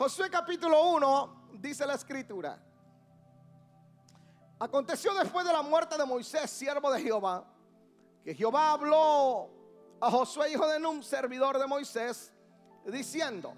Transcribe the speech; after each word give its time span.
Josué 0.00 0.30
capítulo 0.30 0.92
1 0.94 1.50
dice 1.60 1.86
la 1.86 1.92
escritura. 1.92 2.58
Aconteció 4.58 5.12
después 5.12 5.44
de 5.44 5.52
la 5.52 5.60
muerte 5.60 5.98
de 5.98 6.06
Moisés, 6.06 6.50
siervo 6.50 6.90
de 6.90 7.02
Jehová, 7.02 7.44
que 8.24 8.34
Jehová 8.34 8.72
habló 8.72 9.50
a 10.00 10.10
Josué, 10.10 10.52
hijo 10.52 10.66
de 10.68 10.80
Num, 10.80 11.02
servidor 11.02 11.58
de 11.58 11.66
Moisés, 11.66 12.32
diciendo, 12.86 13.52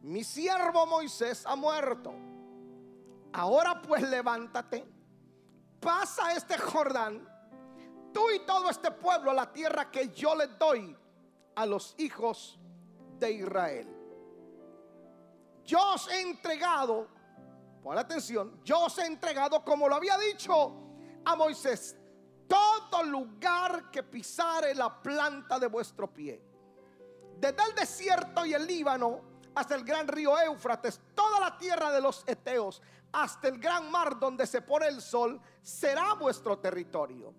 mi 0.00 0.22
siervo 0.22 0.86
Moisés 0.86 1.44
ha 1.44 1.56
muerto. 1.56 2.14
Ahora 3.32 3.82
pues 3.82 4.00
levántate, 4.08 4.86
pasa 5.80 6.34
este 6.34 6.56
Jordán, 6.56 7.28
tú 8.12 8.30
y 8.30 8.46
todo 8.46 8.70
este 8.70 8.92
pueblo 8.92 9.32
la 9.32 9.52
tierra 9.52 9.90
que 9.90 10.10
yo 10.10 10.36
le 10.36 10.46
doy 10.46 10.96
a 11.56 11.66
los 11.66 11.96
hijos 11.98 12.60
de 13.18 13.32
Israel. 13.32 13.93
Yo 15.64 15.94
os 15.94 16.08
he 16.08 16.20
entregado, 16.20 17.08
pon 17.82 17.96
atención, 17.96 18.60
yo 18.64 18.84
os 18.84 18.98
he 18.98 19.06
entregado 19.06 19.64
como 19.64 19.88
lo 19.88 19.96
había 19.96 20.18
dicho 20.18 20.74
a 21.24 21.36
Moisés, 21.36 21.96
todo 22.46 23.02
lugar 23.02 23.90
que 23.90 24.02
pisare 24.02 24.74
la 24.74 25.02
planta 25.02 25.58
de 25.58 25.66
vuestro 25.66 26.12
pie. 26.12 26.42
Desde 27.38 27.62
el 27.62 27.74
desierto 27.74 28.44
y 28.44 28.52
el 28.52 28.66
Líbano 28.66 29.20
hasta 29.54 29.74
el 29.74 29.84
gran 29.84 30.06
río 30.06 30.38
Éufrates, 30.38 31.00
toda 31.14 31.40
la 31.40 31.56
tierra 31.56 31.90
de 31.90 32.00
los 32.00 32.24
Eteos, 32.26 32.82
hasta 33.12 33.48
el 33.48 33.58
gran 33.58 33.90
mar 33.90 34.18
donde 34.18 34.46
se 34.46 34.60
pone 34.60 34.88
el 34.88 35.00
sol, 35.00 35.40
será 35.62 36.14
vuestro 36.14 36.58
territorio. 36.58 37.32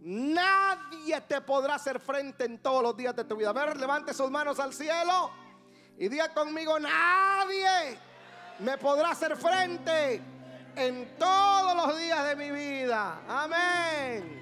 Nadie 0.00 1.20
te 1.22 1.42
podrá 1.42 1.74
hacer 1.74 2.00
frente 2.00 2.44
en 2.46 2.62
todos 2.62 2.82
los 2.82 2.96
días 2.96 3.14
de 3.14 3.24
tu 3.24 3.36
vida. 3.36 3.50
A 3.50 3.52
ver, 3.52 3.76
levante 3.76 4.14
sus 4.14 4.30
manos 4.30 4.58
al 4.58 4.72
cielo 4.72 5.30
y 6.00 6.08
diga 6.08 6.32
conmigo, 6.32 6.80
nadie 6.80 7.98
me 8.60 8.78
podrá 8.78 9.10
hacer 9.10 9.36
frente 9.36 10.22
en 10.74 11.14
todos 11.18 11.76
los 11.76 11.98
días 11.98 12.26
de 12.26 12.36
mi 12.36 12.50
vida. 12.50 13.20
Amén. 13.28 14.40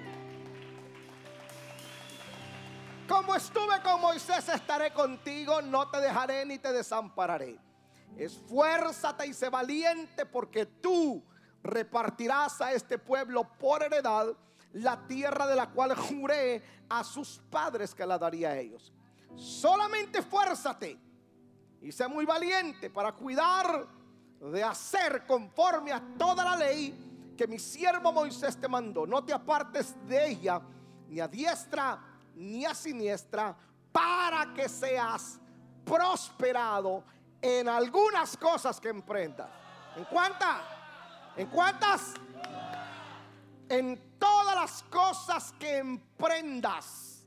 Como 3.09 3.35
estuve 3.35 3.81
con 3.83 3.99
Moisés, 3.99 4.47
estaré 4.47 4.93
contigo, 4.93 5.61
no 5.61 5.89
te 5.89 5.99
dejaré 5.99 6.45
ni 6.45 6.59
te 6.59 6.71
desampararé. 6.71 7.59
Esfuérzate 8.15 9.27
y 9.27 9.33
sé 9.33 9.49
valiente 9.49 10.25
porque 10.25 10.65
tú 10.65 11.21
repartirás 11.61 12.61
a 12.61 12.71
este 12.71 12.97
pueblo 12.97 13.43
por 13.59 13.83
heredad 13.83 14.27
la 14.71 15.05
tierra 15.07 15.45
de 15.45 15.57
la 15.57 15.69
cual 15.71 15.93
juré 15.93 16.63
a 16.87 17.03
sus 17.03 17.41
padres 17.49 17.93
que 17.93 18.05
la 18.05 18.17
daría 18.17 18.51
a 18.51 18.57
ellos. 18.57 18.93
Solamente 19.35 20.19
esfuérzate 20.19 21.08
y 21.81 21.91
sé 21.91 22.07
muy 22.07 22.25
valiente 22.25 22.89
para 22.89 23.11
cuidar 23.13 23.87
de 24.39 24.63
hacer 24.63 25.25
conforme 25.25 25.91
a 25.91 26.01
toda 26.17 26.43
la 26.43 26.55
ley 26.55 27.33
que 27.37 27.47
mi 27.47 27.59
siervo 27.59 28.11
Moisés 28.11 28.59
te 28.59 28.67
mandó. 28.67 29.05
No 29.05 29.23
te 29.23 29.33
apartes 29.33 29.95
de 30.07 30.31
ella 30.31 30.61
ni 31.07 31.19
a 31.19 31.27
diestra 31.27 31.99
ni 32.35 32.65
a 32.65 32.73
siniestra 32.73 33.55
para 33.91 34.53
que 34.53 34.69
seas 34.69 35.39
prosperado 35.85 37.03
en 37.41 37.67
algunas 37.67 38.37
cosas 38.37 38.79
que 38.79 38.89
emprendas. 38.89 39.49
¿En 39.95 40.05
cuántas? 40.05 40.61
¿En 41.35 41.47
cuántas? 41.47 42.13
En 43.67 44.17
todas 44.19 44.55
las 44.55 44.83
cosas 44.83 45.53
que 45.59 45.77
emprendas. 45.77 47.25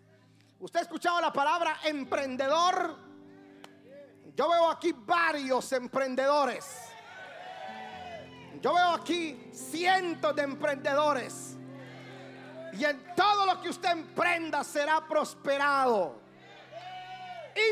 ¿Usted 0.59 0.81
ha 0.81 0.83
escuchado 0.83 1.21
la 1.21 1.33
palabra 1.33 1.79
emprendedor? 1.85 3.12
Yo 4.35 4.49
veo 4.49 4.71
aquí 4.71 4.93
varios 4.93 5.71
emprendedores. 5.73 6.93
Yo 8.61 8.75
veo 8.75 8.91
aquí 8.91 9.51
cientos 9.53 10.35
de 10.35 10.43
emprendedores. 10.43 11.57
Y 12.73 12.85
en 12.85 13.15
todo 13.15 13.45
lo 13.47 13.61
que 13.61 13.69
usted 13.69 13.91
emprenda 13.91 14.65
será 14.65 15.07
prosperado. 15.07 16.21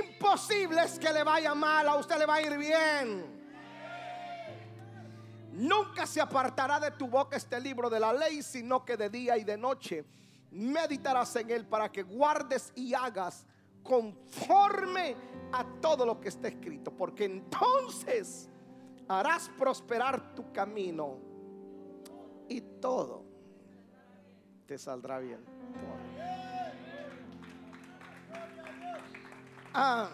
Imposible 0.02 0.82
es 0.82 0.98
que 0.98 1.10
le 1.10 1.22
vaya 1.22 1.54
mal, 1.54 1.88
a 1.88 1.96
usted 1.96 2.18
le 2.18 2.26
va 2.26 2.34
a 2.34 2.42
ir 2.42 2.58
bien. 2.58 3.40
Nunca 5.52 6.06
se 6.06 6.20
apartará 6.20 6.78
de 6.78 6.90
tu 6.90 7.08
boca 7.08 7.36
este 7.36 7.58
libro 7.60 7.88
de 7.88 7.98
la 7.98 8.12
ley, 8.12 8.42
sino 8.42 8.84
que 8.84 8.96
de 8.96 9.08
día 9.08 9.38
y 9.38 9.44
de 9.44 9.56
noche 9.56 10.04
meditarás 10.50 11.34
en 11.36 11.50
él 11.50 11.66
para 11.66 11.90
que 11.90 12.02
guardes 12.02 12.72
y 12.74 12.92
hagas 12.92 13.46
conforme 13.82 15.16
a 15.52 15.64
todo 15.80 16.06
lo 16.06 16.20
que 16.20 16.28
está 16.28 16.48
escrito, 16.48 16.90
porque 16.90 17.24
entonces 17.24 18.48
harás 19.08 19.48
prosperar 19.58 20.34
tu 20.34 20.52
camino 20.52 21.18
y 22.48 22.60
todo 22.60 23.24
te 24.66 24.78
saldrá 24.78 25.18
bien. 25.18 25.44
Ah, 29.74 30.10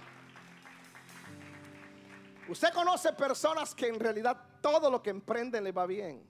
usted 2.49 2.73
conoce 2.73 3.13
personas 3.13 3.75
que 3.75 3.89
en 3.89 4.01
realidad 4.01 4.39
todo 4.61 4.91
lo 4.91 5.03
que 5.03 5.11
emprenden 5.11 5.65
le 5.65 5.73
va 5.73 5.87
bien. 5.87 6.27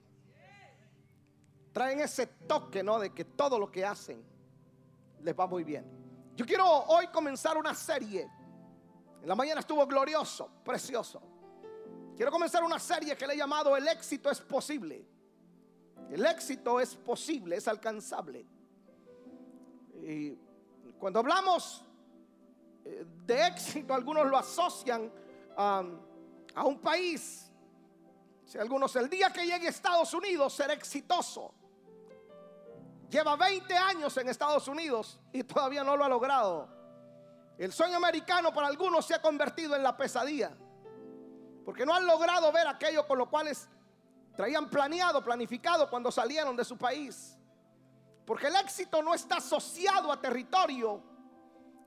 Traen 1.71 1.99
ese 1.99 2.27
toque, 2.27 2.83
¿no? 2.83 2.99
De 2.99 3.13
que 3.13 3.23
todo 3.23 3.59
lo 3.59 3.71
que 3.71 3.85
hacen 3.85 4.23
les 5.21 5.37
va 5.37 5.47
muy 5.47 5.63
bien. 5.63 5.96
Yo 6.37 6.45
quiero 6.45 6.67
hoy 6.67 7.07
comenzar 7.07 7.57
una 7.57 7.73
serie. 7.73 8.29
En 9.23 9.27
la 9.27 9.33
mañana 9.33 9.61
estuvo 9.61 9.87
glorioso, 9.87 10.47
precioso. 10.63 11.19
Quiero 12.15 12.31
comenzar 12.31 12.63
una 12.63 12.77
serie 12.77 13.17
que 13.17 13.25
le 13.25 13.33
he 13.33 13.37
llamado 13.37 13.75
El 13.75 13.87
éxito 13.87 14.29
es 14.29 14.39
posible. 14.39 15.03
El 16.11 16.23
éxito 16.23 16.79
es 16.79 16.95
posible, 16.95 17.55
es 17.55 17.67
alcanzable. 17.67 18.45
Y 19.95 20.37
cuando 20.99 21.21
hablamos 21.21 21.83
eh, 22.85 23.03
de 23.25 23.47
éxito, 23.47 23.95
algunos 23.95 24.27
lo 24.27 24.37
asocian 24.37 25.11
a, 25.57 25.83
a 26.53 26.63
un 26.65 26.79
país. 26.79 27.51
Si 28.45 28.59
algunos, 28.59 28.95
el 28.95 29.09
día 29.09 29.33
que 29.33 29.43
llegue 29.43 29.65
a 29.65 29.69
Estados 29.71 30.13
Unidos 30.13 30.53
será 30.53 30.73
exitoso. 30.73 31.51
Lleva 33.09 33.37
20 33.37 33.73
años 33.75 34.17
en 34.17 34.27
Estados 34.27 34.67
Unidos 34.67 35.19
y 35.31 35.43
todavía 35.43 35.83
no 35.83 35.95
lo 35.95 36.03
ha 36.03 36.09
logrado. 36.09 36.67
El 37.57 37.71
sueño 37.71 37.95
americano 37.95 38.53
para 38.53 38.67
algunos 38.67 39.05
se 39.05 39.15
ha 39.15 39.21
convertido 39.21 39.75
en 39.75 39.83
la 39.83 39.95
pesadilla. 39.95 40.51
Porque 41.63 41.85
no 41.85 41.93
han 41.93 42.05
logrado 42.05 42.51
ver 42.51 42.67
aquello 42.67 43.07
con 43.07 43.17
lo 43.17 43.29
cuales 43.29 43.67
traían 44.35 44.69
planeado, 44.69 45.23
planificado 45.23 45.89
cuando 45.89 46.11
salieron 46.11 46.55
de 46.55 46.65
su 46.65 46.77
país. 46.77 47.37
Porque 48.25 48.47
el 48.47 48.55
éxito 48.57 49.01
no 49.01 49.13
está 49.13 49.37
asociado 49.37 50.11
a 50.11 50.19
territorio. 50.19 51.01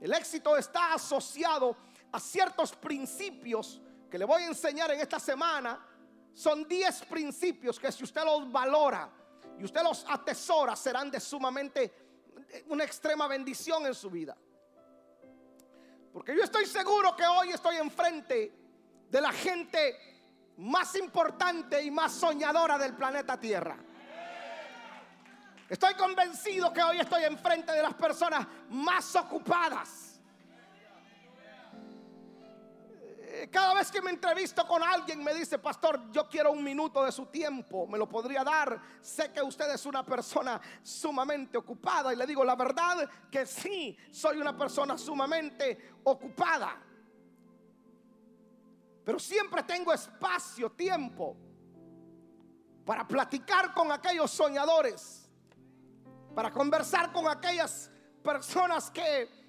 El 0.01 0.15
éxito 0.15 0.57
está 0.57 0.95
asociado 0.95 1.77
a 2.13 2.19
ciertos 2.19 2.73
principios 2.73 3.81
que 4.11 4.19
le 4.19 4.25
voy 4.25 4.43
a 4.43 4.47
enseñar 4.47 4.91
en 4.91 5.01
esta 5.01 5.21
semana. 5.21 5.87
Son 6.33 6.67
10 6.67 7.05
principios 7.05 7.79
que 7.79 7.93
si 7.93 8.05
usted 8.05 8.25
los 8.25 8.51
valora 8.51 9.20
y 9.61 9.65
usted 9.65 9.83
los 9.83 10.07
atesora, 10.09 10.75
serán 10.75 11.11
de 11.11 11.21
sumamente 11.21 11.93
una 12.69 12.83
extrema 12.83 13.29
bendición 13.29 13.85
en 13.85 13.95
su 13.95 14.09
vida. 14.09 14.35
Porque 16.15 16.35
yo 16.35 16.43
estoy 16.43 16.65
seguro 16.65 17.15
que 17.15 17.27
hoy 17.27 17.51
estoy 17.51 17.77
enfrente 17.77 18.53
de 19.11 19.21
la 19.21 19.33
gente 19.33 19.99
más 20.57 20.95
importante 20.97 21.83
y 21.83 21.91
más 21.91 22.13
soñadora 22.13 22.79
del 22.79 22.95
planeta 22.95 23.39
Tierra. 23.39 23.77
Estoy 25.69 25.95
convencido 25.95 26.73
que 26.73 26.83
hoy 26.83 26.99
estoy 26.99 27.25
enfrente 27.25 27.73
de 27.73 27.83
las 27.83 27.95
personas 27.95 28.47
más 28.71 29.15
ocupadas. 29.15 30.10
Cada 33.51 33.75
vez 33.75 33.91
que 33.91 34.01
me 34.01 34.11
entrevisto 34.11 34.67
con 34.67 34.83
alguien 34.83 35.23
me 35.25 35.35
dice, 35.35 35.59
pastor, 35.59 36.11
yo 36.13 36.29
quiero 36.29 36.53
un 36.53 36.63
minuto 36.63 37.05
de 37.05 37.11
su 37.11 37.27
tiempo, 37.27 37.87
me 37.87 37.99
lo 37.99 38.09
podría 38.09 38.45
dar. 38.45 38.81
Sé 39.01 39.33
que 39.33 39.43
usted 39.43 39.69
es 39.75 39.85
una 39.87 40.05
persona 40.05 40.61
sumamente 40.83 41.59
ocupada 41.59 42.13
y 42.13 42.17
le 42.17 42.27
digo 42.27 42.45
la 42.45 42.55
verdad 42.55 43.09
que 43.31 43.47
sí, 43.47 43.97
soy 44.11 44.39
una 44.39 44.57
persona 44.57 44.97
sumamente 44.97 45.95
ocupada. 46.05 46.77
Pero 49.05 49.19
siempre 49.19 49.63
tengo 49.65 49.93
espacio, 49.93 50.71
tiempo 50.71 51.37
para 52.85 53.07
platicar 53.07 53.73
con 53.75 53.91
aquellos 53.91 54.31
soñadores, 54.31 55.29
para 56.35 56.51
conversar 56.51 57.13
con 57.13 57.27
aquellas 57.27 57.91
personas 58.23 58.91
que 58.91 59.40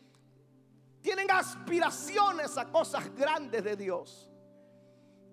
tienen 1.02 1.30
aspiraciones 1.32 2.58
a 2.58 2.70
cosas 2.70 3.14
grandes 3.16 3.64
de 3.64 3.76
Dios. 3.76 4.30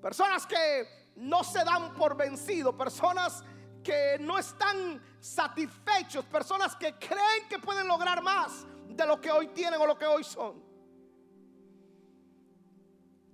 Personas 0.01 0.47
que 0.47 1.13
no 1.17 1.43
se 1.45 1.65
dan 1.65 1.95
por 1.95 2.17
vencido, 2.17 2.77
personas 2.77 3.45
que 3.83 4.19
no 4.21 4.39
están 4.39 5.03
satisfechos, 5.21 6.25
personas 6.27 6.77
que 6.77 6.95
creen 6.95 7.49
que 7.49 7.59
pueden 7.59 7.87
lograr 7.87 8.23
más 8.23 8.67
de 8.89 9.07
lo 9.07 9.21
que 9.21 9.31
hoy 9.31 9.49
tienen 9.49 9.81
o 9.81 9.87
lo 9.87 9.99
que 9.99 10.07
hoy 10.07 10.25
son. 10.25 10.63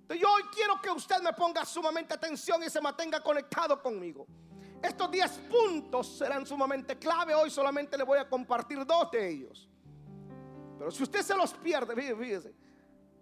Entonces 0.01 0.21
yo 0.21 0.31
hoy 0.31 0.43
quiero 0.53 0.79
que 0.81 0.91
usted 0.91 1.21
me 1.21 1.33
ponga 1.33 1.65
sumamente 1.65 2.13
atención 2.13 2.61
y 2.63 2.69
se 2.69 2.79
mantenga 2.79 3.21
conectado 3.21 3.81
conmigo. 3.81 4.27
Estos 4.81 5.09
10 5.09 5.31
puntos 5.49 6.17
serán 6.17 6.45
sumamente 6.45 6.97
clave. 6.99 7.33
Hoy 7.33 7.49
solamente 7.49 7.97
le 7.97 8.03
voy 8.03 8.19
a 8.19 8.29
compartir 8.29 8.85
dos 8.85 9.09
de 9.09 9.29
ellos. 9.29 9.67
Si 10.91 11.03
usted 11.03 11.21
se 11.21 11.35
los 11.35 11.53
pierde, 11.53 11.95
fíjese, 11.95 12.53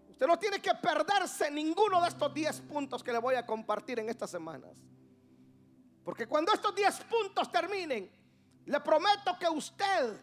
usted 0.09 0.27
no 0.27 0.37
tiene 0.37 0.61
que 0.61 0.73
perderse 0.75 1.49
ninguno 1.51 2.01
de 2.01 2.07
estos 2.07 2.33
10 2.33 2.61
puntos 2.61 3.03
que 3.03 3.11
le 3.11 3.19
voy 3.19 3.35
a 3.35 3.45
compartir 3.45 3.99
en 3.99 4.09
estas 4.09 4.29
semanas. 4.29 4.71
Porque 6.03 6.27
cuando 6.27 6.51
estos 6.53 6.75
10 6.75 7.01
puntos 7.05 7.51
terminen, 7.51 8.11
le 8.65 8.79
prometo 8.79 9.37
que 9.39 9.47
usted, 9.47 10.19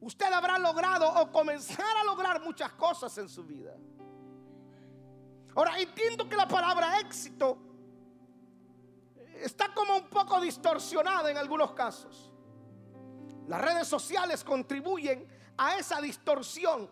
usted 0.00 0.32
habrá 0.32 0.58
logrado 0.58 1.08
o 1.20 1.32
comenzar 1.32 1.96
a 1.96 2.04
lograr 2.04 2.40
muchas 2.42 2.72
cosas 2.72 3.16
en 3.18 3.28
su 3.28 3.44
vida. 3.44 3.74
Ahora, 5.54 5.78
entiendo 5.78 6.28
que 6.28 6.36
la 6.36 6.46
palabra 6.46 7.00
éxito 7.00 7.58
está 9.42 9.72
como 9.72 9.96
un 9.96 10.08
poco 10.08 10.40
distorsionada 10.40 11.30
en 11.30 11.38
algunos 11.38 11.72
casos. 11.72 12.30
Las 13.46 13.60
redes 13.62 13.88
sociales 13.88 14.44
contribuyen 14.44 15.35
a 15.56 15.76
esa 15.76 16.00
distorsión. 16.00 16.88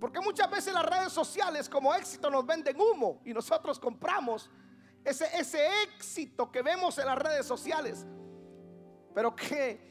Porque 0.00 0.20
muchas 0.20 0.50
veces 0.50 0.72
las 0.72 0.84
redes 0.84 1.12
sociales 1.12 1.68
como 1.68 1.94
éxito 1.94 2.30
nos 2.30 2.46
venden 2.46 2.80
humo 2.80 3.20
y 3.24 3.34
nosotros 3.34 3.78
compramos 3.80 4.48
ese, 5.04 5.26
ese 5.36 5.66
éxito 5.82 6.50
que 6.52 6.62
vemos 6.62 6.98
en 6.98 7.06
las 7.06 7.18
redes 7.18 7.46
sociales. 7.46 8.06
Pero 9.14 9.34
que 9.34 9.88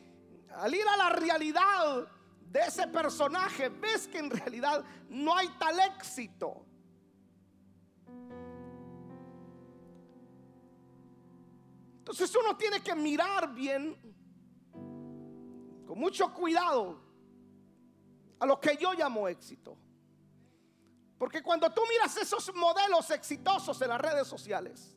al 0.56 0.74
ir 0.74 0.88
a 0.88 0.98
la 0.98 1.10
realidad 1.10 2.08
de 2.40 2.60
ese 2.62 2.88
personaje 2.88 3.70
ves 3.70 4.08
que 4.08 4.20
en 4.20 4.30
realidad 4.30 4.84
no 5.10 5.36
hay 5.36 5.50
tal 5.60 5.78
éxito. 5.80 6.66
Entonces 12.08 12.34
uno 12.38 12.56
tiene 12.56 12.80
que 12.80 12.96
mirar 12.96 13.54
bien, 13.54 13.94
con 15.86 16.00
mucho 16.00 16.34
cuidado, 16.34 17.07
a 18.40 18.46
lo 18.46 18.60
que 18.60 18.78
yo 18.78 18.94
llamo 18.94 19.28
éxito. 19.28 19.78
Porque 21.18 21.42
cuando 21.42 21.72
tú 21.72 21.82
miras 21.90 22.16
esos 22.18 22.54
modelos 22.54 23.10
exitosos 23.12 23.82
en 23.82 23.90
las 23.90 24.00
redes 24.00 24.28
sociales 24.28 24.96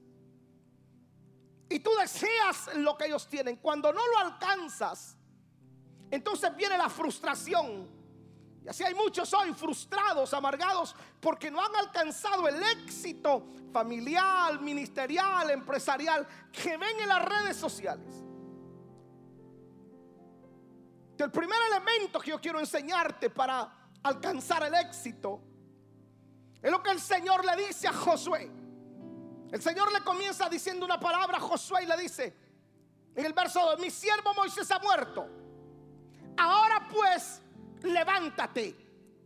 y 1.69 1.79
tú 1.81 1.91
deseas 1.99 2.75
lo 2.75 2.97
que 2.97 3.07
ellos 3.07 3.27
tienen, 3.29 3.57
cuando 3.57 3.93
no 3.93 4.07
lo 4.07 4.19
alcanzas, 4.19 5.17
entonces 6.11 6.55
viene 6.57 6.77
la 6.77 6.91
frustración. 6.91 7.89
Y 8.63 8.69
así 8.69 8.85
hay 8.85 8.95
muchos 8.95 9.33
hoy 9.33 9.55
frustrados, 9.55 10.35
amargados, 10.35 10.95
porque 11.21 11.51
no 11.51 11.65
han 11.65 11.75
alcanzado 11.77 12.47
el 12.49 12.63
éxito 12.63 13.47
familiar, 13.73 14.61
ministerial, 14.61 15.51
empresarial 15.51 16.27
que 16.53 16.77
ven 16.77 17.01
en 17.01 17.09
las 17.09 17.25
redes 17.25 17.57
sociales. 17.57 18.23
El 21.25 21.31
primer 21.31 21.58
elemento 21.70 22.19
que 22.20 22.31
yo 22.31 22.40
quiero 22.40 22.61
enseñarte 22.61 23.31
para 23.31 23.70
alcanzar 24.02 24.62
el 24.62 24.75
éxito 24.75 25.43
es 26.62 26.70
lo 26.70 26.82
que 26.82 26.90
el 26.90 27.00
Señor 27.00 27.44
le 27.44 27.67
dice 27.67 27.88
a 27.88 27.93
Josué. 27.93 28.50
El 29.50 29.61
Señor 29.61 29.93
le 29.93 30.02
comienza 30.02 30.49
diciendo 30.49 30.87
una 30.87 30.99
palabra 30.99 31.38
a 31.38 31.40
Josué 31.40 31.82
y 31.82 31.87
le 31.87 31.96
dice 31.96 32.37
en 33.14 33.26
el 33.26 33.32
verso 33.32 33.61
2, 33.61 33.81
mi 33.81 33.90
siervo 33.90 34.32
Moisés 34.34 34.70
ha 34.70 34.78
muerto. 34.78 35.28
Ahora 36.38 36.88
pues 36.90 37.43
levántate 37.82 38.76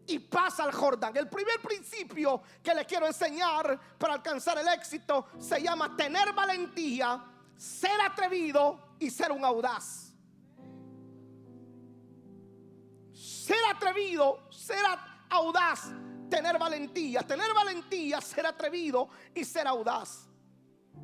y 0.06 0.18
pasa 0.18 0.64
al 0.64 0.72
Jordán. 0.72 1.16
El 1.16 1.28
primer 1.28 1.60
principio 1.60 2.42
que 2.62 2.74
le 2.74 2.84
quiero 2.86 3.06
enseñar 3.06 3.78
para 3.98 4.14
alcanzar 4.14 4.58
el 4.58 4.68
éxito 4.68 5.28
se 5.38 5.62
llama 5.62 5.96
tener 5.96 6.32
valentía, 6.32 7.24
ser 7.56 8.00
atrevido 8.00 8.96
y 8.98 9.10
ser 9.10 9.30
un 9.30 9.44
audaz. 9.44 10.03
Ser 13.54 13.64
atrevido, 13.70 14.48
ser 14.50 14.84
audaz, 15.30 15.84
tener 16.28 16.58
valentía, 16.58 17.22
tener 17.22 17.54
valentía, 17.54 18.20
ser 18.20 18.46
atrevido 18.46 19.08
y 19.32 19.44
ser 19.44 19.68
audaz. 19.68 20.26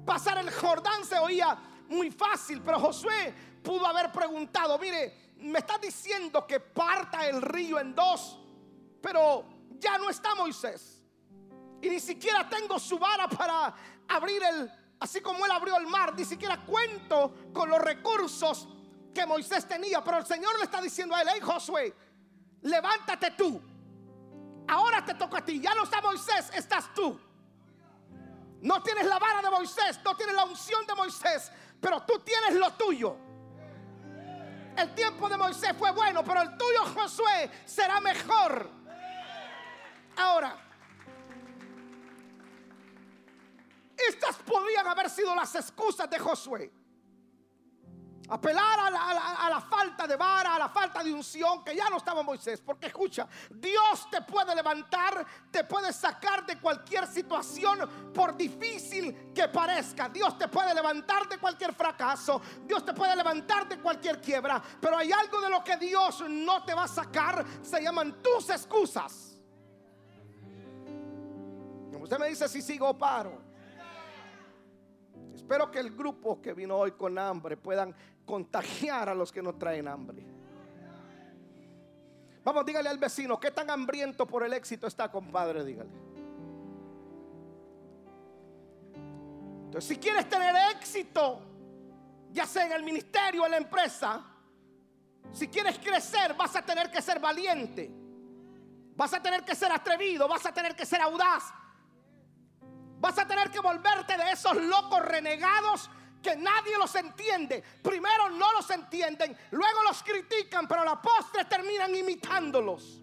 Pasar 0.05 0.39
el 0.39 0.51
Jordán 0.51 1.05
se 1.05 1.17
oía 1.17 1.57
muy 1.89 2.11
fácil, 2.11 2.61
pero 2.61 2.81
Josué 2.81 3.33
pudo 3.63 3.87
haber 3.87 4.11
preguntado, 4.11 4.81
mire, 4.81 5.33
me 5.37 5.61
está 5.61 5.79
diciendo 5.79 6.45
que 6.45 6.59
parta 6.59 7.29
el 7.29 7.41
río 7.41 7.79
en 7.79 7.95
dos, 7.95 8.41
pero 9.01 9.45
ya 9.79 9.97
no 9.99 10.11
está 10.11 10.35
Moisés. 10.35 11.05
Y 11.81 11.89
ni 11.89 12.01
siquiera 12.01 12.49
tengo 12.49 12.81
su 12.81 12.99
vara 12.99 13.29
para 13.29 13.73
abrir 14.09 14.43
el, 14.43 14.73
así 14.99 15.21
como 15.21 15.47
él 15.47 15.53
abrió 15.53 15.77
el 15.77 15.87
mar, 15.87 16.15
ni 16.17 16.25
siquiera 16.25 16.67
cuento 16.67 17.53
con 17.53 17.71
los 17.71 17.81
recursos 17.81 18.67
que 19.15 19.25
Moisés 19.25 19.69
tenía. 19.69 20.03
Pero 20.03 20.19
el 20.19 20.27
Señor 20.27 20.59
le 20.59 20.65
está 20.65 20.81
diciendo 20.81 21.15
a 21.15 21.23
él, 21.23 21.29
hey 21.33 21.41
Josué, 21.41 21.95
levántate 22.63 23.33
tú. 23.33 23.61
Ahora 24.69 25.05
te 25.05 25.15
toca 25.15 25.39
a 25.39 25.45
ti. 25.45 25.61
Ya 25.61 25.75
no 25.75 25.85
está 25.85 26.01
Moisés, 26.01 26.51
estás 26.55 26.93
tú. 26.95 27.19
No 28.61 28.83
tienes 28.83 29.07
la 29.07 29.19
vara 29.19 29.41
de 29.43 29.51
Moisés, 29.51 30.01
no 30.05 30.15
tienes 30.17 30.35
la 30.35 30.45
unción 30.45 30.87
de 30.87 30.95
Moisés, 30.95 31.51
pero 31.81 32.03
tú 32.03 32.21
tienes 32.21 32.55
lo 32.55 32.71
tuyo. 32.75 33.17
El 34.77 34.95
tiempo 34.95 35.29
de 35.29 35.37
Moisés 35.37 35.75
fue 35.79 35.91
bueno, 35.93 36.23
pero 36.23 36.43
el 36.43 36.57
tuyo, 36.57 36.85
Josué, 36.95 37.51
será 37.65 38.01
mejor. 38.01 38.71
Ahora, 40.17 40.57
estas 43.97 44.37
podrían 44.37 44.87
haber 44.87 45.09
sido 45.09 45.35
las 45.35 45.55
excusas 45.55 46.09
de 46.09 46.19
Josué. 46.19 46.71
Apelar 48.31 48.79
a 48.79 49.51
la, 49.51 49.61
falta 49.61 50.07
de 50.07 50.15
vara, 50.15 50.55
a 50.55 50.59
la 50.59 50.69
falta 50.69 51.03
de 51.03 51.13
unción, 51.13 51.65
que 51.65 51.75
ya 51.75 51.91
no 51.91 51.97
estaba 51.97 52.23
Moisés. 52.23 52.61
Porque 52.61 52.87
escucha, 52.87 53.27
Dios 53.51 54.09
te 54.09 54.23
puede 54.23 54.55
levantar, 54.55 55.27
te 55.51 55.65
puede 55.65 55.93
sacar 55.93 56.47
de 56.47 56.59
cualquier 56.61 57.09
situación, 57.09 58.13
por 58.15 58.37
difícil 58.37 59.33
que 59.35 59.49
parezca. 59.49 60.09
Dios 60.09 60.39
te 60.39 60.47
puede 60.47 60.73
levantar 60.75 61.29
de 61.29 61.39
cualquier 61.39 61.75
fracaso. 61.75 62.41
Dios 62.65 62.85
te 62.85 62.93
puede 62.93 63.17
levantar 63.17 63.69
de 63.69 63.81
cualquier 63.81 64.21
quiebra. 64.21 64.63
Pero 64.81 64.97
hay 64.97 65.11
algo 65.11 65.41
de 65.41 65.51
lo 65.51 65.65
que 65.65 65.77
Dios 65.77 66.23
no 66.29 66.65
te 66.65 66.73
va 66.73 66.85
a 66.85 66.89
sacar. 66.89 67.45
Se 67.63 67.83
llaman 67.83 68.23
tus 68.23 68.49
excusas. 68.51 69.37
Usted 72.01 72.19
me 72.19 72.29
dice 72.29 72.49
si 72.49 72.63
sigo 72.63 72.89
o 72.89 72.97
paro. 72.97 73.50
Espero 75.35 75.71
que 75.71 75.79
el 75.79 75.97
grupo 75.97 76.41
que 76.41 76.53
vino 76.53 76.77
hoy 76.77 76.93
con 76.93 77.19
hambre 77.19 77.57
puedan 77.57 77.95
contagiar 78.25 79.09
a 79.09 79.15
los 79.15 79.33
que 79.33 79.43
no 79.43 79.55
traen 79.55 79.89
hambre. 79.89 80.25
Vamos, 82.45 82.65
dígale 82.65 82.89
al 82.89 82.99
vecino, 82.99 83.39
¿qué 83.39 83.51
tan 83.51 83.71
hambriento 83.71 84.27
por 84.27 84.45
el 84.45 84.53
éxito 84.53 84.87
está, 84.87 85.11
compadre? 85.11 85.65
Dígale. 85.65 85.91
Entonces, 89.67 89.85
si 89.85 89.97
quieres 89.97 90.29
tener 90.29 90.55
éxito, 90.75 91.41
ya 92.33 92.47
sea 92.47 92.67
en 92.67 92.73
el 92.73 92.83
ministerio 92.83 93.43
o 93.43 93.45
en 93.45 93.53
la 93.53 93.59
empresa, 93.59 94.25
si 95.33 95.49
quieres 95.49 95.79
crecer, 95.79 96.35
vas 96.35 96.57
a 96.57 96.63
tener 96.65 96.91
que 96.91 97.01
ser 97.01 97.21
valiente. 97.21 97.91
Vas 98.97 99.15
a 99.15 99.23
tener 99.23 99.45
que 99.45 99.55
ser 99.55 99.71
atrevido, 99.71 100.27
vas 100.27 100.45
a 100.45 100.53
tener 100.53 100.75
que 100.75 100.85
ser 100.85 101.01
audaz. 101.01 101.53
Vas 103.01 103.19
a 103.19 103.27
tener 103.27 103.51
que 103.51 103.61
volverte 103.61 104.17
de 104.17 104.31
esos 104.31 104.55
locos 104.57 105.01
renegados 105.01 105.89
que 106.23 106.37
nadie 106.37 106.77
los 106.77 106.95
entiende. 106.95 107.65
Primero 107.83 108.29
no 108.29 108.53
los 108.53 108.69
entienden, 108.71 109.37
luego 109.51 109.83
los 109.85 110.03
critican, 110.03 110.69
pero 110.69 110.83
a 110.83 110.85
la 110.85 111.01
postre 111.01 111.47
terminan 111.47 111.95
imitándolos. 111.95 113.01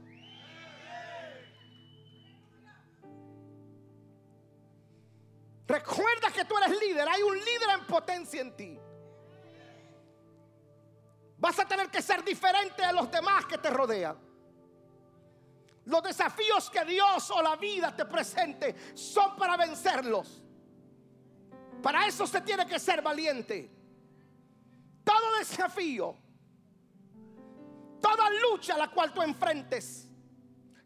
Recuerda 5.66 6.32
que 6.32 6.46
tú 6.46 6.56
eres 6.58 6.80
líder, 6.80 7.10
hay 7.10 7.24
un 7.24 7.38
líder 7.38 7.70
en 7.80 7.86
potencia 7.86 8.39
en 8.39 8.56
ti. 8.56 8.80
Vas 11.39 11.60
a 11.60 11.66
tener 11.66 11.89
que 11.89 12.01
ser 12.01 12.24
diferente 12.24 12.84
a 12.84 12.92
los 12.92 13.12
demás 13.12 13.46
que 13.48 13.58
te 13.58 13.70
rodean. 13.70 14.26
Los 15.88 16.03
desafíos 16.03 16.70
que 16.70 16.84
Dios 16.84 17.32
o 17.32 17.41
la 17.41 17.56
vida 17.56 17.96
te 17.96 18.03
presente 18.06 18.75
son 18.94 19.38
para 19.38 19.56
vencerlos. 19.56 20.44
Para 21.82 22.06
eso 22.06 22.27
se 22.27 22.41
tiene 22.41 22.65
que 22.65 22.77
ser 22.77 23.01
valiente. 23.01 23.72
Todo 25.01 25.38
desafío, 25.39 26.13
toda 28.01 28.29
lucha 28.29 28.74
a 28.74 28.79
la 28.79 28.91
cual 28.91 29.13
tú 29.13 29.22
enfrentes, 29.22 30.10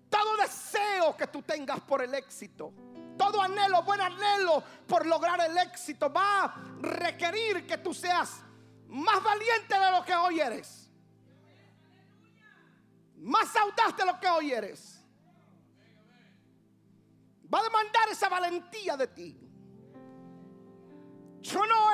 todo 0.08 0.38
deseo 0.38 1.18
que 1.18 1.26
tú 1.26 1.42
tengas 1.42 1.80
por 1.80 2.04
el 2.04 2.14
éxito, 2.14 2.72
todo 3.18 3.42
anhelo, 3.42 3.82
buen 3.82 4.02
anhelo 4.02 4.64
por 4.86 5.08
lograr 5.08 5.42
el 5.42 5.58
éxito, 5.58 6.14
va 6.14 6.44
a 6.44 6.56
requerir 6.80 7.66
que 7.66 7.80
tú 7.80 7.92
seas 7.92 8.44
más 8.88 9.24
valiente 9.24 9.80
de 9.80 9.92
lo 9.92 10.06
que 10.06 10.14
hoy 10.14 10.40
eres. 10.40 10.81
Más 13.22 13.56
audaz 13.56 13.96
de 13.96 14.06
lo 14.06 14.20
que 14.20 14.28
hoy 14.28 14.52
eres. 14.52 15.00
Va 17.54 17.60
a 17.60 17.64
demandar 17.64 18.10
esa 18.10 18.30
valentía 18.30 18.98
de 18.98 19.08
ti. 19.08 19.40
Yo 21.42 21.66
no 21.66 21.92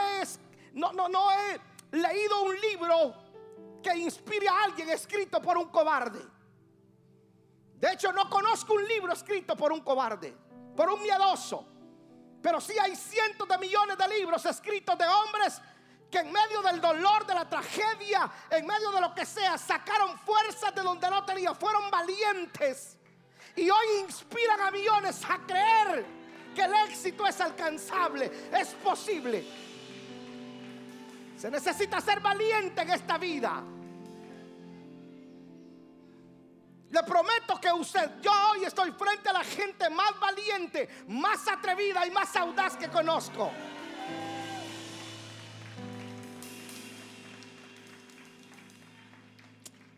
no, 0.77 0.93
no, 0.93 1.09
no 1.09 1.31
he 1.31 1.59
leído 1.97 2.43
un 2.43 2.61
libro 2.61 3.15
que 3.81 3.95
inspire 3.97 4.47
a 4.47 4.63
alguien 4.63 4.89
escrito 4.89 5.41
por 5.41 5.57
un 5.57 5.69
cobarde. 5.69 6.23
De 7.75 7.91
hecho, 7.91 8.11
no 8.13 8.29
conozco 8.29 8.75
un 8.75 8.87
libro 8.87 9.11
escrito 9.11 9.55
por 9.55 9.71
un 9.71 9.81
cobarde, 9.81 10.35
por 10.75 10.89
un 10.89 11.01
miedoso. 11.01 11.65
Pero 12.41 12.61
sí 12.61 12.73
hay 12.79 12.95
cientos 12.95 13.47
de 13.47 13.57
millones 13.57 13.97
de 13.97 14.07
libros 14.07 14.45
escritos 14.45 14.97
de 14.97 15.05
hombres 15.07 15.59
que 16.09 16.19
en 16.19 16.31
medio 16.31 16.61
del 16.61 16.79
dolor, 16.79 17.25
de 17.25 17.33
la 17.33 17.49
tragedia, 17.49 18.29
en 18.49 18.65
medio 18.65 18.91
de 18.91 19.01
lo 19.01 19.13
que 19.13 19.25
sea, 19.25 19.57
sacaron 19.57 20.17
fuerzas 20.19 20.73
de 20.73 20.81
donde 20.81 21.09
no 21.09 21.25
tenían, 21.25 21.55
fueron 21.55 21.89
valientes. 21.91 22.97
Y 23.55 23.69
hoy 23.69 23.87
inspiran 24.01 24.61
a 24.61 24.71
millones 24.71 25.21
a 25.27 25.37
creer 25.39 26.05
que 26.55 26.61
el 26.61 26.73
éxito 26.89 27.25
es 27.25 27.39
alcanzable, 27.41 28.49
es 28.53 28.69
posible. 28.75 29.45
Se 31.37 31.51
necesita 31.51 31.99
ser 32.01 32.19
valiente 32.19 32.81
en 32.81 32.91
esta 32.91 33.17
vida. 33.17 33.63
Le 36.89 37.03
prometo 37.03 37.59
que 37.59 37.71
usted, 37.71 38.21
yo 38.21 38.31
hoy 38.51 38.63
estoy 38.63 38.91
frente 38.91 39.29
a 39.29 39.33
la 39.33 39.43
gente 39.43 39.89
más 39.89 40.17
valiente, 40.19 40.87
más 41.07 41.45
atrevida 41.47 42.07
y 42.07 42.11
más 42.11 42.33
audaz 42.35 42.77
que 42.77 42.87
conozco. 42.87 43.51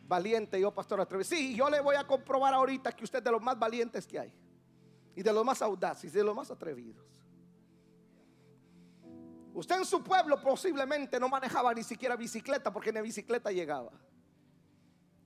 Valiente 0.10 0.60
yo, 0.60 0.74
pastor 0.74 1.00
atrevido. 1.00 1.30
Sí, 1.30 1.56
yo 1.56 1.70
le 1.70 1.80
voy 1.82 1.96
a 1.96 2.04
comprobar 2.04 2.52
ahorita 2.56 2.92
que 2.94 3.04
usted 3.04 3.20
es 3.20 3.24
de 3.24 3.32
los 3.32 3.44
más 3.44 3.60
valientes 3.60 4.08
que 4.08 4.18
hay. 4.18 4.34
Y 5.16 5.22
de 5.22 5.32
los 5.32 5.46
más 5.46 5.62
audaces 5.62 6.12
y 6.12 6.18
de 6.18 6.24
los 6.24 6.36
más 6.36 6.50
atrevidos. 6.50 7.06
Usted 9.54 9.78
en 9.78 9.86
su 9.86 10.04
pueblo 10.04 10.42
posiblemente 10.42 11.20
no 11.20 11.30
manejaba 11.30 11.76
ni 11.76 11.84
siquiera 11.84 12.16
bicicleta 12.16 12.74
porque 12.74 12.92
ni 12.92 13.02
bicicleta 13.02 13.52
llegaba. 13.52 13.92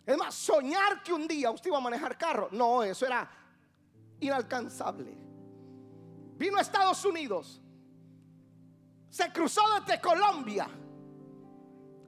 Es 0.06 0.18
más, 0.18 0.36
soñar 0.36 1.02
que 1.02 1.14
un 1.14 1.30
día 1.30 1.50
usted 1.50 1.70
iba 1.70 1.78
a 1.78 1.82
manejar 1.82 2.18
carro. 2.18 2.50
No, 2.52 2.84
eso 2.84 3.06
era 3.06 3.32
inalcanzable. 4.20 5.16
Vino 6.36 6.58
a 6.58 6.62
Estados 6.62 7.06
Unidos. 7.06 7.62
Se 9.10 9.32
cruzó 9.32 9.62
desde 9.80 10.02
Colombia. 10.02 10.68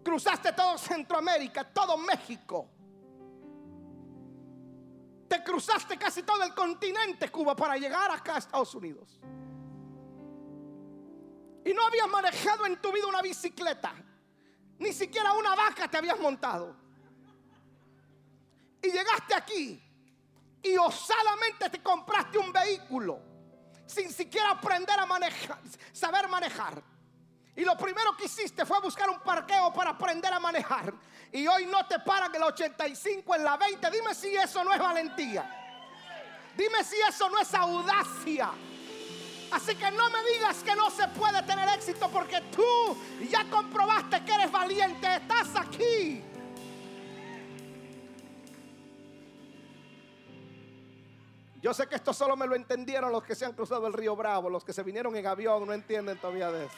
Cruzaste 0.05 0.53
todo 0.53 0.77
Centroamérica, 0.77 1.65
todo 1.65 1.97
México. 1.97 2.69
Te 5.27 5.43
cruzaste 5.43 5.97
casi 5.97 6.23
todo 6.23 6.43
el 6.43 6.53
continente 6.53 7.29
Cuba 7.29 7.55
para 7.55 7.75
llegar 7.75 8.11
acá 8.11 8.35
a 8.35 8.37
Estados 8.37 8.73
Unidos. 8.75 9.19
Y 11.65 11.73
no 11.73 11.85
habías 11.87 12.07
manejado 12.07 12.67
en 12.67 12.79
tu 12.79 12.93
vida 12.93 13.07
una 13.07 13.23
bicicleta. 13.23 13.93
Ni 14.77 14.93
siquiera 14.93 15.33
una 15.33 15.55
vaca 15.55 15.89
te 15.89 15.97
habías 15.97 16.19
montado 16.19 16.85
y 18.85 18.91
llegaste 18.91 19.33
aquí 19.33 19.81
y 20.61 20.77
osadamente 20.77 21.69
te 21.69 21.81
compraste 21.81 22.37
un 22.37 22.51
vehículo 22.51 23.19
sin 23.85 24.11
siquiera 24.11 24.51
aprender 24.51 24.99
a 24.99 25.05
manejar, 25.05 25.59
saber 25.91 26.27
manejar. 26.27 26.81
Y 27.55 27.63
lo 27.63 27.77
primero 27.77 28.15
que 28.17 28.25
hiciste 28.25 28.65
fue 28.65 28.81
buscar 28.81 29.09
un 29.09 29.19
parqueo 29.19 29.71
para 29.71 29.91
aprender 29.91 30.33
a 30.33 30.39
manejar. 30.39 30.93
Y 31.31 31.47
hoy 31.47 31.65
no 31.65 31.85
te 31.87 31.99
paran 31.99 32.33
el 32.35 32.43
85 32.43 33.35
en 33.35 33.43
la 33.43 33.55
20. 33.55 33.91
Dime 33.91 34.13
si 34.13 34.35
eso 34.35 34.63
no 34.63 34.73
es 34.73 34.79
valentía. 34.79 35.63
Dime 36.57 36.83
si 36.83 36.97
eso 36.97 37.29
no 37.29 37.39
es 37.39 37.53
audacia. 37.53 38.51
Así 39.51 39.75
que 39.75 39.89
no 39.91 40.09
me 40.09 40.23
digas 40.33 40.63
que 40.63 40.75
no 40.75 40.89
se 40.89 41.07
puede 41.09 41.41
tener 41.43 41.69
éxito 41.69 42.09
porque 42.09 42.41
tú 42.53 42.97
ya 43.29 43.49
comprobaste 43.49 44.23
que 44.25 44.33
eres 44.33 44.51
valiente. 44.51 45.15
Estás 45.15 45.55
aquí. 45.55 46.21
Yo 51.61 51.73
sé 51.73 51.87
que 51.87 51.95
esto 51.95 52.13
solo 52.13 52.35
me 52.35 52.45
lo 52.45 52.55
entendieron 52.55 53.11
los 53.11 53.23
que 53.23 53.33
se 53.33 53.45
han 53.45 53.53
cruzado 53.53 53.87
el 53.87 53.93
río 53.93 54.15
Bravo, 54.15 54.49
los 54.49 54.63
que 54.63 54.73
se 54.73 54.83
vinieron 54.83 55.15
en 55.15 55.25
avión, 55.25 55.65
no 55.65 55.73
entienden 55.73 56.17
todavía 56.17 56.51
de 56.51 56.65
eso. 56.65 56.75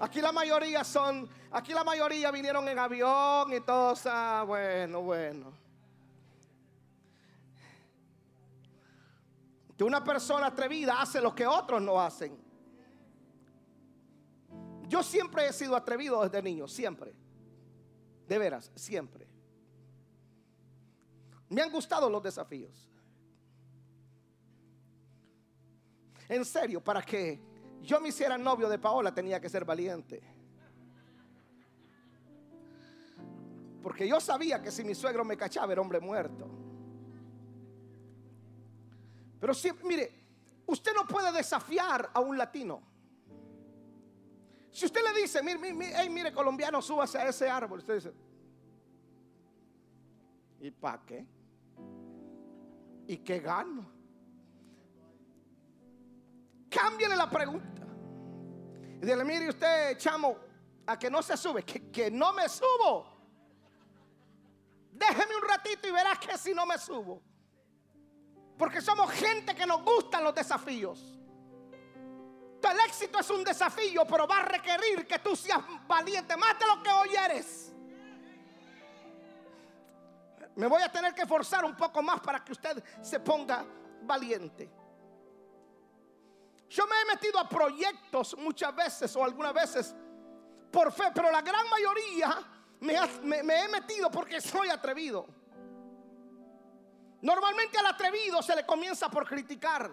Aquí 0.00 0.22
la 0.22 0.32
mayoría 0.32 0.82
son, 0.82 1.28
aquí 1.50 1.74
la 1.74 1.84
mayoría 1.84 2.30
vinieron 2.30 2.66
en 2.66 2.78
avión 2.78 3.52
y 3.52 3.60
todos, 3.60 4.06
ah, 4.06 4.44
bueno, 4.46 5.02
bueno. 5.02 5.52
Que 9.76 9.84
una 9.84 10.02
persona 10.02 10.46
atrevida 10.46 11.02
hace 11.02 11.20
lo 11.20 11.34
que 11.34 11.46
otros 11.46 11.82
no 11.82 12.00
hacen. 12.00 12.34
Yo 14.88 15.02
siempre 15.02 15.46
he 15.46 15.52
sido 15.52 15.76
atrevido 15.76 16.22
desde 16.22 16.42
niño, 16.42 16.66
siempre. 16.66 17.14
De 18.26 18.38
veras, 18.38 18.72
siempre. 18.74 19.28
Me 21.50 21.60
han 21.60 21.70
gustado 21.70 22.08
los 22.08 22.22
desafíos. 22.22 22.88
En 26.26 26.44
serio, 26.46 26.82
para 26.82 27.02
que 27.02 27.49
yo 27.82 28.00
me 28.00 28.08
hiciera 28.08 28.36
novio 28.38 28.68
de 28.68 28.78
Paola 28.78 29.14
tenía 29.14 29.40
que 29.40 29.48
ser 29.48 29.64
valiente. 29.64 30.22
Porque 33.82 34.06
yo 34.06 34.20
sabía 34.20 34.60
que 34.60 34.70
si 34.70 34.84
mi 34.84 34.94
suegro 34.94 35.24
me 35.24 35.36
cachaba 35.36 35.72
era 35.72 35.80
hombre 35.80 36.00
muerto. 36.00 36.48
Pero 39.40 39.54
si, 39.54 39.70
mire, 39.84 40.12
usted 40.66 40.92
no 40.94 41.06
puede 41.06 41.32
desafiar 41.32 42.10
a 42.12 42.20
un 42.20 42.36
latino. 42.36 42.82
Si 44.70 44.84
usted 44.84 45.00
le 45.02 45.20
dice, 45.20 45.42
mire, 45.42 45.72
mire, 45.72 46.10
mire 46.10 46.32
colombiano, 46.32 46.80
súbase 46.80 47.18
a 47.18 47.28
ese 47.28 47.48
árbol, 47.48 47.78
usted 47.78 47.94
dice, 47.94 48.12
¿y 50.60 50.70
para 50.70 51.02
qué? 51.04 51.26
¿Y 53.08 53.16
qué 53.18 53.40
gano? 53.40 53.99
Cámbiale 56.70 57.16
la 57.16 57.28
pregunta. 57.28 57.82
Dile, 59.00 59.24
mire 59.24 59.48
usted, 59.48 59.98
chamo, 59.98 60.36
a 60.86 60.98
que 60.98 61.10
no 61.10 61.22
se 61.22 61.36
sube, 61.36 61.64
que, 61.64 61.90
que 61.90 62.10
no 62.10 62.32
me 62.32 62.48
subo. 62.48 63.18
Déjeme 64.92 65.36
un 65.36 65.48
ratito 65.48 65.88
y 65.88 65.90
verás 65.90 66.18
que 66.18 66.36
si 66.38 66.54
no 66.54 66.66
me 66.66 66.78
subo. 66.78 67.22
Porque 68.56 68.80
somos 68.80 69.10
gente 69.10 69.54
que 69.54 69.66
nos 69.66 69.82
gustan 69.82 70.22
los 70.22 70.34
desafíos. 70.34 71.20
El 72.70 72.78
éxito 72.86 73.18
es 73.18 73.30
un 73.30 73.42
desafío, 73.42 74.04
pero 74.06 74.28
va 74.28 74.38
a 74.38 74.42
requerir 74.42 75.06
que 75.06 75.18
tú 75.18 75.34
seas 75.34 75.60
valiente 75.88 76.36
más 76.36 76.58
de 76.58 76.66
lo 76.66 76.82
que 76.82 76.90
hoy 76.90 77.08
eres. 77.16 77.72
Me 80.54 80.66
voy 80.66 80.82
a 80.82 80.92
tener 80.92 81.14
que 81.14 81.26
forzar 81.26 81.64
un 81.64 81.76
poco 81.76 82.02
más 82.02 82.20
para 82.20 82.44
que 82.44 82.52
usted 82.52 82.82
se 83.00 83.18
ponga 83.18 83.64
valiente. 84.02 84.70
Yo 86.70 86.86
me 86.86 86.94
he 87.00 87.04
metido 87.04 87.38
a 87.40 87.48
proyectos 87.48 88.36
muchas 88.38 88.74
veces 88.76 89.16
o 89.16 89.24
algunas 89.24 89.52
veces 89.52 89.92
por 90.70 90.92
fe, 90.92 91.10
pero 91.12 91.28
la 91.28 91.42
gran 91.42 91.68
mayoría 91.68 92.46
me, 92.78 92.94
he 92.94 93.68
metido 93.68 94.08
porque 94.08 94.40
soy 94.40 94.68
atrevido. 94.68 95.26
Normalmente 97.22 97.76
al 97.76 97.86
atrevido 97.86 98.40
se 98.40 98.54
le 98.54 98.64
comienza 98.64 99.10
por 99.10 99.26
criticar. 99.26 99.90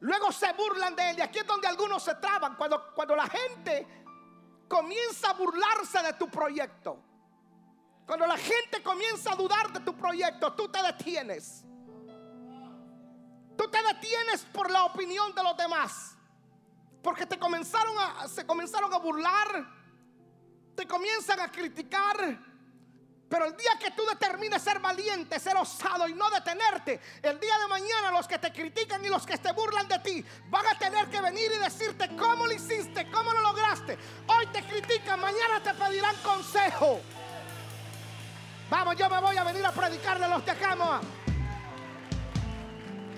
Luego 0.00 0.30
se 0.30 0.52
burlan 0.52 0.94
de 0.94 1.10
él. 1.10 1.18
Y 1.18 1.22
aquí 1.22 1.38
es 1.38 1.46
donde 1.46 1.66
algunos 1.66 2.02
se 2.02 2.14
traban. 2.16 2.54
Cuando, 2.54 2.92
cuando 2.94 3.16
la 3.16 3.26
gente 3.26 4.04
comienza 4.68 5.30
a 5.30 5.32
burlarse 5.32 6.02
de 6.02 6.12
tu 6.12 6.28
proyecto. 6.28 7.02
Cuando 8.06 8.26
la 8.26 8.36
gente 8.36 8.82
comienza 8.82 9.32
a 9.32 9.36
dudar 9.36 9.72
de 9.72 9.80
tu 9.80 9.96
proyecto, 9.96 10.52
tú 10.52 10.68
te 10.68 10.82
detienes. 10.82 11.65
Tú 13.56 13.68
te 13.68 13.82
detienes 13.82 14.44
por 14.52 14.70
la 14.70 14.84
opinión 14.84 15.34
de 15.34 15.42
los 15.42 15.56
demás. 15.56 16.16
Porque 17.02 17.26
te 17.26 17.38
comenzaron 17.38 17.96
a, 17.98 18.28
se 18.28 18.44
comenzaron 18.46 18.92
a 18.92 18.98
burlar. 18.98 19.66
Te 20.74 20.86
comienzan 20.86 21.40
a 21.40 21.50
criticar. 21.50 22.38
Pero 23.28 23.46
el 23.46 23.56
día 23.56 23.72
que 23.80 23.90
tú 23.90 24.04
determines 24.06 24.62
ser 24.62 24.78
valiente, 24.78 25.40
ser 25.40 25.56
osado 25.56 26.06
y 26.06 26.14
no 26.14 26.30
detenerte, 26.30 27.00
el 27.22 27.40
día 27.40 27.58
de 27.58 27.66
mañana 27.66 28.12
los 28.12 28.28
que 28.28 28.38
te 28.38 28.52
critican 28.52 29.04
y 29.04 29.08
los 29.08 29.26
que 29.26 29.36
te 29.36 29.52
burlan 29.52 29.88
de 29.88 29.98
ti 29.98 30.24
van 30.48 30.64
a 30.66 30.78
tener 30.78 31.08
que 31.10 31.20
venir 31.20 31.50
y 31.52 31.58
decirte 31.58 32.14
cómo 32.16 32.46
lo 32.46 32.52
hiciste, 32.52 33.10
cómo 33.10 33.32
lo 33.32 33.40
lograste. 33.40 33.98
Hoy 34.28 34.46
te 34.52 34.62
critican, 34.62 35.20
mañana 35.20 35.60
te 35.60 35.74
pedirán 35.74 36.14
consejo. 36.22 37.00
Vamos, 38.70 38.96
yo 38.96 39.08
me 39.08 39.20
voy 39.20 39.36
a 39.36 39.44
venir 39.44 39.66
a 39.66 39.72
predicarle 39.72 40.24
a 40.24 40.28
los 40.28 40.46
de 40.46 40.54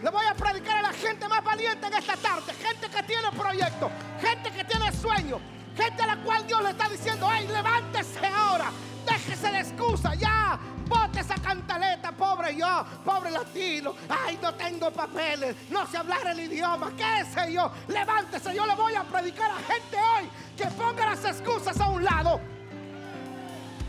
le 0.03 0.11
voy 0.11 0.27
a 0.27 0.35
predicar 0.35 0.79
a 0.79 0.83
la 0.83 0.93
gente 0.93 1.27
más 1.29 1.43
valiente 1.43 1.87
en 1.87 1.95
esta 1.95 2.17
tarde. 2.17 2.53
Gente 2.55 2.89
que 2.89 3.03
tiene 3.03 3.31
proyectos, 3.33 3.91
gente 4.21 4.51
que 4.51 4.65
tiene 4.65 4.93
sueños, 4.93 5.41
gente 5.77 6.03
a 6.03 6.07
la 6.07 6.17
cual 6.19 6.47
Dios 6.47 6.63
le 6.63 6.71
está 6.71 6.89
diciendo, 6.89 7.29
ay, 7.29 7.47
levántese 7.49 8.27
ahora, 8.27 8.71
déjese 9.07 9.51
de 9.51 9.61
excusa, 9.61 10.15
ya. 10.15 10.59
Bote 10.87 11.21
esa 11.21 11.35
cantaleta, 11.35 12.13
pobre 12.13 12.57
yo, 12.57 12.85
pobre 13.05 13.31
latino. 13.31 13.95
Ay, 14.09 14.39
no 14.41 14.55
tengo 14.55 14.91
papeles, 14.91 15.55
no 15.69 15.87
sé 15.87 15.99
hablar 15.99 16.27
el 16.29 16.41
idioma, 16.41 16.93
qué 16.97 17.27
sé 17.27 17.53
yo. 17.53 17.71
Levántese, 17.89 18.55
yo 18.55 18.65
le 18.65 18.75
voy 18.75 18.95
a 18.95 19.05
predicar 19.05 19.51
a 19.51 19.57
gente 19.57 19.97
hoy 19.97 20.31
que 20.57 20.67
ponga 20.69 21.07
las 21.07 21.25
excusas 21.25 21.79
a 21.79 21.89
un 21.89 22.03
lado. 22.03 22.41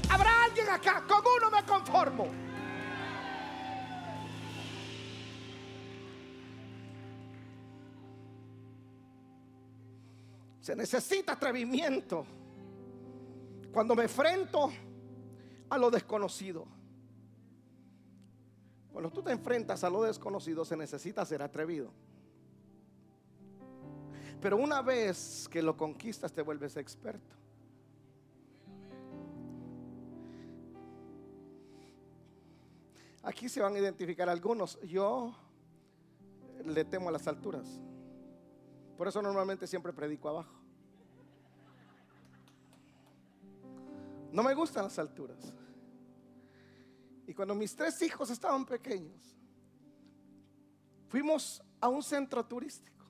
Habrá 0.10 0.44
alguien 0.44 0.70
acá, 0.70 1.04
con 1.08 1.22
uno 1.38 1.52
me 1.52 1.64
conformo. 1.64 2.49
Se 10.70 10.76
necesita 10.76 11.32
atrevimiento 11.32 12.28
cuando 13.74 13.96
me 13.96 14.04
enfrento 14.04 14.72
a 15.68 15.80
lo 15.80 15.90
desconocido. 15.90 16.68
Cuando 18.94 19.10
tú 19.10 19.24
te 19.24 19.32
enfrentas 19.32 19.84
a 19.84 19.90
lo 19.90 20.04
desconocido 20.04 20.64
se 20.64 20.78
necesita 20.78 21.26
ser 21.26 21.42
atrevido. 21.42 21.90
Pero 24.40 24.58
una 24.58 24.84
vez 24.84 25.50
que 25.50 25.64
lo 25.64 25.76
conquistas 25.76 26.32
te 26.34 26.44
vuelves 26.44 26.78
experto. 26.78 27.36
Aquí 33.24 33.50
se 33.50 33.60
van 33.60 33.74
a 33.74 33.80
identificar 33.80 34.30
algunos. 34.30 34.80
Yo 34.82 35.34
le 36.64 36.86
temo 36.86 37.10
a 37.10 37.12
las 37.12 37.28
alturas. 37.28 37.66
Por 39.00 39.08
eso 39.08 39.20
normalmente 39.20 39.66
siempre 39.66 39.92
predico 39.94 40.30
abajo. 40.30 40.59
No 44.32 44.44
me 44.44 44.54
gustan 44.54 44.84
las 44.84 45.00
alturas. 45.00 45.54
Y 47.28 47.34
cuando 47.34 47.54
mis 47.56 47.76
tres 47.76 48.02
hijos 48.02 48.30
estaban 48.30 48.66
pequeños, 48.66 49.38
fuimos 51.08 51.62
a 51.80 51.88
un 51.88 52.02
centro 52.02 52.46
turístico. 52.46 53.06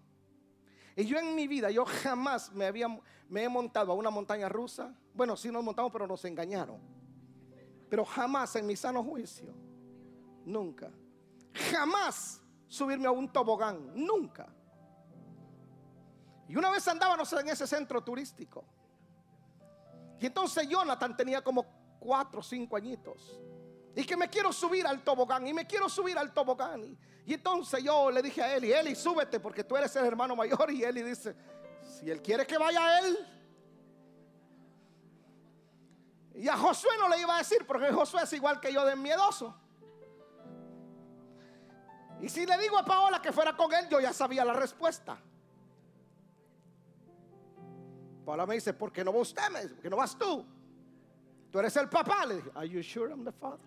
Y 0.96 1.06
yo 1.06 1.18
en 1.18 1.34
mi 1.36 1.48
vida, 1.48 1.72
yo 1.72 1.86
jamás 1.86 2.52
me, 2.52 2.66
había, 2.66 2.88
me 3.30 3.44
he 3.44 3.50
montado 3.50 3.92
a 3.94 3.96
una 3.96 4.10
montaña 4.10 4.50
rusa. 4.50 4.94
Bueno, 5.14 5.38
sí 5.38 5.50
nos 5.50 5.64
montamos, 5.64 5.92
pero 5.92 6.06
nos 6.06 6.24
engañaron. 6.26 6.82
Pero 7.90 8.04
jamás 8.04 8.56
en 8.58 8.68
mi 8.68 8.76
sano 8.76 9.04
juicio, 9.04 9.54
nunca. 10.46 10.92
Jamás 11.72 12.42
subirme 12.68 13.08
a 13.08 13.12
un 13.12 13.32
tobogán, 13.32 13.92
nunca. 13.96 14.54
Y 16.50 16.56
una 16.56 16.70
vez 16.72 16.88
andábamos 16.88 17.32
en 17.34 17.50
ese 17.50 17.66
centro 17.66 18.04
turístico. 18.04 18.66
Y 20.20 20.26
entonces 20.26 20.68
Jonathan 20.68 21.16
tenía 21.16 21.42
como 21.42 21.66
cuatro 22.00 22.40
o 22.40 22.44
cinco 22.44 22.76
añitos. 22.76 23.40
Y 23.96 24.04
que 24.04 24.16
me 24.16 24.30
quiero 24.30 24.52
subir 24.54 24.86
al 24.86 25.04
tobogán. 25.04 25.48
Y 25.48 25.54
me 25.54 25.66
quiero 25.66 25.90
subir 25.90 26.18
al 26.18 26.34
tobogán. 26.34 26.98
Y, 27.26 27.34
entonces 27.34 27.84
yo 27.84 28.10
le 28.12 28.22
dije 28.22 28.42
a 28.42 28.56
Eli, 28.56 28.72
Eli, 28.72 28.96
súbete 28.96 29.40
porque 29.40 29.64
tú 29.64 29.78
eres 29.78 29.96
el 29.96 30.06
hermano 30.06 30.36
mayor. 30.36 30.72
Y 30.72 30.84
Eli 30.84 31.04
dice, 31.04 31.36
si 31.82 32.10
él 32.10 32.22
quiere 32.22 32.46
que 32.46 32.58
vaya 32.58 33.00
él. 33.00 33.18
Y 36.36 36.48
a 36.48 36.58
Josué 36.58 36.92
no 36.98 37.10
le 37.10 37.20
iba 37.20 37.36
a 37.36 37.40
decir 37.40 37.66
porque 37.68 37.92
Josué 37.92 38.24
es 38.24 38.34
igual 38.34 38.60
que 38.60 38.72
yo 38.72 38.86
de 38.86 38.96
miedoso. 38.96 39.56
Y 42.22 42.30
si 42.30 42.46
le 42.46 42.58
digo 42.58 42.78
a 42.78 42.84
Paola 42.84 43.22
que 43.22 43.32
fuera 43.32 43.56
con 43.56 43.74
él, 43.74 43.88
yo 43.90 44.00
ya 44.00 44.14
sabía 44.14 44.44
la 44.44 44.54
respuesta. 44.54 45.22
Paola 48.30 48.46
me 48.46 48.54
dice, 48.54 48.74
¿por 48.74 48.92
qué 48.92 49.04
no 49.04 49.12
va 49.12 49.22
usted? 49.22 49.42
¿Por 49.72 49.82
qué 49.82 49.90
no 49.90 49.98
vas 49.98 50.16
tú? 50.16 50.46
Tú 51.50 51.58
eres 51.58 51.76
el 51.78 51.90
papá. 51.90 52.28
Le 52.28 52.36
dije, 52.36 52.52
Are 52.54 52.70
you 52.70 52.84
sure 52.84 53.10
I'm 53.10 53.26
the 53.26 53.32
father? 53.32 53.58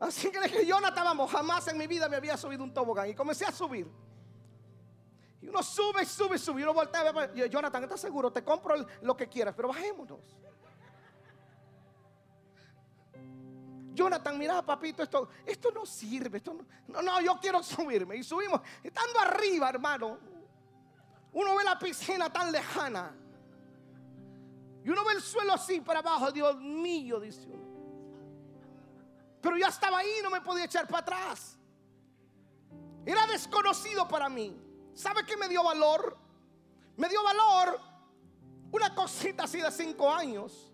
Así 0.00 0.32
que 0.32 0.40
le 0.40 0.48
dije, 0.48 0.66
Jonathan, 0.66 1.04
vamos, 1.04 1.30
jamás 1.30 1.68
en 1.68 1.78
mi 1.78 1.86
vida 1.86 2.08
me 2.08 2.16
había 2.16 2.36
subido 2.36 2.64
un 2.64 2.74
tobogán. 2.74 3.08
Y 3.08 3.14
comencé 3.14 3.44
a 3.44 3.52
subir. 3.52 3.88
Y 5.40 5.46
uno 5.46 5.62
sube, 5.62 6.04
sube, 6.04 6.36
sube. 6.36 6.58
Y 6.58 6.64
uno 6.64 6.74
voltea 6.74 7.12
ver, 7.12 7.38
y 7.38 7.48
Jonathan, 7.48 7.84
¿estás 7.84 8.00
seguro? 8.00 8.32
Te 8.32 8.42
compro 8.42 8.74
lo 9.00 9.16
que 9.16 9.28
quieras, 9.28 9.54
pero 9.54 9.68
bajémonos. 9.68 10.36
Jonathan, 13.96 14.38
mira, 14.38 14.62
papito, 14.62 15.02
esto, 15.02 15.28
esto 15.44 15.70
no 15.72 15.86
sirve. 15.86 16.38
Esto 16.38 16.56
no, 16.88 17.02
no, 17.02 17.20
yo 17.20 17.38
quiero 17.40 17.62
subirme. 17.62 18.16
Y 18.16 18.22
subimos, 18.22 18.60
estando 18.82 19.18
arriba, 19.18 19.70
hermano. 19.70 20.18
Uno 21.32 21.56
ve 21.56 21.64
la 21.64 21.78
piscina 21.78 22.30
tan 22.32 22.52
lejana. 22.52 23.12
Y 24.84 24.90
uno 24.90 25.04
ve 25.04 25.14
el 25.14 25.22
suelo 25.22 25.54
así 25.54 25.80
para 25.80 25.98
abajo. 26.00 26.30
Dios 26.30 26.56
mío, 26.60 27.18
dice 27.18 27.48
uno. 27.48 27.66
Pero 29.40 29.56
ya 29.56 29.68
estaba 29.68 29.98
ahí, 29.98 30.20
no 30.22 30.30
me 30.30 30.40
podía 30.40 30.64
echar 30.64 30.86
para 30.86 31.00
atrás. 31.00 31.58
Era 33.04 33.26
desconocido 33.26 34.06
para 34.06 34.28
mí. 34.28 34.56
¿Sabe 34.94 35.24
qué 35.24 35.36
me 35.36 35.48
dio 35.48 35.62
valor? 35.62 36.16
Me 36.96 37.08
dio 37.08 37.22
valor 37.22 37.80
una 38.72 38.94
cosita 38.94 39.44
así 39.44 39.60
de 39.60 39.70
cinco 39.70 40.12
años. 40.12 40.65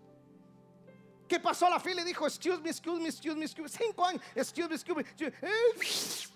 Pasó 1.39 1.69
la 1.69 1.79
fila 1.79 2.01
y 2.01 2.05
dijo, 2.05 2.25
excuse 2.25 2.61
me, 2.61 2.69
excuse 2.69 2.99
me, 2.99 3.09
excuse 3.09 3.35
me, 3.35 3.45
excuse 3.45 3.79
me. 3.79 3.85
Cinco 3.85 4.05
años, 4.05 4.21
excuse 4.35 4.69
me, 4.69 4.75
excuse 4.75 5.33
me. 5.41 6.33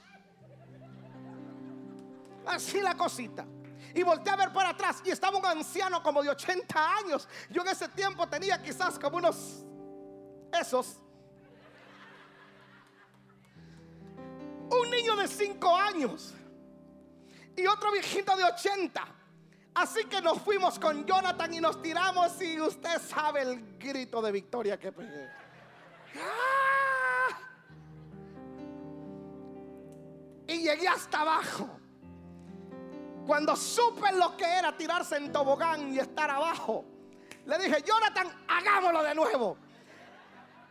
Así 2.45 2.81
la 2.81 2.95
cosita. 2.95 3.45
Y 3.93 4.03
volteé 4.03 4.33
a 4.33 4.35
ver 4.35 4.53
para 4.53 4.69
atrás 4.69 5.01
y 5.03 5.09
estaba 5.09 5.37
un 5.37 5.45
anciano 5.45 6.01
como 6.01 6.21
de 6.21 6.29
80 6.29 6.97
años. 6.97 7.27
Yo 7.49 7.61
en 7.61 7.69
ese 7.69 7.87
tiempo 7.89 8.27
tenía 8.27 8.61
quizás 8.61 8.97
como 8.99 9.17
unos 9.17 9.65
esos. 10.59 10.99
Un 14.69 14.91
niño 14.91 15.15
de 15.15 15.27
5 15.27 15.75
años 15.75 16.33
y 17.55 17.65
otro 17.65 17.91
viejito 17.91 18.35
de 18.35 18.43
80. 18.43 19.16
Así 19.77 20.05
que 20.05 20.19
nos 20.23 20.41
fuimos 20.41 20.79
con 20.79 21.05
Jonathan 21.05 21.53
y 21.53 21.61
nos 21.61 21.79
tiramos 21.83 22.41
y 22.41 22.59
usted 22.59 22.99
sabe 22.99 23.43
el 23.43 23.77
grito 23.77 24.23
de 24.23 24.31
victoria 24.31 24.79
que 24.79 24.91
pegué. 24.91 25.29
¡Ah! 26.15 27.37
Y 30.47 30.63
llegué 30.63 30.87
hasta 30.87 31.21
abajo. 31.21 31.79
Cuando 33.27 33.55
supe 33.55 34.11
lo 34.13 34.35
que 34.35 34.45
era 34.45 34.75
tirarse 34.75 35.17
en 35.17 35.31
tobogán 35.31 35.93
y 35.93 35.99
estar 35.99 36.31
abajo, 36.31 36.83
le 37.45 37.59
dije, 37.59 37.83
Jonathan, 37.83 38.33
hagámoslo 38.47 39.03
de 39.03 39.13
nuevo. 39.13 39.57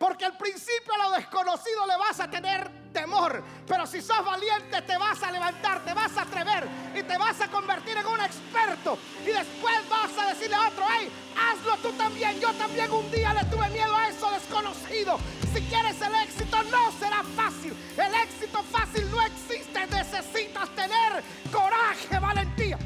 Porque 0.00 0.24
al 0.24 0.36
principio 0.36 0.92
a 0.94 1.10
lo 1.10 1.16
desconocido 1.16 1.86
le 1.86 1.96
vas 1.96 2.18
a 2.18 2.28
tener 2.28 2.85
temor. 2.96 3.42
Pero 3.68 3.86
si 3.86 4.00
sos 4.00 4.24
valiente 4.24 4.80
te 4.82 4.96
vas 4.96 5.22
a 5.22 5.30
levantar, 5.30 5.84
te 5.84 5.92
vas 5.92 6.16
a 6.16 6.22
atrever 6.22 6.66
y 6.94 7.02
te 7.02 7.18
vas 7.18 7.38
a 7.42 7.48
convertir 7.48 7.96
en 7.98 8.06
un 8.06 8.20
experto. 8.20 8.98
Y 9.22 9.26
después 9.26 9.76
vas 9.90 10.16
a 10.18 10.30
decirle 10.32 10.56
a 10.56 10.68
otro, 10.68 10.84
hey, 10.90 11.10
hazlo 11.36 11.76
tú 11.78 11.92
también. 11.92 12.40
Yo 12.40 12.52
también 12.54 12.90
un 12.90 13.10
día 13.10 13.34
le 13.34 13.44
tuve 13.44 13.68
miedo 13.68 13.94
a 13.94 14.08
eso 14.08 14.30
desconocido. 14.30 15.18
Si 15.52 15.60
quieres 15.62 16.00
el 16.00 16.14
éxito 16.14 16.62
no 16.64 16.90
será 16.92 17.22
fácil. 17.36 17.76
El 17.98 18.14
éxito 18.14 18.62
fácil 18.72 19.10
no 19.10 19.20
existe. 19.20 19.86
Necesitas 19.88 20.68
tener 20.70 21.22
coraje, 21.52 22.18
valentía. 22.18 22.78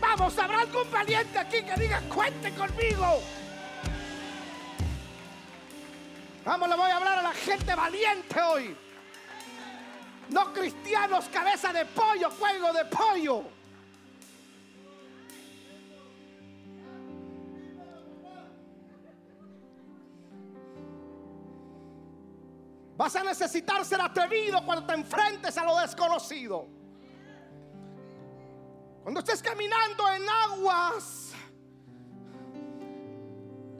Vamos, 0.00 0.38
¿habrá 0.38 0.60
algún 0.60 0.90
valiente 0.90 1.38
aquí 1.38 1.62
que 1.62 1.74
diga, 1.78 2.00
cuente 2.08 2.52
conmigo? 2.52 3.20
Vamos, 6.44 6.68
le 6.70 6.76
voy 6.76 6.90
a 6.90 6.96
hablar 6.96 7.18
a 7.18 7.22
la 7.22 7.34
gente 7.34 7.74
valiente 7.74 8.40
hoy. 8.40 8.87
No 10.30 10.52
cristianos, 10.52 11.26
cabeza 11.26 11.72
de 11.72 11.84
pollo, 11.86 12.30
cuello 12.38 12.72
de 12.72 12.84
pollo. 12.84 13.44
Vas 22.96 23.14
a 23.14 23.22
necesitar 23.22 23.84
ser 23.84 24.00
atrevido 24.00 24.60
cuando 24.66 24.84
te 24.84 24.94
enfrentes 24.94 25.56
a 25.56 25.64
lo 25.64 25.78
desconocido. 25.78 26.66
Cuando 29.04 29.20
estés 29.20 29.40
caminando 29.40 30.10
en 30.10 30.28
aguas 30.28 31.32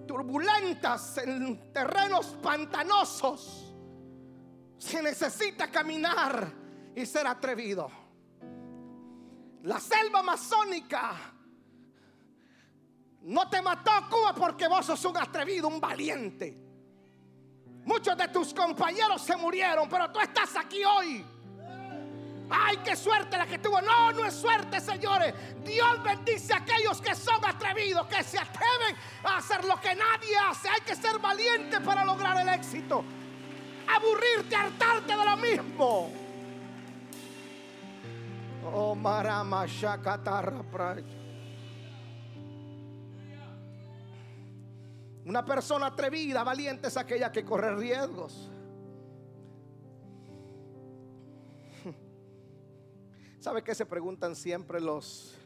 turbulentas, 0.06 1.18
en 1.18 1.72
terrenos 1.72 2.26
pantanosos, 2.40 3.67
se 4.78 5.02
necesita 5.02 5.70
caminar 5.70 6.52
y 6.94 7.04
ser 7.04 7.26
atrevido. 7.26 7.90
La 9.64 9.80
selva 9.80 10.20
amazónica 10.20 11.34
no 13.22 13.50
te 13.50 13.60
mató 13.60 13.90
Cuba 14.08 14.34
porque 14.34 14.68
vos 14.68 14.86
sos 14.86 15.04
un 15.04 15.18
atrevido, 15.18 15.68
un 15.68 15.80
valiente. 15.80 16.56
Muchos 17.84 18.16
de 18.16 18.28
tus 18.28 18.54
compañeros 18.54 19.22
se 19.22 19.36
murieron, 19.36 19.88
pero 19.88 20.10
tú 20.10 20.20
estás 20.20 20.56
aquí 20.56 20.84
hoy. 20.84 21.24
Ay, 22.50 22.78
qué 22.78 22.96
suerte 22.96 23.36
la 23.36 23.46
que 23.46 23.58
tuvo. 23.58 23.80
No, 23.80 24.12
no 24.12 24.24
es 24.24 24.34
suerte, 24.34 24.80
señores. 24.80 25.34
Dios 25.64 26.02
bendice 26.02 26.54
a 26.54 26.58
aquellos 26.58 27.00
que 27.00 27.14
son 27.14 27.44
atrevidos, 27.44 28.06
que 28.06 28.22
se 28.22 28.38
atreven 28.38 28.96
a 29.24 29.38
hacer 29.38 29.64
lo 29.64 29.78
que 29.80 29.94
nadie 29.94 30.36
hace. 30.48 30.68
Hay 30.68 30.80
que 30.80 30.96
ser 30.96 31.18
valiente 31.18 31.80
para 31.80 32.04
lograr 32.04 32.38
el 32.40 32.48
éxito. 32.48 33.04
Aburrirte, 33.96 34.54
hartarte 34.54 35.16
de 35.16 35.24
lo 35.24 35.36
mismo. 35.36 36.10
Oh, 38.72 38.94
marama, 38.94 39.66
Una 45.24 45.44
persona 45.44 45.86
atrevida, 45.86 46.42
valiente 46.42 46.88
es 46.88 46.96
aquella 46.96 47.30
que 47.30 47.44
corre 47.44 47.76
riesgos. 47.76 48.50
¿Sabe 53.40 53.62
qué 53.62 53.74
se 53.74 53.84
preguntan 53.86 54.34
siempre 54.34 54.80
los 54.80 55.36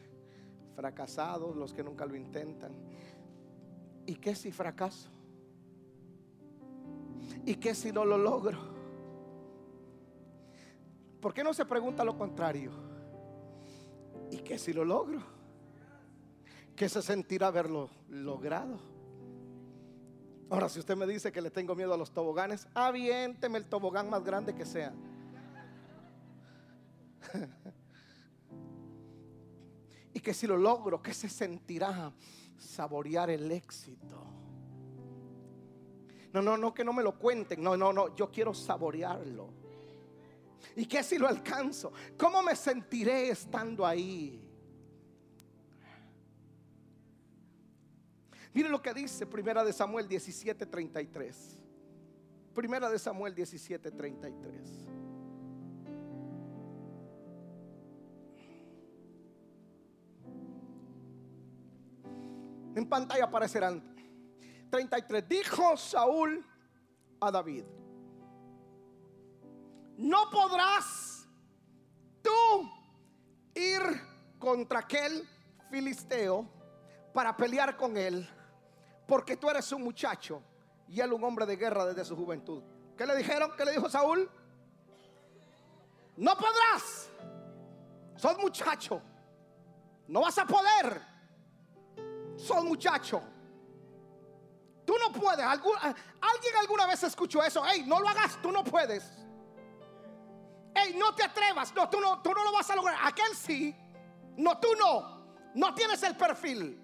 fracasados, 0.75 1.55
los 1.55 1.73
que 1.73 1.83
nunca 1.83 2.05
lo 2.05 2.15
intentan? 2.15 2.71
¿Y 4.05 4.15
qué 4.15 4.35
si 4.35 4.51
fracaso? 4.51 5.12
¿Y 7.45 7.55
qué 7.55 7.75
si 7.75 7.91
no 7.91 8.05
lo 8.05 8.17
logro? 8.17 8.73
¿Por 11.19 11.33
qué 11.33 11.43
no 11.43 11.53
se 11.53 11.65
pregunta 11.65 12.03
lo 12.03 12.17
contrario? 12.17 12.71
¿Y 14.31 14.39
qué 14.39 14.57
si 14.57 14.73
lo 14.73 14.83
logro? 14.83 15.21
¿Qué 16.75 16.89
se 16.89 17.01
sentirá 17.01 17.47
haberlo 17.47 17.89
logrado? 18.09 18.79
Ahora, 20.49 20.69
si 20.69 20.79
usted 20.79 20.95
me 20.95 21.07
dice 21.07 21.31
que 21.31 21.41
le 21.41 21.49
tengo 21.49 21.75
miedo 21.75 21.93
a 21.93 21.97
los 21.97 22.11
toboganes, 22.11 22.67
aviénteme 22.73 23.57
el 23.57 23.65
tobogán 23.65 24.09
más 24.09 24.23
grande 24.23 24.53
que 24.53 24.65
sea. 24.65 24.93
y 30.13 30.19
que 30.19 30.33
si 30.33 30.45
lo 30.45 30.57
logro, 30.57 31.01
¿qué 31.01 31.13
se 31.13 31.29
sentirá 31.29 32.11
saborear 32.57 33.29
el 33.29 33.51
éxito? 33.51 34.42
No, 36.33 36.41
no, 36.41 36.57
no, 36.57 36.73
que 36.73 36.83
no 36.83 36.91
me 36.93 37.03
lo 37.03 37.17
cuenten. 37.17 37.61
No, 37.61 37.77
no, 37.77 37.93
no, 37.93 38.15
yo 38.15 38.31
quiero 38.31 38.53
saborearlo. 38.53 39.49
¿Y 40.75 40.87
qué 40.87 41.03
si 41.03 41.19
lo 41.19 41.27
alcanzo? 41.27 41.93
¿Cómo 42.17 42.41
me 42.41 42.55
sentiré 42.55 43.29
estando 43.29 43.85
ahí? 43.85 44.41
Mire 48.53 48.69
lo 48.69 48.81
que 48.81 48.93
dice 48.93 49.27
Primera 49.27 49.63
de 49.63 49.73
Samuel 49.73 50.07
17:33. 50.07 51.35
Primera 52.55 52.89
de 52.89 52.97
Samuel 52.97 53.35
17:33. 53.35 54.89
En 62.75 62.89
pantalla 62.89 63.25
aparecerán 63.25 63.92
33. 64.73 65.29
Dijo 65.29 65.77
Saúl 65.77 66.43
a 67.19 67.29
David, 67.29 67.63
no 69.97 70.31
podrás 70.31 71.27
tú 72.23 72.71
ir 73.53 73.81
contra 74.39 74.79
aquel 74.79 75.29
filisteo 75.69 76.49
para 77.13 77.37
pelear 77.37 77.77
con 77.77 77.95
él, 77.95 78.27
porque 79.05 79.37
tú 79.37 79.47
eres 79.47 79.71
un 79.71 79.83
muchacho 79.83 80.41
y 80.87 80.99
él 80.99 81.13
un 81.13 81.23
hombre 81.23 81.45
de 81.45 81.55
guerra 81.55 81.85
desde 81.85 82.03
su 82.03 82.15
juventud. 82.15 82.63
¿Qué 82.97 83.05
le 83.05 83.15
dijeron? 83.15 83.51
¿Qué 83.55 83.65
le 83.65 83.73
dijo 83.73 83.87
Saúl? 83.91 84.27
No 86.17 86.35
podrás. 86.35 87.11
Sos 88.15 88.39
muchacho. 88.39 88.99
No 90.07 90.21
vas 90.21 90.39
a 90.39 90.47
poder 90.47 91.13
son 92.35 92.67
muchachos. 92.67 93.21
Tú 94.85 94.95
no 94.99 95.11
puedes. 95.11 95.45
¿Alguien 95.45 96.55
alguna 96.59 96.85
vez 96.85 97.03
escuchó 97.03 97.43
eso? 97.43 97.63
Hey, 97.65 97.83
no 97.85 97.99
lo 97.99 98.07
hagas, 98.09 98.41
tú 98.41 98.51
no 98.51 98.63
puedes. 98.63 99.03
Hey, 100.75 100.95
no 100.97 101.13
te 101.15 101.23
atrevas. 101.23 101.73
No, 101.73 101.89
tú 101.89 101.99
no, 101.99 102.21
tú 102.21 102.31
no 102.31 102.43
lo 102.43 102.51
vas 102.51 102.69
a 102.69 102.75
lograr. 102.75 102.97
Aquel 103.03 103.35
sí. 103.35 103.75
No, 104.37 104.59
tú 104.59 104.69
no. 104.77 105.23
No 105.55 105.73
tienes 105.73 106.01
el 106.03 106.17
perfil. 106.17 106.79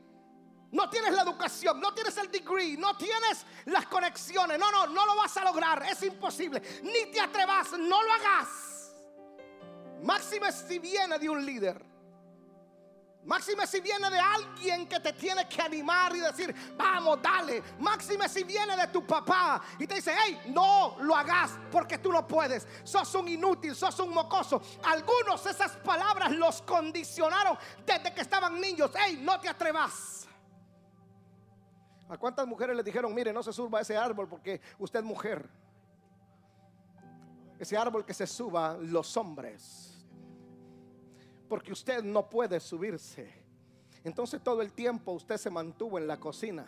No 0.71 0.87
tienes 0.87 1.13
la 1.13 1.23
educación, 1.23 1.79
no 1.81 1.95
tienes 1.95 2.15
el 2.17 2.29
degree, 2.29 2.77
no 2.77 2.95
tienes 2.95 3.43
las 3.65 3.87
conexiones. 3.87 4.59
No, 4.59 4.71
no, 4.71 4.85
no 4.85 5.05
lo 5.05 5.15
vas 5.15 5.35
a 5.37 5.43
lograr. 5.43 5.83
Es 5.83 6.03
imposible. 6.03 6.61
Ni 6.83 7.11
te 7.11 7.19
atrevas, 7.19 7.71
no 7.71 8.03
lo 8.03 8.13
hagas. 8.13 8.93
Máxime 10.03 10.51
si 10.51 10.77
viene 10.77 11.17
de 11.17 11.27
un 11.27 11.43
líder. 11.43 11.88
Máxime 13.25 13.67
si 13.67 13.81
viene 13.81 14.09
de 14.09 14.17
alguien 14.17 14.87
que 14.87 14.99
te 14.99 15.11
tiene 15.11 15.47
que 15.47 15.61
animar 15.61 16.15
y 16.15 16.19
decir, 16.19 16.55
vamos, 16.77 17.21
dale. 17.21 17.61
Máxime 17.79 18.29
si 18.29 18.43
viene 18.43 18.77
de 18.77 18.87
tu 18.87 19.05
papá 19.05 19.61
y 19.77 19.85
te 19.85 19.95
dice, 19.95 20.13
hey, 20.17 20.41
no 20.47 20.95
lo 21.01 21.15
hagas 21.15 21.51
porque 21.69 21.97
tú 21.97 22.11
no 22.11 22.25
puedes. 22.25 22.65
Sos 22.83 23.13
un 23.15 23.27
inútil, 23.27 23.75
sos 23.75 23.99
un 23.99 24.13
mocoso. 24.13 24.61
Algunos 24.83 25.45
esas 25.45 25.73
palabras 25.77 26.31
los 26.31 26.61
condicionaron 26.61 27.57
desde 27.85 28.13
que 28.13 28.21
estaban 28.21 28.59
niños. 28.59 28.91
Hey, 28.97 29.19
no 29.21 29.39
te 29.39 29.49
atrevas. 29.49 30.25
¿A 32.07 32.17
cuántas 32.17 32.47
mujeres 32.47 32.75
le 32.75 32.83
dijeron, 32.83 33.13
mire, 33.13 33.33
no 33.33 33.43
se 33.43 33.51
suba 33.51 33.79
a 33.79 33.81
ese 33.81 33.97
árbol 33.97 34.27
porque 34.29 34.61
usted 34.79 34.99
es 34.99 35.05
mujer? 35.05 35.47
Ese 37.59 37.77
árbol 37.77 38.05
que 38.05 38.13
se 38.13 38.25
suba 38.25 38.77
los 38.79 39.15
hombres 39.17 39.88
porque 41.49 41.73
usted 41.73 42.03
no 42.03 42.29
puede 42.29 42.59
subirse. 42.59 43.33
Entonces 44.03 44.41
todo 44.41 44.61
el 44.61 44.71
tiempo 44.71 45.11
usted 45.11 45.37
se 45.37 45.49
mantuvo 45.49 45.97
en 45.97 46.07
la 46.07 46.17
cocina. 46.17 46.65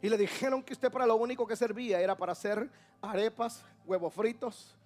Y 0.00 0.08
le 0.08 0.16
dijeron 0.16 0.62
que 0.62 0.72
usted 0.72 0.90
para 0.90 1.04
lo 1.04 1.16
único 1.16 1.46
que 1.46 1.56
servía 1.56 2.00
era 2.00 2.16
para 2.16 2.32
hacer 2.32 2.70
arepas, 3.02 3.62
huevos 3.84 4.14
fritos 4.14 4.76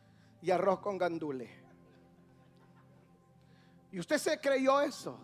y 0.42 0.50
arroz 0.50 0.80
con 0.80 0.98
gandule. 0.98 1.48
Y 3.92 4.00
usted 4.00 4.18
se 4.18 4.40
creyó 4.40 4.80
eso. 4.80 5.16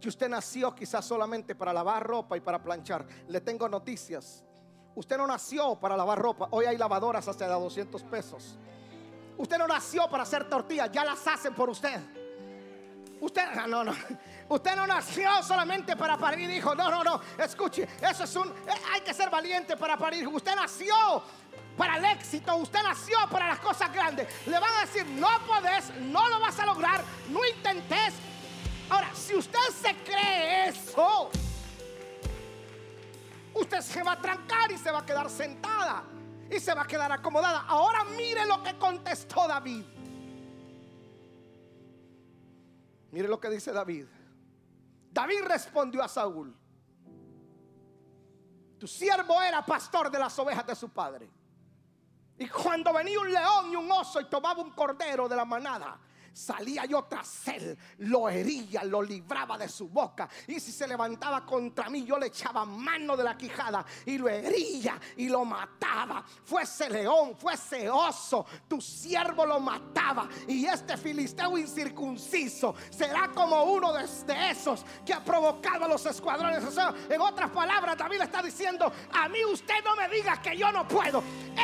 Que 0.00 0.08
usted 0.08 0.28
nació 0.28 0.74
quizás 0.74 1.04
solamente 1.04 1.54
para 1.54 1.72
lavar 1.72 2.04
ropa 2.04 2.36
y 2.36 2.40
para 2.40 2.60
planchar. 2.62 3.06
Le 3.28 3.40
tengo 3.40 3.68
noticias. 3.68 4.44
Usted 4.94 5.16
no 5.16 5.26
nació 5.26 5.78
para 5.78 5.96
lavar 5.96 6.18
ropa. 6.18 6.48
Hoy 6.50 6.64
hay 6.64 6.76
lavadoras 6.76 7.28
hasta 7.28 7.46
de 7.46 7.52
200 7.52 8.02
pesos. 8.04 8.58
Usted 9.38 9.58
no 9.58 9.66
nació 9.66 10.08
para 10.08 10.22
hacer 10.22 10.48
tortillas, 10.48 10.90
ya 10.90 11.04
las 11.04 11.26
hacen 11.26 11.54
por 11.54 11.68
usted. 11.68 12.00
Usted, 13.20 13.50
no, 13.68 13.84
no. 13.84 13.94
Usted 14.48 14.76
no 14.76 14.86
nació 14.86 15.42
solamente 15.42 15.96
para 15.96 16.16
parir, 16.16 16.50
hijo. 16.50 16.74
No, 16.74 16.90
no, 16.90 17.02
no. 17.02 17.20
Escuche, 17.38 17.88
eso 18.00 18.24
es 18.24 18.36
un. 18.36 18.48
Eh, 18.48 18.82
hay 18.92 19.00
que 19.00 19.12
ser 19.12 19.28
valiente 19.28 19.76
para 19.76 19.96
parir. 19.96 20.26
Usted 20.28 20.54
nació 20.54 21.22
para 21.76 21.96
el 21.96 22.04
éxito. 22.04 22.56
Usted 22.56 22.82
nació 22.82 23.18
para 23.30 23.48
las 23.48 23.58
cosas 23.58 23.92
grandes. 23.92 24.28
Le 24.46 24.58
van 24.58 24.72
a 24.74 24.80
decir, 24.82 25.06
no 25.06 25.28
podés, 25.46 25.90
no 25.96 26.28
lo 26.28 26.40
vas 26.40 26.58
a 26.58 26.66
lograr, 26.66 27.02
no 27.28 27.44
intentes. 27.44 28.14
Ahora, 28.88 29.10
si 29.14 29.34
usted 29.34 29.58
se 29.82 29.94
cree 29.96 30.68
eso, 30.68 31.30
usted 33.52 33.80
se 33.80 34.02
va 34.02 34.12
a 34.12 34.20
trancar 34.20 34.70
y 34.70 34.78
se 34.78 34.92
va 34.92 35.00
a 35.00 35.06
quedar 35.06 35.28
sentada 35.28 36.04
y 36.50 36.60
se 36.60 36.74
va 36.74 36.82
a 36.82 36.86
quedar 36.86 37.10
acomodada. 37.12 37.64
Ahora 37.66 38.04
mire 38.16 38.44
lo 38.46 38.62
que 38.62 38.78
contestó 38.78 39.46
David. 39.46 39.84
Mire 43.10 43.28
lo 43.28 43.40
que 43.40 43.50
dice 43.50 43.72
David. 43.72 44.06
David 45.10 45.42
respondió 45.46 46.02
a 46.02 46.08
Saúl. 46.08 46.54
Tu 48.78 48.86
siervo 48.86 49.40
era 49.40 49.64
pastor 49.64 50.10
de 50.10 50.18
las 50.18 50.38
ovejas 50.38 50.66
de 50.66 50.74
su 50.74 50.90
padre. 50.90 51.30
Y 52.38 52.46
cuando 52.48 52.92
venía 52.92 53.18
un 53.18 53.32
león 53.32 53.72
y 53.72 53.76
un 53.76 53.90
oso 53.90 54.20
y 54.20 54.26
tomaba 54.26 54.60
un 54.60 54.72
cordero 54.72 55.26
de 55.28 55.36
la 55.36 55.46
manada, 55.46 55.98
salía 56.36 56.84
yo 56.84 57.02
tras 57.04 57.48
él, 57.48 57.78
lo 57.98 58.28
hería, 58.28 58.84
lo 58.84 59.02
libraba 59.02 59.56
de 59.56 59.68
su 59.68 59.88
boca. 59.88 60.28
Y 60.46 60.60
si 60.60 60.70
se 60.70 60.86
levantaba 60.86 61.46
contra 61.46 61.88
mí, 61.88 62.04
yo 62.04 62.18
le 62.18 62.26
echaba 62.26 62.64
mano 62.66 63.16
de 63.16 63.24
la 63.24 63.36
quijada 63.38 63.84
y 64.04 64.18
lo 64.18 64.28
hería 64.28 65.00
y 65.16 65.28
lo 65.28 65.46
mataba. 65.46 66.22
Fuese 66.44 66.90
león, 66.90 67.36
fuese 67.36 67.88
oso, 67.88 68.44
tu 68.68 68.80
siervo 68.82 69.46
lo 69.46 69.58
mataba. 69.60 70.28
Y 70.46 70.66
este 70.66 70.98
filisteo 70.98 71.56
incircunciso 71.56 72.74
será 72.90 73.30
como 73.34 73.62
uno 73.64 73.94
de, 73.94 74.04
esos 74.50 74.84
que 75.06 75.14
ha 75.14 75.24
provocado 75.24 75.86
a 75.86 75.88
los 75.88 76.04
escuadrones. 76.04 76.62
en 77.08 77.20
otras 77.20 77.50
palabras, 77.50 77.96
David 77.96 78.20
está 78.20 78.42
diciendo: 78.42 78.92
A 79.14 79.26
mí 79.30 79.42
usted 79.44 79.82
no 79.82 79.96
me 79.96 80.08
diga 80.10 80.40
que 80.42 80.54
yo 80.54 80.70
no 80.70 80.86
puedo. 80.86 81.22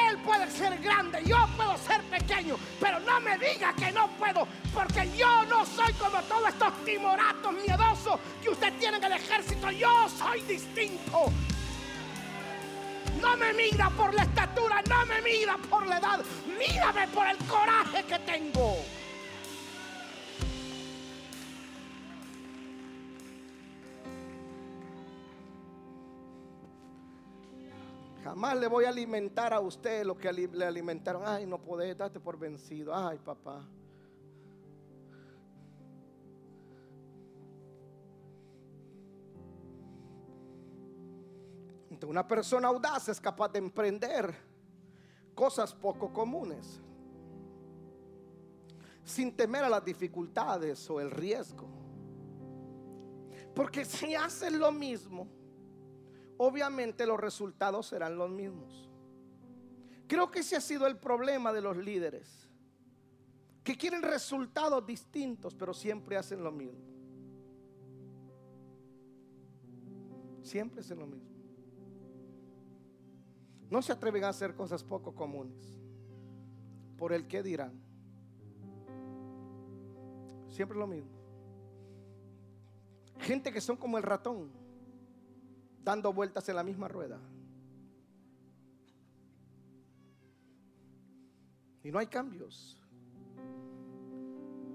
Él 0.09 0.19
puede 0.23 0.51
ser 0.51 0.79
grande, 0.79 1.23
yo 1.27 1.37
puedo 1.57 1.77
ser 1.77 2.03
pequeño, 2.05 2.57
pero 2.81 2.99
no 3.01 3.21
me 3.21 3.37
diga 3.37 3.75
que 3.75 3.93
no 3.93 4.09
puedo 4.17 4.47
porque 4.75 5.11
yo 5.17 5.45
no 5.47 5.65
soy 5.67 5.93
como 5.95 6.21
todos 6.23 6.49
estos 6.49 6.85
timoratos 6.85 7.53
miedosos 7.53 8.21
que 8.43 8.51
usted 8.51 8.73
tiene 8.79 8.97
en 8.97 9.05
el 9.05 9.13
ejército. 9.13 9.71
Yo 9.71 10.09
soy 10.09 10.41
distinto. 10.43 11.27
No 13.21 13.37
me 13.37 13.53
mira 13.53 13.91
por 13.91 14.13
la 14.15 14.23
estatura, 14.23 14.83
no 14.89 15.07
me 15.07 15.23
mira 15.23 15.57
por 15.71 15.87
la 15.87 15.99
edad. 15.99 16.21
Mírame 16.59 17.07
por 17.09 17.29
el 17.29 17.37
coraje 17.39 18.05
que 18.05 18.19
tengo. 18.21 18.77
Jamás 28.25 28.57
le 28.57 28.69
voy 28.69 28.85
a 28.85 28.89
alimentar 28.89 29.53
a 29.53 29.61
usted 29.61 30.05
lo 30.05 30.17
que 30.17 30.33
le 30.33 30.65
alimentaron. 30.65 31.23
Ay, 31.27 31.45
no 31.45 31.59
podés, 31.59 31.97
date 31.99 32.19
por 32.19 32.39
vencido. 32.39 32.95
Ay, 32.95 33.19
papá. 33.19 33.63
Una 42.07 42.27
persona 42.27 42.69
audaz 42.69 43.09
es 43.09 43.21
capaz 43.21 43.51
de 43.53 43.59
emprender 43.59 44.35
cosas 45.35 45.75
poco 45.75 46.13
comunes 46.13 46.81
sin 49.05 49.35
temer 49.35 49.65
a 49.65 49.69
las 49.69 49.85
dificultades 49.85 50.89
o 50.91 51.01
el 51.01 51.11
riesgo. 51.11 51.69
Porque 53.55 53.85
si 53.85 54.15
hacen 54.15 54.59
lo 54.59 54.73
mismo, 54.73 55.27
obviamente 56.39 57.07
los 57.07 57.21
resultados 57.21 57.87
serán 57.87 58.17
los 58.17 58.31
mismos. 58.31 58.89
Creo 60.07 60.31
que 60.31 60.41
ese 60.41 60.57
ha 60.57 60.61
sido 60.61 60.87
el 60.87 60.97
problema 60.97 61.53
de 61.53 61.61
los 61.61 61.77
líderes, 61.77 62.49
que 63.65 63.77
quieren 63.77 64.03
resultados 64.03 64.85
distintos, 64.87 65.55
pero 65.55 65.73
siempre 65.73 66.17
hacen 66.17 66.43
lo 66.43 66.53
mismo. 66.53 66.81
Siempre 70.43 70.81
hacen 70.81 70.99
lo 70.99 71.07
mismo. 71.07 71.32
No 73.73 73.81
se 73.81 73.91
atreven 73.91 74.23
a 74.25 74.29
hacer 74.29 74.55
cosas 74.55 74.85
poco 74.85 75.15
comunes. 75.15 75.81
Por 76.99 77.11
el 77.11 77.27
que 77.27 77.43
dirán. 77.43 77.73
Siempre 80.51 80.77
lo 80.77 80.87
mismo. 80.87 81.11
Gente 83.21 83.51
que 83.51 83.63
son 83.63 83.79
como 83.79 83.97
el 83.97 84.03
ratón, 84.03 84.51
dando 85.83 86.13
vueltas 86.13 86.47
en 86.51 86.57
la 86.57 86.63
misma 86.63 86.87
rueda. 86.87 87.19
Y 91.83 91.91
no 91.91 91.99
hay 91.99 92.09
cambios. 92.09 92.79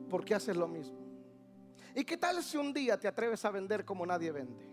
Porque 0.10 0.34
haces 0.34 0.58
lo 0.58 0.68
mismo. 0.68 0.98
¿Y 1.94 2.04
qué 2.04 2.18
tal 2.18 2.42
si 2.42 2.58
un 2.58 2.74
día 2.74 3.00
te 3.00 3.08
atreves 3.08 3.46
a 3.46 3.52
vender 3.52 3.86
como 3.86 4.08
nadie 4.08 4.32
vende? 4.32 4.68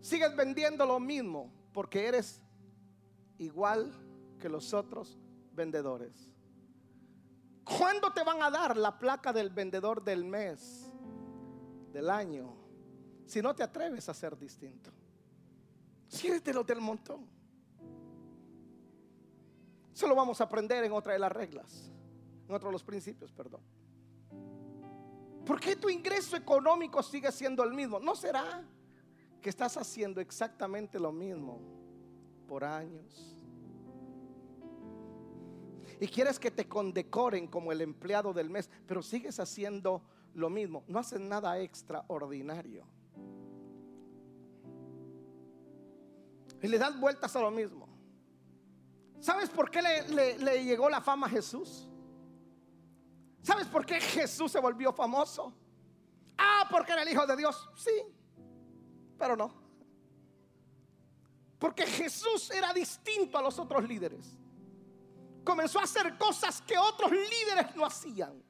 Sigues 0.00 0.36
vendiendo 0.36 0.86
lo 0.86 1.00
mismo 1.00 1.52
porque 1.72 2.06
eres 2.06 2.40
igual 3.44 3.92
que 4.38 4.48
los 4.48 4.74
otros 4.74 5.18
vendedores. 5.52 6.30
¿Cuándo 7.64 8.12
te 8.12 8.22
van 8.22 8.42
a 8.42 8.50
dar 8.50 8.76
la 8.76 8.98
placa 8.98 9.32
del 9.32 9.50
vendedor 9.50 10.02
del 10.02 10.24
mes, 10.24 10.90
del 11.92 12.10
año, 12.10 12.54
si 13.26 13.40
no 13.40 13.54
te 13.54 13.62
atreves 13.62 14.08
a 14.08 14.14
ser 14.14 14.36
distinto? 14.38 14.90
Si 16.08 16.28
del 16.28 16.80
montón. 16.80 17.26
Eso 19.92 20.06
lo 20.06 20.14
vamos 20.14 20.40
a 20.40 20.44
aprender 20.44 20.84
en 20.84 20.92
otra 20.92 21.12
de 21.12 21.18
las 21.18 21.32
reglas, 21.32 21.90
en 22.48 22.54
otro 22.54 22.68
de 22.68 22.72
los 22.72 22.84
principios, 22.84 23.32
perdón. 23.32 23.62
¿Por 25.46 25.60
qué 25.60 25.76
tu 25.76 25.88
ingreso 25.88 26.36
económico 26.36 27.02
sigue 27.02 27.30
siendo 27.32 27.62
el 27.64 27.72
mismo? 27.72 27.98
¿No 27.98 28.14
será 28.14 28.62
que 29.40 29.50
estás 29.50 29.76
haciendo 29.76 30.20
exactamente 30.20 30.98
lo 30.98 31.12
mismo 31.12 31.83
por 32.46 32.64
años. 32.64 33.36
Y 36.00 36.08
quieres 36.08 36.38
que 36.38 36.50
te 36.50 36.68
condecoren 36.68 37.46
como 37.46 37.72
el 37.72 37.80
empleado 37.80 38.32
del 38.32 38.50
mes, 38.50 38.68
pero 38.86 39.02
sigues 39.02 39.38
haciendo 39.40 40.02
lo 40.34 40.50
mismo. 40.50 40.84
No 40.86 40.98
haces 40.98 41.20
nada 41.20 41.58
extraordinario. 41.58 42.84
Y 46.60 46.68
le 46.68 46.78
das 46.78 46.98
vueltas 46.98 47.34
a 47.36 47.40
lo 47.40 47.50
mismo. 47.50 47.88
¿Sabes 49.20 49.48
por 49.48 49.70
qué 49.70 49.80
le, 49.80 50.38
le 50.38 50.64
llegó 50.64 50.88
la 50.90 51.00
fama 51.00 51.26
a 51.26 51.30
Jesús? 51.30 51.88
¿Sabes 53.42 53.66
por 53.66 53.86
qué 53.86 54.00
Jesús 54.00 54.50
se 54.50 54.58
volvió 54.58 54.92
famoso? 54.92 55.52
Ah, 56.36 56.66
porque 56.70 56.92
era 56.92 57.02
el 57.02 57.08
Hijo 57.08 57.26
de 57.26 57.36
Dios. 57.36 57.68
Sí, 57.76 58.02
pero 59.18 59.36
no. 59.36 59.63
Porque 61.64 61.86
Jesús 61.86 62.50
era 62.50 62.74
distinto 62.74 63.38
a 63.38 63.40
los 63.40 63.58
otros 63.58 63.88
líderes. 63.88 64.34
Comenzó 65.42 65.80
a 65.80 65.84
hacer 65.84 66.18
cosas 66.18 66.60
que 66.60 66.76
otros 66.76 67.10
líderes 67.10 67.74
no 67.74 67.86
hacían. 67.86 68.44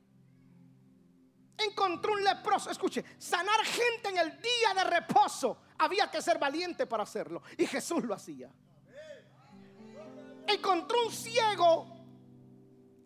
Encontró 1.57 2.15
un 2.15 2.25
leproso, 2.25 2.73
escuche, 2.73 3.05
sanar 3.17 3.65
gente 3.65 4.09
en 4.09 4.19
el 4.19 4.43
día 4.43 4.75
de 4.75 4.83
reposo. 4.83 5.59
Había 5.79 6.11
que 6.11 6.21
ser 6.21 6.41
valiente 6.41 6.89
para 6.89 7.05
hacerlo. 7.05 7.41
Y 7.57 7.67
Jesús 7.67 8.03
lo 8.03 8.15
hacía. 8.15 8.51
Encontró 10.49 11.07
un 11.07 11.13
ciego 11.13 11.87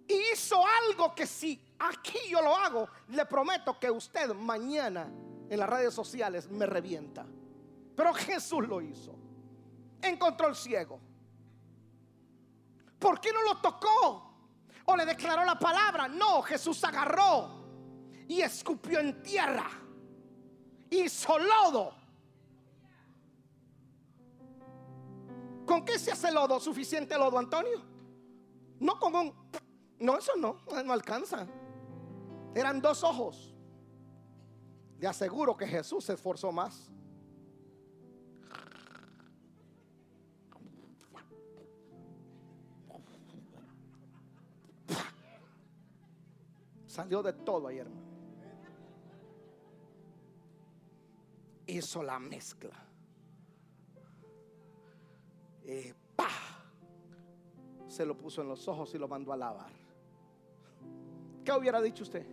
y 0.06 0.14
hizo 0.32 0.58
algo 0.88 1.14
que 1.14 1.26
si 1.26 1.62
aquí 1.80 2.30
yo 2.30 2.40
lo 2.40 2.56
hago, 2.56 2.88
le 3.08 3.26
prometo 3.26 3.78
que 3.78 3.90
usted 3.90 4.32
mañana 4.32 5.12
en 5.50 5.58
las 5.58 5.68
redes 5.68 5.92
sociales 5.92 6.48
me 6.48 6.64
revienta. 6.64 7.26
Pero 7.94 8.14
Jesús 8.14 8.66
lo 8.66 8.80
hizo 8.80 9.17
encontró 10.02 10.48
el 10.48 10.54
ciego? 10.54 11.00
¿Por 12.98 13.20
qué 13.20 13.32
no 13.32 13.42
lo 13.42 13.60
tocó? 13.60 14.28
¿O 14.84 14.96
le 14.96 15.04
declaró 15.04 15.44
la 15.44 15.58
palabra? 15.58 16.08
No, 16.08 16.42
Jesús 16.42 16.82
agarró 16.84 17.58
y 18.26 18.40
escupió 18.40 19.00
en 19.00 19.22
tierra. 19.22 19.68
Hizo 20.90 21.38
lodo. 21.38 21.94
¿Con 25.66 25.84
qué 25.84 25.98
se 25.98 26.10
hace 26.10 26.32
lodo? 26.32 26.58
¿Suficiente 26.58 27.16
lodo, 27.16 27.38
Antonio? 27.38 27.84
No 28.80 28.98
con 28.98 29.14
un... 29.14 29.34
No, 29.98 30.16
eso 30.16 30.32
no, 30.36 30.60
no 30.84 30.92
alcanza. 30.92 31.46
Eran 32.54 32.80
dos 32.80 33.04
ojos. 33.04 33.54
Le 34.98 35.06
aseguro 35.06 35.56
que 35.56 35.66
Jesús 35.66 36.04
se 36.04 36.14
esforzó 36.14 36.50
más. 36.50 36.90
Salió 46.98 47.22
de 47.22 47.32
todo 47.32 47.68
ayer, 47.68 47.86
hermano. 47.86 48.08
Hizo 51.64 52.02
la 52.02 52.18
mezcla. 52.18 52.74
Se 57.86 58.04
lo 58.04 58.18
puso 58.18 58.42
en 58.42 58.48
los 58.48 58.66
ojos 58.66 58.92
y 58.96 58.98
lo 58.98 59.06
mandó 59.06 59.32
a 59.32 59.36
lavar. 59.36 59.70
¿Qué 61.44 61.52
hubiera 61.52 61.80
dicho 61.80 62.02
usted? 62.02 62.26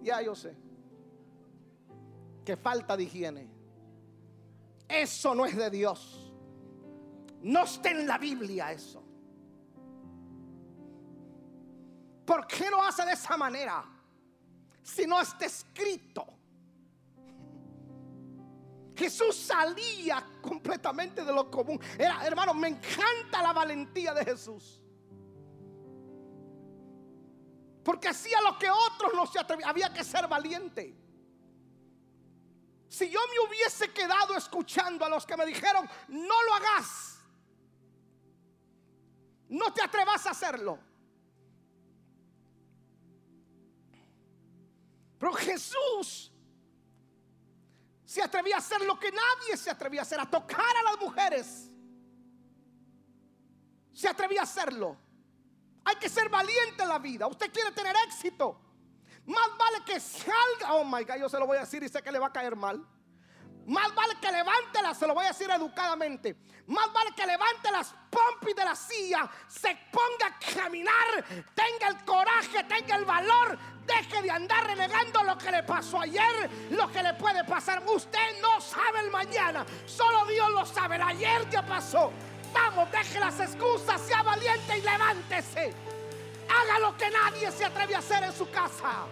Ya 0.00 0.22
yo 0.22 0.34
sé. 0.34 0.56
Que 2.42 2.56
falta 2.56 2.96
de 2.96 3.02
higiene. 3.02 3.50
Eso 4.88 5.34
no 5.34 5.44
es 5.44 5.54
de 5.54 5.68
Dios. 5.68 6.32
No 7.42 7.64
está 7.64 7.90
en 7.90 8.06
la 8.06 8.16
Biblia 8.16 8.72
eso. 8.72 9.02
¿Por 12.24 12.46
qué 12.46 12.70
lo 12.70 12.82
hace 12.82 13.04
de 13.04 13.12
esa 13.12 13.36
manera? 13.36 13.92
Si 14.86 15.04
no 15.04 15.20
está 15.20 15.46
escrito. 15.46 16.24
Jesús 18.94 19.36
salía 19.36 20.24
completamente 20.40 21.24
de 21.24 21.32
lo 21.32 21.50
común. 21.50 21.80
Era, 21.98 22.24
hermano, 22.24 22.54
me 22.54 22.68
encanta 22.68 23.42
la 23.42 23.52
valentía 23.52 24.14
de 24.14 24.24
Jesús. 24.24 24.80
Porque 27.82 28.08
hacía 28.08 28.40
lo 28.42 28.56
que 28.56 28.70
otros 28.70 29.12
no 29.12 29.26
se 29.26 29.40
atrevían. 29.40 29.68
Había 29.68 29.92
que 29.92 30.04
ser 30.04 30.28
valiente. 30.28 30.96
Si 32.88 33.10
yo 33.10 33.20
me 33.28 33.48
hubiese 33.48 33.92
quedado 33.92 34.36
escuchando 34.36 35.04
a 35.04 35.08
los 35.08 35.26
que 35.26 35.36
me 35.36 35.44
dijeron, 35.44 35.86
no 36.08 36.42
lo 36.44 36.54
hagas. 36.54 37.18
No 39.48 39.74
te 39.74 39.82
atrevas 39.82 40.26
a 40.26 40.30
hacerlo. 40.30 40.78
Pero 45.18 45.32
Jesús 45.32 46.32
se 48.04 48.22
atrevía 48.22 48.56
a 48.56 48.58
hacer 48.58 48.80
lo 48.82 48.98
que 48.98 49.10
nadie 49.10 49.56
se 49.56 49.70
atrevía 49.70 50.00
a 50.00 50.02
hacer, 50.02 50.20
a 50.20 50.30
tocar 50.30 50.60
a 50.60 50.82
las 50.90 51.00
mujeres. 51.00 51.70
Se 53.92 54.08
atrevía 54.08 54.40
a 54.40 54.44
hacerlo. 54.44 54.96
Hay 55.84 55.96
que 55.96 56.08
ser 56.08 56.28
valiente 56.28 56.82
en 56.82 56.88
la 56.88 56.98
vida. 56.98 57.26
Usted 57.26 57.50
quiere 57.52 57.72
tener 57.72 57.94
éxito. 58.06 58.60
Más 59.24 59.48
vale 59.58 59.84
que 59.84 59.98
salga. 59.98 60.74
Oh 60.74 60.84
my 60.84 61.04
God, 61.04 61.16
yo 61.16 61.28
se 61.28 61.38
lo 61.38 61.46
voy 61.46 61.56
a 61.56 61.60
decir 61.60 61.82
y 61.82 61.88
sé 61.88 62.02
que 62.02 62.12
le 62.12 62.18
va 62.18 62.26
a 62.26 62.32
caer 62.32 62.54
mal. 62.54 62.84
Más 63.66 63.92
vale 63.94 64.14
que 64.20 64.30
levante 64.30 64.80
las, 64.80 64.96
se 64.96 65.06
lo 65.06 65.14
voy 65.14 65.24
a 65.24 65.28
decir 65.28 65.50
educadamente. 65.50 66.36
Más 66.66 66.92
vale 66.92 67.10
que 67.16 67.26
levante 67.26 67.55
de 68.54 68.64
la 68.64 68.74
silla, 68.74 69.28
se 69.48 69.76
ponga 69.90 70.26
a 70.26 70.54
caminar, 70.54 71.24
tenga 71.54 71.88
el 71.88 72.04
coraje, 72.04 72.64
tenga 72.64 72.96
el 72.96 73.04
valor, 73.04 73.58
deje 73.86 74.22
de 74.22 74.30
andar 74.30 74.66
renegando 74.66 75.22
lo 75.22 75.38
que 75.38 75.50
le 75.50 75.62
pasó 75.62 76.00
ayer, 76.00 76.50
lo 76.70 76.90
que 76.90 77.02
le 77.02 77.14
puede 77.14 77.44
pasar. 77.44 77.82
Usted 77.86 78.40
no 78.40 78.60
sabe 78.60 79.00
el 79.00 79.10
mañana, 79.10 79.64
solo 79.86 80.26
Dios 80.26 80.50
lo 80.50 80.66
sabe. 80.66 81.00
Ayer 81.00 81.48
ya 81.50 81.64
pasó. 81.64 82.12
Vamos, 82.52 82.90
deje 82.90 83.20
las 83.20 83.38
excusas, 83.38 84.00
sea 84.00 84.22
valiente 84.22 84.78
y 84.78 84.82
levántese. 84.82 85.72
Haga 86.48 86.78
lo 86.78 86.96
que 86.96 87.10
nadie 87.10 87.50
se 87.50 87.64
atreve 87.64 87.94
a 87.94 87.98
hacer 87.98 88.22
en 88.22 88.32
su 88.32 88.48
casa. 88.50 89.06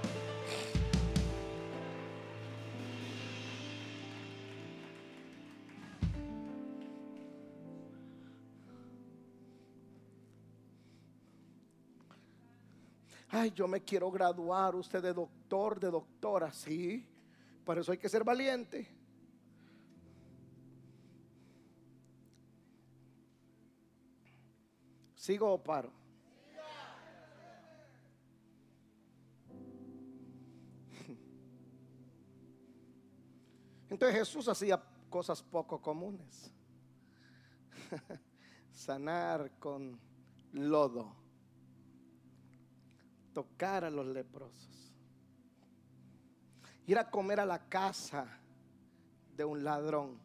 Ay, 13.37 13.51
yo 13.51 13.67
me 13.67 13.83
quiero 13.83 14.13
graduar, 14.13 14.77
usted 14.77 15.03
de 15.03 15.13
doctor, 15.13 15.81
de 15.81 15.91
doctora, 15.91 16.53
sí. 16.53 17.05
Por 17.65 17.77
eso 17.77 17.91
hay 17.91 17.99
que 17.99 18.09
ser 18.09 18.23
valiente. 18.23 18.87
¿Sigo 25.17 25.53
o 25.53 25.61
paro? 25.61 25.91
Entonces 33.91 34.17
Jesús 34.17 34.47
hacía 34.47 34.81
cosas 35.11 35.43
poco 35.43 35.83
comunes. 35.83 36.53
Sanar 38.71 39.59
con 39.59 39.99
lodo 40.53 41.24
tocar 43.35 43.85
a 43.85 43.91
los 43.91 44.07
leprosos, 44.07 44.95
ir 46.87 46.97
a 46.99 47.11
comer 47.11 47.41
a 47.41 47.45
la 47.45 47.69
casa 47.69 48.27
de 49.37 49.45
un 49.45 49.65
ladrón, 49.65 50.19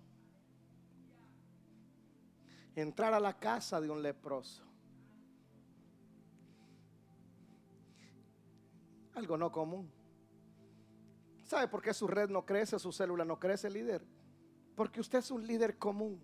entrar 2.75 3.13
a 3.13 3.19
la 3.19 3.37
casa 3.37 3.81
de 3.81 3.89
un 3.89 4.01
leproso. 4.01 4.63
Algo 9.15 9.35
no 9.35 9.51
común. 9.51 9.91
¿Sabe 11.43 11.67
por 11.67 11.81
qué 11.81 11.93
su 11.93 12.07
red 12.07 12.29
no 12.29 12.45
crece, 12.45 12.77
su 12.79 12.91
célula 12.93 13.25
no 13.25 13.39
crece, 13.39 13.69
líder? 13.69 14.05
Porque 14.75 15.01
usted 15.01 15.19
es 15.19 15.31
un 15.31 15.45
líder 15.45 15.77
común. 15.77 16.21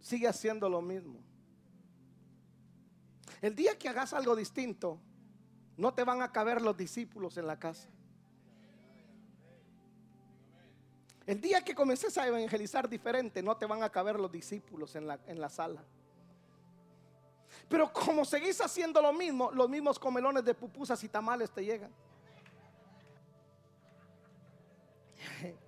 Sigue 0.00 0.26
haciendo 0.26 0.68
lo 0.68 0.80
mismo. 0.80 1.20
El 3.42 3.54
día 3.54 3.78
que 3.78 3.88
hagas 3.88 4.12
algo 4.14 4.34
distinto, 4.34 4.98
no 5.80 5.94
te 5.94 6.04
van 6.04 6.20
a 6.20 6.30
caber 6.30 6.60
los 6.60 6.76
discípulos 6.76 7.38
en 7.38 7.46
la 7.46 7.58
casa. 7.58 7.88
El 11.26 11.40
día 11.40 11.64
que 11.64 11.74
comiences 11.74 12.18
a 12.18 12.26
evangelizar 12.26 12.86
diferente, 12.86 13.42
no 13.42 13.56
te 13.56 13.64
van 13.64 13.82
a 13.82 13.88
caber 13.88 14.20
los 14.20 14.30
discípulos 14.30 14.94
en 14.94 15.06
la, 15.06 15.18
en 15.26 15.40
la 15.40 15.48
sala. 15.48 15.82
Pero 17.66 17.90
como 17.92 18.26
seguís 18.26 18.60
haciendo 18.60 19.00
lo 19.00 19.12
mismo, 19.14 19.50
los 19.52 19.70
mismos 19.70 19.98
comelones 19.98 20.44
de 20.44 20.52
pupusas 20.52 21.02
y 21.02 21.08
tamales 21.08 21.50
te 21.50 21.64
llegan. 21.64 21.90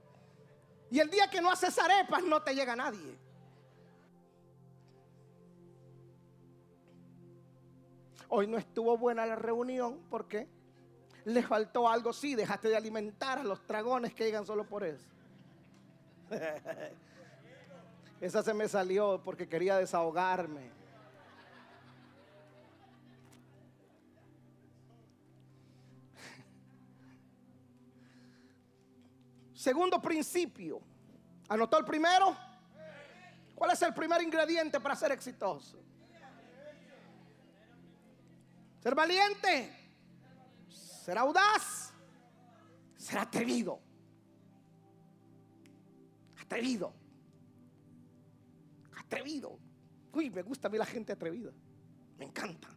Y 0.90 1.01
el 1.01 1.09
día 1.09 1.31
que 1.31 1.40
no 1.40 1.51
haces 1.51 1.79
arepas, 1.79 2.22
no 2.22 2.42
te 2.42 2.55
llega 2.55 2.77
nadie. 2.77 3.16
Hoy 8.35 8.47
no 8.47 8.57
estuvo 8.57 8.97
buena 8.97 9.27
la 9.27 9.37
reunión 9.37 10.01
porque 10.09 10.49
le 11.27 11.42
faltó 11.42 11.87
algo. 11.87 12.14
Sí, 12.14 12.35
dejaste 12.35 12.71
de 12.71 12.79
alimentar 12.79 13.40
a 13.40 13.45
los 13.45 13.66
dragones 13.66 14.14
que 14.14 14.25
llegan 14.25 14.47
solo 14.47 14.64
por 14.64 14.85
eso. 14.85 15.05
Esa 18.23 18.42
se 18.42 18.55
me 18.55 18.66
salió 18.68 19.21
porque 19.23 19.47
quería 19.47 19.77
desahogarme. 19.77 20.62
Segundo 29.53 30.01
principio. 30.01 30.81
¿Anotó 31.51 31.77
el 31.77 31.85
primero? 31.85 32.35
¿Cuál 33.55 33.73
es 33.73 33.83
el 33.83 33.92
primer 33.92 34.23
ingrediente 34.23 34.81
para 34.81 34.97
ser 34.97 35.12
exitoso? 35.12 35.82
Ser 38.83 38.95
valiente. 38.97 39.71
Ser 40.68 41.16
audaz. 41.16 41.92
Ser 42.97 43.18
atrevido. 43.18 43.81
Atrevido. 46.40 46.92
Atrevido. 48.99 49.57
Uy, 50.12 50.31
me 50.31 50.42
gusta 50.42 50.66
a 50.66 50.71
mí 50.71 50.79
la 50.79 50.87
gente 50.87 51.12
atrevida. 51.12 51.53
Me 52.18 52.25
encanta. 52.25 52.68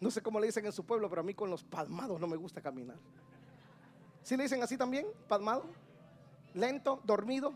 No 0.00 0.10
sé 0.10 0.20
cómo 0.20 0.40
le 0.40 0.46
dicen 0.46 0.66
en 0.66 0.72
su 0.72 0.84
pueblo, 0.84 1.08
pero 1.08 1.20
a 1.20 1.24
mí 1.24 1.34
con 1.34 1.50
los 1.50 1.62
palmados 1.62 2.20
no 2.20 2.26
me 2.26 2.36
gusta 2.36 2.60
caminar. 2.60 2.96
¿Sí 4.22 4.36
le 4.36 4.44
dicen 4.44 4.62
así 4.62 4.76
también? 4.76 5.06
Palmado. 5.28 5.64
Lento, 6.54 7.00
dormido, 7.04 7.54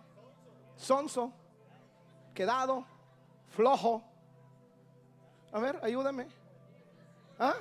sonso, 0.77 1.33
quedado, 2.35 2.87
flojo. 3.49 4.03
A 5.53 5.59
ver, 5.59 5.81
ayúdame. 5.83 6.42
¿Ah? 7.43 7.57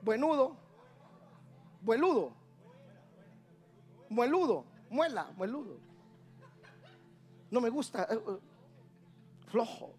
Buenudo. 0.00 0.56
Bueludo. 1.82 2.32
Mueludo. 4.08 4.64
Muela, 4.88 5.30
mueludo. 5.36 5.78
No 7.50 7.60
me 7.60 7.68
gusta. 7.68 8.04
Eh, 8.04 8.14
eh, 8.14 8.38
flojo. 9.50 9.92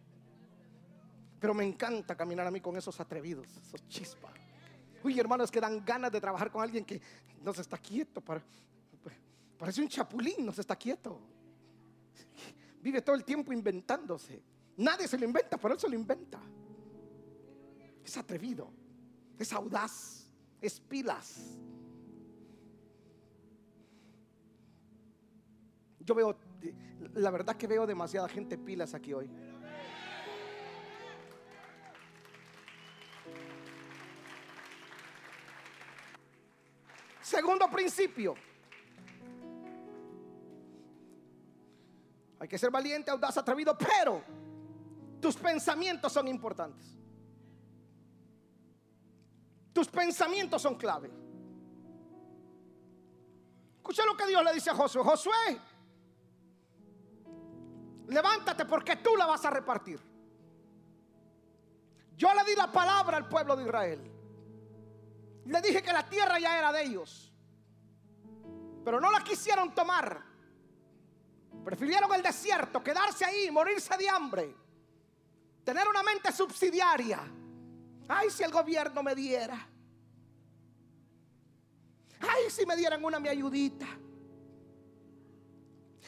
Pero 1.39 1.53
me 1.53 1.63
encanta 1.63 2.15
caminar 2.15 2.47
a 2.47 2.51
mí 2.51 2.59
con 2.59 2.75
esos 2.75 2.99
atrevidos, 2.99 3.45
esos 3.55 3.87
chispas. 3.87 4.33
Uy, 5.03 5.19
hermanos, 5.19 5.51
que 5.51 5.61
dan 5.61 5.85
ganas 5.85 6.11
de 6.11 6.19
trabajar 6.19 6.49
con 6.49 6.63
alguien 6.63 6.83
que 6.83 6.99
no 7.43 7.53
se 7.53 7.61
está 7.61 7.77
quieto. 7.77 8.19
Para, 8.19 8.41
parece 9.59 9.81
un 9.81 9.89
chapulín, 9.89 10.43
no 10.43 10.51
se 10.51 10.61
está 10.61 10.75
quieto. 10.75 11.19
Vive 12.81 13.03
todo 13.03 13.15
el 13.15 13.23
tiempo 13.23 13.53
inventándose. 13.53 14.41
Nadie 14.77 15.07
se 15.07 15.19
lo 15.19 15.25
inventa, 15.25 15.57
pero 15.57 15.75
él 15.75 15.79
se 15.79 15.87
lo 15.87 15.93
inventa. 15.93 16.39
Es 18.03 18.17
atrevido, 18.17 18.71
es 19.37 19.53
audaz, 19.53 20.27
es 20.61 20.79
pilas. 20.79 21.57
Yo 25.99 26.15
veo, 26.15 26.35
la 27.13 27.29
verdad 27.29 27.55
que 27.55 27.67
veo 27.67 27.85
demasiada 27.85 28.27
gente 28.27 28.57
pilas 28.57 28.93
aquí 28.93 29.13
hoy. 29.13 29.29
Segundo 37.21 37.69
principio. 37.69 38.35
Hay 42.39 42.47
que 42.47 42.57
ser 42.57 42.71
valiente, 42.71 43.11
audaz, 43.11 43.37
atrevido, 43.37 43.77
pero 43.77 44.21
tus 45.21 45.37
pensamientos 45.37 46.11
son 46.11 46.27
importantes. 46.27 47.00
Tus 49.81 49.87
pensamientos 49.87 50.61
son 50.61 50.75
clave. 50.75 51.09
Escucha 53.77 54.05
lo 54.05 54.15
que 54.15 54.27
Dios 54.27 54.43
le 54.43 54.53
dice 54.53 54.69
a 54.69 54.75
Josué. 54.75 55.01
Josué, 55.03 55.59
levántate 58.05 58.65
porque 58.65 58.97
tú 58.97 59.15
la 59.17 59.25
vas 59.25 59.43
a 59.43 59.49
repartir. 59.49 59.99
Yo 62.15 62.31
le 62.31 62.43
di 62.43 62.55
la 62.55 62.71
palabra 62.71 63.17
al 63.17 63.27
pueblo 63.27 63.55
de 63.55 63.63
Israel. 63.63 64.11
Le 65.45 65.61
dije 65.63 65.81
que 65.81 65.91
la 65.91 66.07
tierra 66.07 66.37
ya 66.37 66.59
era 66.59 66.71
de 66.71 66.83
ellos. 66.83 67.33
Pero 68.85 69.01
no 69.01 69.09
la 69.09 69.23
quisieron 69.23 69.73
tomar. 69.73 70.21
Prefirieron 71.65 72.13
el 72.13 72.21
desierto, 72.21 72.83
quedarse 72.83 73.25
ahí, 73.25 73.49
morirse 73.49 73.97
de 73.97 74.07
hambre. 74.07 74.55
Tener 75.63 75.87
una 75.87 76.03
mente 76.03 76.31
subsidiaria 76.31 77.19
Ay, 78.13 78.29
si 78.29 78.43
el 78.43 78.51
gobierno 78.51 79.01
me 79.03 79.15
diera. 79.15 79.69
Ay, 82.21 82.49
si 82.49 82.65
me 82.65 82.75
dieran 82.75 83.03
una 83.03 83.19
mi 83.19 83.29
ayudita. 83.29 83.87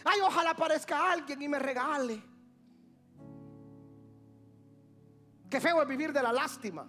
Ay, 0.05 0.19
ojalá 0.21 0.51
aparezca 0.51 1.11
alguien 1.11 1.41
y 1.41 1.47
me 1.47 1.59
regale. 1.59 2.21
Qué 5.49 5.61
feo 5.61 5.81
es 5.81 5.87
vivir 5.87 6.11
de 6.11 6.21
la 6.21 6.33
lástima. 6.33 6.87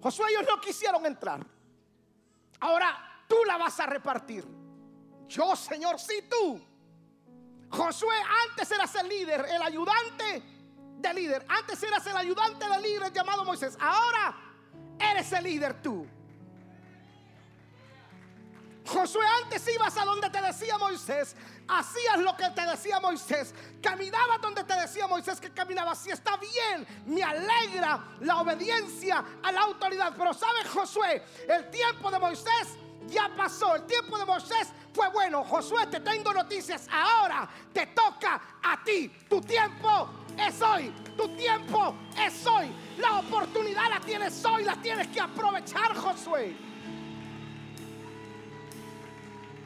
Josué, 0.00 0.26
ellos 0.30 0.44
no 0.48 0.60
quisieron 0.60 1.04
entrar. 1.06 1.44
Ahora 2.60 3.24
tú 3.26 3.36
la 3.46 3.56
vas 3.56 3.80
a 3.80 3.86
repartir. 3.86 4.44
Yo, 5.26 5.56
Señor, 5.56 5.98
sí 5.98 6.28
tú. 6.30 6.60
Josué 7.70 8.14
antes 8.48 8.70
eras 8.70 8.94
el 8.96 9.08
líder, 9.08 9.46
el 9.48 9.62
ayudante 9.62 10.42
del 10.98 11.16
líder. 11.16 11.44
Antes 11.48 11.82
eras 11.82 12.06
el 12.06 12.16
ayudante 12.16 12.68
del 12.68 12.82
líder 12.82 13.12
llamado 13.12 13.44
Moisés. 13.44 13.76
Ahora 13.80 14.36
eres 14.98 15.32
el 15.32 15.44
líder 15.44 15.82
tú. 15.82 16.06
Josué, 18.86 19.24
antes 19.42 19.66
ibas 19.74 19.96
a 19.96 20.04
donde 20.04 20.28
te 20.28 20.42
decía 20.42 20.76
Moisés, 20.76 21.34
hacías 21.66 22.18
lo 22.18 22.36
que 22.36 22.50
te 22.50 22.66
decía 22.66 23.00
Moisés, 23.00 23.54
caminabas 23.82 24.40
donde 24.42 24.62
te 24.64 24.74
decía 24.74 25.06
Moisés 25.06 25.40
que 25.40 25.50
caminabas. 25.50 25.98
Si 25.98 26.10
está 26.10 26.36
bien, 26.36 26.86
me 27.06 27.22
alegra 27.22 28.04
la 28.20 28.40
obediencia 28.40 29.24
a 29.42 29.52
la 29.52 29.62
autoridad. 29.62 30.12
Pero 30.16 30.34
sabes, 30.34 30.68
Josué, 30.68 31.22
el 31.48 31.70
tiempo 31.70 32.10
de 32.10 32.18
Moisés 32.18 32.76
ya 33.08 33.30
pasó. 33.34 33.74
El 33.76 33.84
tiempo 33.84 34.18
de 34.18 34.26
Moisés 34.26 34.68
fue 34.92 35.08
bueno. 35.08 35.44
Josué, 35.44 35.86
te 35.86 36.00
tengo 36.00 36.32
noticias. 36.32 36.86
Ahora 36.90 37.48
te 37.72 37.86
toca 37.86 38.40
a 38.62 38.82
ti. 38.84 39.08
Tu 39.28 39.40
tiempo 39.40 40.10
es 40.38 40.60
hoy. 40.60 40.90
Tu 41.16 41.28
tiempo 41.36 41.94
es 42.18 42.46
hoy. 42.46 42.70
La 42.98 43.18
oportunidad 43.18 43.88
la 43.88 44.00
tienes 44.00 44.44
hoy. 44.44 44.64
La 44.64 44.76
tienes 44.76 45.08
que 45.08 45.20
aprovechar, 45.20 45.96
Josué. 45.96 46.73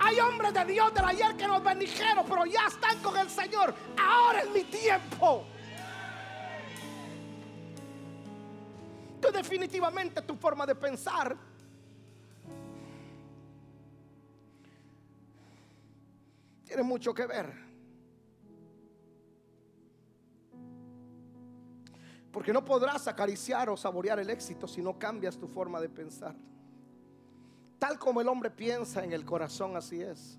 Hay 0.01 0.21
hombres 0.21 0.55
de 0.55 0.65
Dios 0.65 0.95
del 0.95 1.05
ayer 1.05 1.37
que 1.37 1.47
nos 1.47 1.63
bendijeron, 1.63 2.25
pero 2.29 2.47
ya 2.47 2.67
están 2.69 2.99
con 3.03 3.17
el 3.17 3.29
Señor. 3.29 3.75
Ahora 3.97 4.43
es 4.43 4.51
mi 4.51 4.65
tiempo. 4.65 5.45
Tú 9.21 9.29
definitivamente 9.33 10.23
tu 10.23 10.37
forma 10.37 10.65
de 10.65 10.75
pensar 10.75 11.37
tiene 16.65 16.83
mucho 16.83 17.13
que 17.15 17.27
ver. 17.27 17.53
Porque 22.31 22.53
no 22.53 22.65
podrás 22.65 23.09
acariciar 23.09 23.69
o 23.71 23.77
saborear 23.77 24.19
el 24.21 24.31
éxito 24.31 24.69
si 24.69 24.83
no 24.83 24.99
cambias 24.99 25.37
tu 25.37 25.49
forma 25.49 25.81
de 25.81 25.89
pensar. 25.89 26.37
Tal 27.89 27.99
como 27.99 28.21
el 28.21 28.29
hombre 28.29 28.51
piensa 28.51 29.03
en 29.03 29.15
el 29.15 29.25
corazón, 29.25 29.75
así 29.75 30.03
es. 30.03 30.39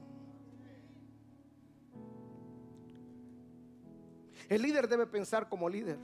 El 4.47 4.61
líder 4.61 4.87
debe 4.87 5.07
pensar 5.07 5.49
como 5.49 5.67
líder. 5.67 5.97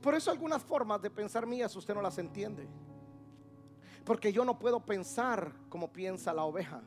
Por 0.00 0.14
eso 0.14 0.30
algunas 0.30 0.62
formas 0.62 1.02
de 1.02 1.10
pensar 1.10 1.44
mías 1.44 1.74
usted 1.74 1.92
no 1.92 2.02
las 2.02 2.18
entiende. 2.18 2.68
Porque 4.04 4.32
yo 4.32 4.44
no 4.44 4.60
puedo 4.60 4.78
pensar 4.78 5.52
como 5.68 5.92
piensa 5.92 6.32
la 6.32 6.44
oveja. 6.44 6.84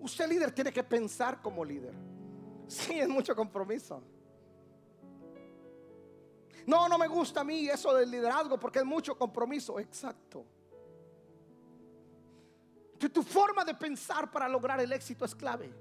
Usted 0.00 0.28
líder 0.28 0.50
tiene 0.50 0.72
que 0.72 0.82
pensar 0.82 1.40
como 1.40 1.64
líder. 1.64 1.94
Sí, 2.70 3.00
es 3.00 3.08
mucho 3.08 3.34
compromiso. 3.34 4.00
No, 6.66 6.88
no 6.88 6.98
me 6.98 7.08
gusta 7.08 7.40
a 7.40 7.44
mí 7.44 7.68
eso 7.68 7.92
del 7.92 8.08
liderazgo 8.08 8.60
porque 8.60 8.78
es 8.78 8.84
mucho 8.84 9.18
compromiso. 9.18 9.80
Exacto. 9.80 10.46
Tu 12.96 13.22
forma 13.24 13.64
de 13.64 13.74
pensar 13.74 14.30
para 14.30 14.48
lograr 14.48 14.78
el 14.78 14.92
éxito 14.92 15.24
es 15.24 15.34
clave. 15.34 15.74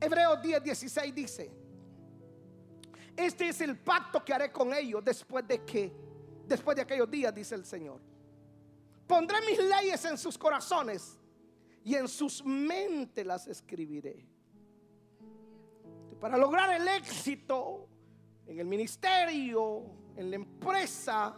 Hebreos 0.00 0.40
10, 0.40 0.62
16 0.62 1.14
dice, 1.14 1.50
este 3.14 3.48
es 3.48 3.60
el 3.60 3.76
pacto 3.76 4.24
que 4.24 4.32
haré 4.32 4.50
con 4.50 4.72
ellos 4.72 5.04
después 5.04 5.46
de 5.46 5.62
que, 5.62 5.92
después 6.46 6.74
de 6.74 6.82
aquellos 6.82 7.10
días, 7.10 7.34
dice 7.34 7.54
el 7.54 7.66
Señor. 7.66 8.00
Pondré 9.06 9.40
mis 9.42 9.58
leyes 9.58 10.02
en 10.06 10.16
sus 10.16 10.38
corazones 10.38 11.18
y 11.84 11.96
en 11.96 12.08
sus 12.08 12.42
mentes 12.42 13.26
las 13.26 13.46
escribiré. 13.46 14.37
Para 16.20 16.36
lograr 16.36 16.74
el 16.74 16.86
éxito 16.88 17.88
en 18.46 18.58
el 18.58 18.66
ministerio, 18.66 19.82
en 20.16 20.30
la 20.30 20.36
empresa, 20.36 21.34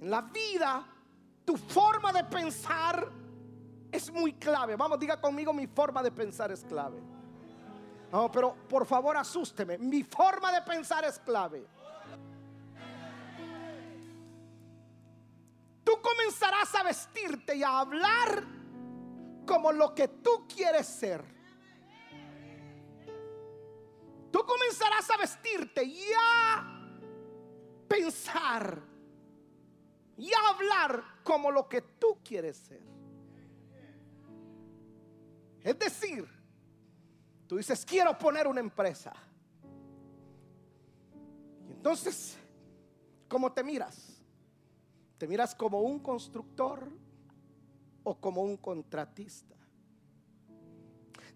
en 0.00 0.10
la 0.10 0.22
vida, 0.22 0.86
tu 1.44 1.56
forma 1.56 2.12
de 2.12 2.24
pensar 2.24 3.10
es 3.90 4.12
muy 4.12 4.34
clave. 4.34 4.76
Vamos, 4.76 4.98
diga 4.98 5.20
conmigo, 5.20 5.52
mi 5.52 5.66
forma 5.66 6.02
de 6.02 6.10
pensar 6.10 6.52
es 6.52 6.64
clave. 6.64 7.00
No, 8.12 8.30
pero 8.30 8.54
por 8.68 8.86
favor 8.86 9.16
asústeme. 9.16 9.78
Mi 9.78 10.02
forma 10.02 10.52
de 10.52 10.62
pensar 10.62 11.04
es 11.04 11.18
clave. 11.18 11.66
Tú 15.84 15.92
comenzarás 16.02 16.74
a 16.74 16.82
vestirte 16.82 17.56
y 17.56 17.62
a 17.62 17.80
hablar 17.80 18.44
como 19.46 19.72
lo 19.72 19.94
que 19.94 20.08
tú 20.08 20.46
quieres 20.54 20.86
ser. 20.86 21.39
Tú 24.30 24.44
comenzarás 24.44 25.10
a 25.10 25.16
vestirte 25.16 25.84
y 25.84 26.04
a 26.18 26.88
pensar 27.88 28.82
y 30.16 30.32
a 30.32 30.48
hablar 30.54 31.02
como 31.24 31.50
lo 31.50 31.68
que 31.68 31.82
tú 31.82 32.18
quieres 32.22 32.56
ser. 32.56 32.82
Es 35.62 35.78
decir, 35.78 36.40
Tú 37.50 37.56
dices, 37.56 37.84
quiero 37.84 38.16
poner 38.16 38.46
una 38.46 38.60
empresa. 38.60 39.12
Y 41.66 41.72
entonces, 41.72 42.38
¿cómo 43.26 43.50
te 43.52 43.64
miras? 43.64 44.22
¿Te 45.18 45.26
miras 45.26 45.52
como 45.56 45.80
un 45.80 45.98
constructor 45.98 46.88
o 48.04 48.20
como 48.20 48.42
un 48.42 48.56
contratista? 48.56 49.56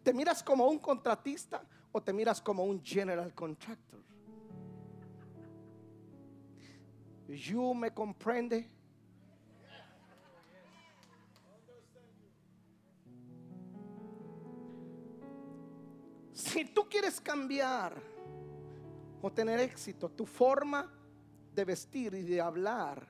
¿Te 0.04 0.14
miras 0.14 0.40
como 0.44 0.68
un 0.68 0.78
contratista 0.78 1.64
o 1.96 2.02
te 2.02 2.12
miras 2.12 2.42
como 2.42 2.64
un 2.64 2.84
general 2.84 3.32
contractor? 3.32 4.02
¿You 7.28 7.72
me 7.72 7.92
comprende? 7.92 8.68
Si 16.32 16.64
tú 16.64 16.88
quieres 16.88 17.20
cambiar 17.20 17.94
o 19.22 19.32
tener 19.32 19.60
éxito, 19.60 20.10
tu 20.10 20.26
forma 20.26 20.92
de 21.54 21.64
vestir 21.64 22.12
y 22.14 22.22
de 22.22 22.40
hablar 22.40 23.06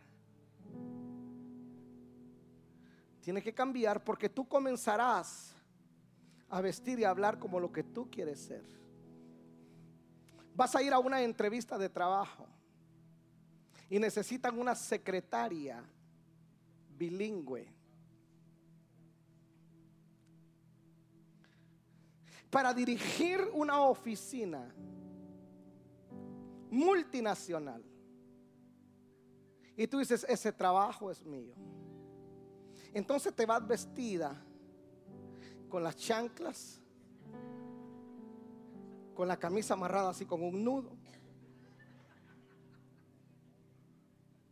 tiene 3.22 3.42
que 3.42 3.54
cambiar 3.54 4.04
porque 4.04 4.28
tú 4.28 4.46
comenzarás 4.46 5.53
a 6.54 6.60
vestir 6.60 7.00
y 7.00 7.04
hablar 7.04 7.40
como 7.40 7.58
lo 7.58 7.72
que 7.72 7.82
tú 7.82 8.08
quieres 8.08 8.38
ser. 8.38 8.64
Vas 10.54 10.76
a 10.76 10.82
ir 10.82 10.92
a 10.92 11.00
una 11.00 11.20
entrevista 11.20 11.76
de 11.76 11.88
trabajo 11.88 12.46
y 13.90 13.98
necesitan 13.98 14.56
una 14.56 14.76
secretaria 14.76 15.84
bilingüe. 16.96 17.74
para 22.50 22.72
dirigir 22.72 23.40
una 23.52 23.80
oficina 23.80 24.72
multinacional. 26.70 27.84
Y 29.76 29.88
tú 29.88 29.98
dices, 29.98 30.24
ese 30.28 30.52
trabajo 30.52 31.10
es 31.10 31.20
mío. 31.24 31.56
Entonces 32.92 33.34
te 33.34 33.44
vas 33.44 33.66
vestida 33.66 34.40
con 35.68 35.82
las 35.82 35.96
chanclas, 35.96 36.80
con 39.14 39.28
la 39.28 39.38
camisa 39.38 39.74
amarrada 39.74 40.10
así 40.10 40.26
con 40.26 40.42
un 40.42 40.64
nudo. 40.64 40.90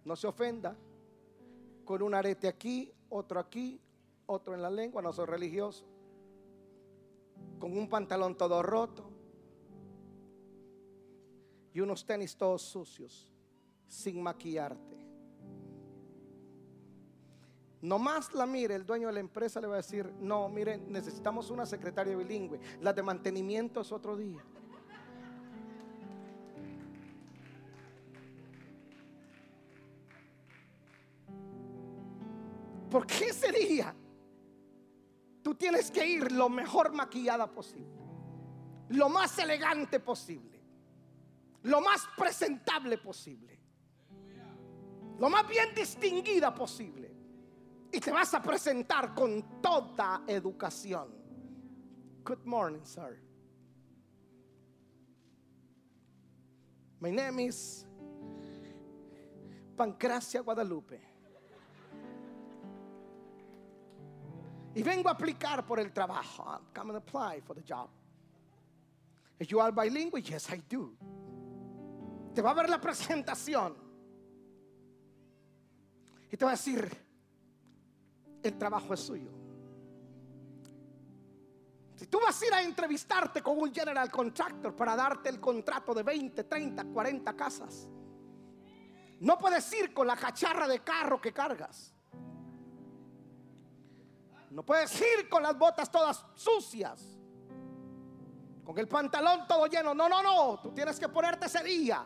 No 0.05 0.17
se 0.17 0.27
ofenda. 0.27 0.77
Con 1.85 2.01
un 2.03 2.15
arete 2.15 2.47
aquí, 2.47 2.93
otro 3.09 3.41
aquí, 3.41 3.81
otro 4.27 4.55
en 4.55 4.63
la 4.63 4.71
lengua. 4.71 5.03
No 5.03 5.13
soy 5.13 5.27
religioso 5.27 5.85
con 7.63 7.79
un 7.79 7.89
pantalón 7.89 8.37
todo 8.37 8.61
roto 8.61 9.09
y 11.73 11.79
unos 11.79 12.05
tenis 12.05 12.37
todos 12.37 12.61
sucios, 12.61 13.31
sin 13.87 14.21
maquillarte. 14.21 15.02
Nomás 17.83 18.33
la 18.33 18.47
mire, 18.47 18.75
el 18.75 18.87
dueño 18.87 19.09
de 19.09 19.15
la 19.15 19.21
empresa 19.21 19.61
le 19.61 19.67
va 19.67 19.75
a 19.75 19.77
decir, 19.79 20.11
no, 20.21 20.49
mire, 20.49 20.79
necesitamos 20.79 21.51
una 21.51 21.67
secretaria 21.67 22.17
bilingüe. 22.17 22.59
La 22.81 22.93
de 22.93 23.03
mantenimiento 23.03 23.81
es 23.81 23.93
otro 23.93 24.17
día. 24.17 24.43
¿Por 32.89 33.07
qué 33.07 33.33
sería 33.33 33.95
tú 35.43 35.55
tienes 35.55 35.91
que 35.91 36.07
ir 36.07 36.31
lo 36.31 36.49
mejor 36.49 36.93
maquillada 36.93 37.51
posible, 37.51 38.01
lo 38.91 39.09
más 39.09 39.39
elegante 39.39 40.01
posible. 40.01 40.51
lo 41.65 41.81
más 41.81 42.09
presentable 42.17 42.99
posible, 42.99 43.61
lo 45.19 45.31
más 45.31 45.47
bien 45.47 45.73
distinguida 45.77 46.53
posible. 46.53 47.12
Y 47.93 48.01
te 48.01 48.11
vas 48.11 48.33
a 48.33 48.41
presentar 48.41 49.15
con 49.15 49.61
toda 49.61 50.23
educación. 50.27 51.09
Good 52.25 52.45
morning, 52.47 52.85
sir. 52.85 53.21
My 57.01 57.11
name 57.11 57.41
is 57.41 57.85
Pancracia 59.77 60.41
Guadalupe. 60.43 61.01
Y 64.75 64.83
vengo 64.83 65.11
a 65.11 65.13
aplicar 65.13 65.67
por 65.67 65.79
el 65.79 65.93
trabajo. 65.93 66.45
I'm 66.47 66.65
coming 66.73 66.95
to 66.95 66.99
apply 66.99 67.41
for 67.41 67.55
the 67.55 67.63
job. 67.63 67.91
If 69.39 69.51
you 69.51 69.61
are 69.61 69.71
bilingual, 69.71 70.23
yes, 70.23 70.49
I 70.51 70.63
do. 70.67 70.97
Te 72.35 72.41
va 72.41 72.53
a 72.53 72.55
ver 72.55 72.71
la 72.71 72.81
presentación. 72.81 73.75
Y 76.31 76.37
te 76.39 76.45
va 76.47 76.53
a 76.53 76.55
decir, 76.55 76.89
el 78.43 78.59
trabajo 78.59 78.95
es 78.95 79.01
suyo. 79.01 79.31
Si 81.97 82.07
tú 82.07 82.19
vas 82.21 82.41
a 82.43 82.47
ir 82.47 82.55
a 82.55 82.63
entrevistarte 82.63 83.43
con 83.43 83.59
un 83.59 83.73
general 83.73 84.11
contractor 84.11 84.75
para 84.75 84.97
darte 84.97 85.29
el 85.29 85.39
contrato 85.39 85.95
de 85.95 86.03
20, 86.03 86.45
30, 86.45 86.85
40 86.87 87.37
casas, 87.37 87.89
no 89.21 89.39
puedes 89.39 89.73
ir 89.73 89.95
con 89.95 90.07
la 90.07 90.17
cacharra 90.17 90.67
de 90.67 90.81
carro 90.81 91.21
que 91.21 91.33
cargas. 91.33 91.95
No 94.51 94.65
puedes 94.65 95.01
ir 95.01 95.29
con 95.31 95.43
las 95.43 95.57
botas 95.57 95.91
todas 95.91 96.27
sucias. 96.35 97.19
Con 98.65 98.77
el 98.79 98.89
pantalón 98.89 99.47
todo 99.47 99.67
lleno. 99.67 99.95
No, 99.95 100.09
no, 100.09 100.23
no. 100.23 100.61
Tú 100.61 100.73
tienes 100.73 100.99
que 100.99 101.09
ponerte 101.09 101.47
ese 101.47 101.63
día 101.63 102.05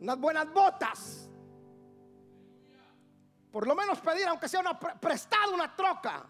unas 0.00 0.18
buenas 0.18 0.52
botas. 0.52 1.29
Por 3.52 3.66
lo 3.66 3.74
menos 3.74 3.98
pedir, 4.00 4.26
aunque 4.28 4.48
sea 4.48 4.60
una 4.60 4.78
prestado 4.78 5.54
una 5.54 5.74
troca, 5.74 6.24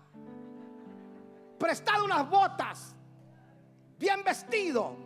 prestado 1.58 2.04
unas 2.04 2.28
botas, 2.28 2.94
bien 3.98 4.24
vestido, 4.24 4.96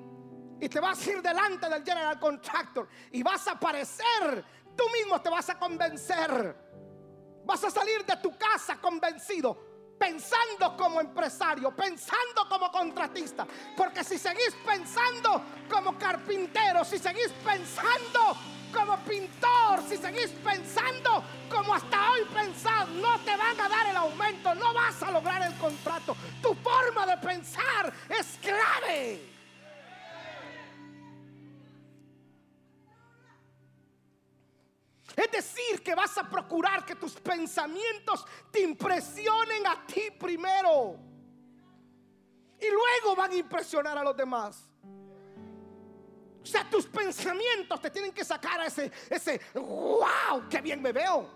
y 0.61 0.69
te 0.69 0.81
vas 0.81 1.07
a 1.07 1.11
ir 1.11 1.21
delante 1.21 1.69
del 1.69 1.85
general 1.85 2.19
contractor 2.19 2.89
y 3.11 3.23
vas 3.23 3.47
a 3.49 3.53
aparecer. 3.53 4.45
Tú 4.77 4.85
mismo 4.91 5.21
te 5.21 5.31
vas 5.31 5.49
a 5.51 5.59
convencer. 5.59 6.57
Vas 7.45 7.65
a 7.65 7.71
salir 7.71 8.05
de 8.07 8.17
tu 8.17 8.37
casa 8.39 8.81
convencido 8.81 9.75
pensando 9.99 10.77
como 10.77 11.01
empresario, 11.01 11.71
pensando 11.75 12.49
como 12.49 12.71
contratista. 12.71 13.47
Porque 13.77 14.03
si 14.03 14.19
seguís 14.19 14.55
pensando 14.67 15.43
como 15.71 15.99
carpintero, 15.99 16.85
si 16.85 16.99
seguís 16.99 17.31
pensando 17.45 18.37
como 18.75 18.99
pintor, 19.05 19.83
si 19.89 19.97
seguís 19.97 20.31
pensando 20.43 21.23
como 21.49 21.75
hasta 21.75 22.11
hoy 22.11 22.25
pensás, 22.35 22.89
no 22.89 23.19
te 23.21 23.37
van 23.37 23.59
a 23.61 23.69
dar 23.69 23.87
el 23.87 23.97
aumento, 23.97 24.55
no 24.57 24.75
vas 24.75 25.03
a 25.03 25.11
lograr 25.13 25.43
el 25.43 25.55
contrato. 25.59 26.17
Tu 26.43 26.55
forma 26.57 27.07
de 27.07 27.17
pensar 27.19 27.93
es 28.09 28.39
clave. 28.43 29.31
Es 35.17 35.31
decir, 35.31 35.83
que 35.83 35.95
vas 35.95 36.19
a 36.19 36.29
procurar 36.29 36.85
que 36.85 36.97
tus 36.97 37.13
pensamientos 37.15 38.27
te 38.51 38.61
impresionen 38.63 39.65
a 39.67 39.87
ti 39.87 40.11
primero. 40.19 40.99
Y 42.61 42.67
luego 42.69 43.15
van 43.15 43.31
a 43.31 43.37
impresionar 43.37 43.97
a 43.97 44.03
los 44.03 44.17
demás. 44.17 44.69
O 46.45 46.47
sea, 46.47 46.69
tus 46.69 46.85
pensamientos 46.85 47.81
te 47.81 47.91
tienen 47.91 48.13
que 48.13 48.23
sacar 48.23 48.61
a 48.61 48.67
ese, 48.67 48.93
ese, 49.09 49.41
wow, 49.55 50.47
qué 50.51 50.61
bien 50.61 50.83
me 50.83 50.93
veo. 50.93 51.27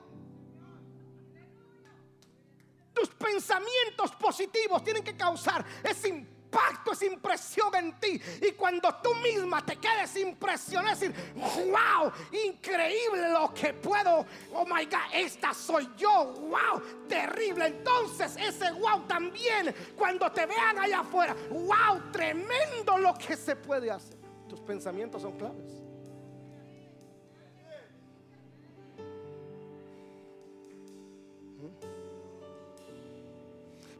Tus 2.93 3.09
pensamientos 3.09 4.11
positivos 4.21 4.85
tienen 4.85 5.03
que 5.03 5.17
causar 5.17 5.65
ese 5.83 6.09
impacto, 6.09 6.93
esa 6.93 7.07
impresión 7.07 7.75
en 7.77 7.99
ti. 7.99 8.21
Y 8.43 8.53
cuando 8.53 8.95
tú 9.03 9.15
misma 9.15 9.65
te 9.65 9.77
quedes 9.77 10.15
impresionada, 10.17 10.95
decir, 10.95 11.15
wow, 11.35 12.13
increíble 12.45 13.31
lo 13.31 13.55
que 13.55 13.73
puedo. 13.73 14.27
Oh 14.53 14.67
my 14.67 14.85
God, 14.85 15.15
esta 15.15 15.55
soy 15.55 15.89
yo. 15.97 16.35
Wow, 16.35 16.83
terrible. 17.09 17.67
Entonces 17.67 18.37
ese 18.37 18.73
wow 18.73 19.07
también, 19.07 19.75
cuando 19.97 20.31
te 20.31 20.45
vean 20.45 20.79
allá 20.79 21.01
afuera, 21.01 21.35
wow, 21.49 22.13
tremendo 22.13 22.99
lo 22.99 23.15
que 23.15 23.37
se 23.37 23.57
puede 23.57 23.91
hacer. 23.91 24.19
Tus 24.49 24.61
pensamientos 24.61 25.23
son 25.23 25.37
claves. 25.37 25.83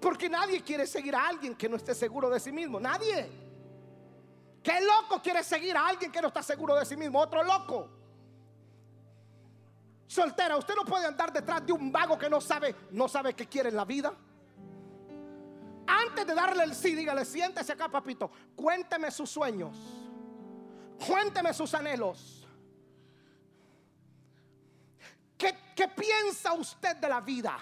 Porque 0.01 0.29
nadie 0.29 0.63
quiere 0.63 0.87
seguir 0.87 1.15
a 1.15 1.29
alguien 1.29 1.55
que 1.55 1.69
no 1.69 1.77
esté 1.77 1.95
seguro 1.95 2.31
de 2.31 2.41
sí 2.41 2.53
mismo. 2.53 2.79
Nadie. 2.81 3.29
¿Qué 4.63 4.81
loco 4.81 5.21
quiere 5.23 5.43
seguir 5.43 5.77
a 5.77 5.87
alguien 5.87 6.11
que 6.11 6.21
no 6.23 6.29
está 6.29 6.43
seguro 6.43 6.75
de 6.77 6.87
sí 6.87 6.97
mismo? 6.97 7.19
Otro 7.19 7.43
loco. 7.43 7.89
Soltera, 10.07 10.57
usted 10.57 10.75
no 10.75 10.85
puede 10.85 11.07
andar 11.07 11.33
detrás 11.33 11.65
de 11.67 11.73
un 11.73 11.93
vago 11.93 12.19
que 12.19 12.31
no 12.31 12.41
sabe, 12.41 12.75
no 12.93 13.09
sabe 13.09 13.35
qué 13.35 13.47
quiere 13.47 13.69
en 13.69 13.77
la 13.77 13.85
vida. 13.85 14.15
Antes 15.87 16.27
de 16.27 16.35
darle 16.35 16.65
el 16.65 16.75
sí, 16.75 16.95
dígale, 16.95 17.25
siéntese 17.25 17.73
acá, 17.73 17.89
papito. 17.89 18.31
Cuénteme 18.55 19.11
sus 19.11 19.29
sueños. 19.29 19.77
Cuénteme 21.07 21.55
sus 21.55 21.73
anhelos. 21.75 22.47
¿Qué, 25.37 25.57
¿Qué 25.75 25.89
piensa 25.89 26.53
usted 26.53 26.97
de 26.97 27.09
la 27.09 27.21
vida? 27.21 27.57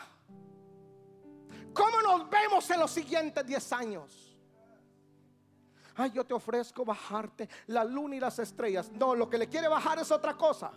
¿Cómo 1.72 2.00
nos 2.00 2.30
vemos 2.30 2.70
en 2.70 2.80
los 2.80 2.90
siguientes 2.90 3.46
10 3.46 3.72
años? 3.72 4.38
Ay, 5.94 6.10
yo 6.10 6.24
te 6.24 6.32
ofrezco 6.34 6.84
bajarte 6.84 7.48
la 7.66 7.84
luna 7.84 8.16
y 8.16 8.20
las 8.20 8.38
estrellas. 8.38 8.90
No, 8.92 9.14
lo 9.14 9.28
que 9.28 9.38
le 9.38 9.48
quiere 9.48 9.68
bajar 9.68 9.98
es 9.98 10.10
otra 10.10 10.34
cosa. 10.34 10.72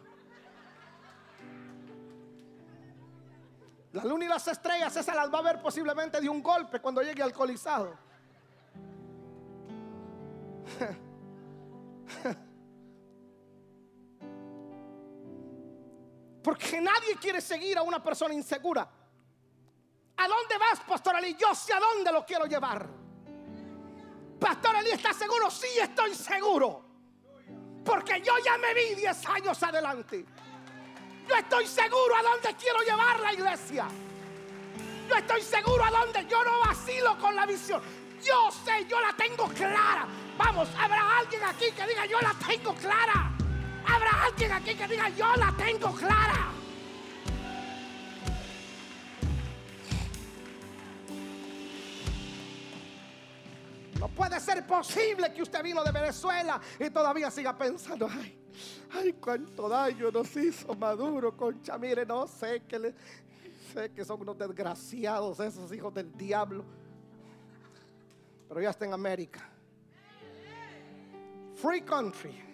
La 3.94 4.04
luna 4.04 4.26
y 4.26 4.28
las 4.28 4.48
estrellas, 4.48 4.96
esas 4.96 5.16
las 5.16 5.34
va 5.34 5.40
a 5.40 5.42
ver 5.42 5.62
posiblemente 5.62 6.22
de 6.22 6.30
un 6.30 6.44
golpe 6.44 6.80
cuando 6.80 7.02
llegue 7.02 7.24
alcoholizado. 7.24 7.98
Porque 16.44 16.80
nadie 16.80 17.16
quiere 17.18 17.42
seguir 17.42 17.78
a 17.78 17.82
una 17.82 18.02
persona 18.02 18.34
insegura. 18.34 18.88
¿A 20.18 20.28
dónde 20.28 20.58
vas, 20.58 20.80
Pastor 20.82 21.16
Ali? 21.16 21.36
Yo 21.36 21.54
sé 21.56 21.74
a 21.74 21.80
dónde 21.80 22.12
lo 22.12 22.26
quiero 22.26 22.46
llevar. 22.46 22.88
Pastor 24.40 24.76
Ali, 24.76 24.92
¿está 24.92 25.14
seguro? 25.14 25.50
Sí, 25.52 25.68
estoy 25.82 26.16
seguro. 26.16 26.86
Porque 27.84 28.22
yo 28.22 28.34
ya 28.44 28.58
me 28.58 28.74
vi 28.74 28.96
10 28.96 29.26
años 29.28 29.62
adelante. 29.64 30.26
Yo 31.28 31.36
estoy 31.36 31.68
seguro 31.68 32.16
a 32.16 32.22
dónde 32.22 32.56
quiero 32.56 32.80
llevar 32.82 33.20
la 33.20 33.34
iglesia. 33.34 33.88
Yo 35.08 35.16
estoy 35.16 35.42
seguro 35.42 35.84
a 35.84 35.92
dónde 35.92 36.26
yo 36.28 36.44
no 36.44 36.60
vacilo 36.60 37.18
con 37.18 37.36
la 37.36 37.46
visión. 37.46 37.82
Yo 38.24 38.52
sé, 38.52 38.86
yo 38.88 39.00
la 39.00 39.14
tengo 39.14 39.48
clara. 39.50 40.08
Vamos, 40.38 40.70
habrá 40.80 41.18
alguien 41.18 41.44
aquí 41.44 41.72
que 41.72 41.88
diga, 41.88 42.06
yo 42.06 42.20
la 42.22 42.34
tengo 42.46 42.74
clara. 42.76 43.29
Habrá 43.90 44.26
alguien 44.26 44.52
aquí 44.52 44.76
que 44.76 44.88
diga, 44.88 45.10
yo 45.10 45.36
la 45.36 45.52
tengo 45.58 45.92
clara. 45.94 46.52
No 54.00 54.08
puede 54.08 54.40
ser 54.40 54.66
posible 54.66 55.34
que 55.34 55.42
usted 55.42 55.62
vino 55.62 55.84
de 55.84 55.92
Venezuela 55.92 56.62
y 56.80 56.90
todavía 56.90 57.30
siga 57.30 57.58
pensando, 57.58 58.08
ay, 58.10 58.40
ay, 58.92 59.14
cuánto 59.14 59.68
daño 59.68 60.10
nos 60.12 60.36
hizo 60.38 60.74
Maduro, 60.76 61.36
concha, 61.36 61.78
mire, 61.78 62.06
no 62.06 62.26
sé 62.28 62.64
que 62.68 62.80
le, 62.80 62.96
sé 63.74 63.92
que 63.92 64.06
son 64.06 64.22
unos 64.22 64.38
desgraciados 64.38 65.40
esos 65.40 65.74
hijos 65.74 65.94
del 65.94 66.16
diablo. 66.16 66.64
Pero 68.48 68.62
ya 68.62 68.70
está 68.70 68.86
en 68.86 68.94
América. 68.94 69.48
Free 71.56 71.82
country. 71.82 72.49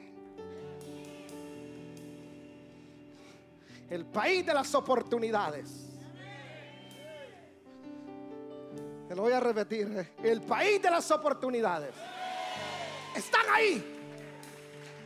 El 3.90 4.06
país 4.06 4.46
de 4.46 4.54
las 4.54 4.74
oportunidades. 4.74 5.86
Te 9.08 9.16
lo 9.16 9.22
voy 9.22 9.34
a 9.34 9.40
repetir. 9.40 9.88
¿eh? 9.96 10.14
El 10.24 10.42
país 10.42 10.82
de 10.82 10.90
las 10.90 11.10
oportunidades. 11.12 11.94
Están 13.16 13.46
ahí. 13.54 13.92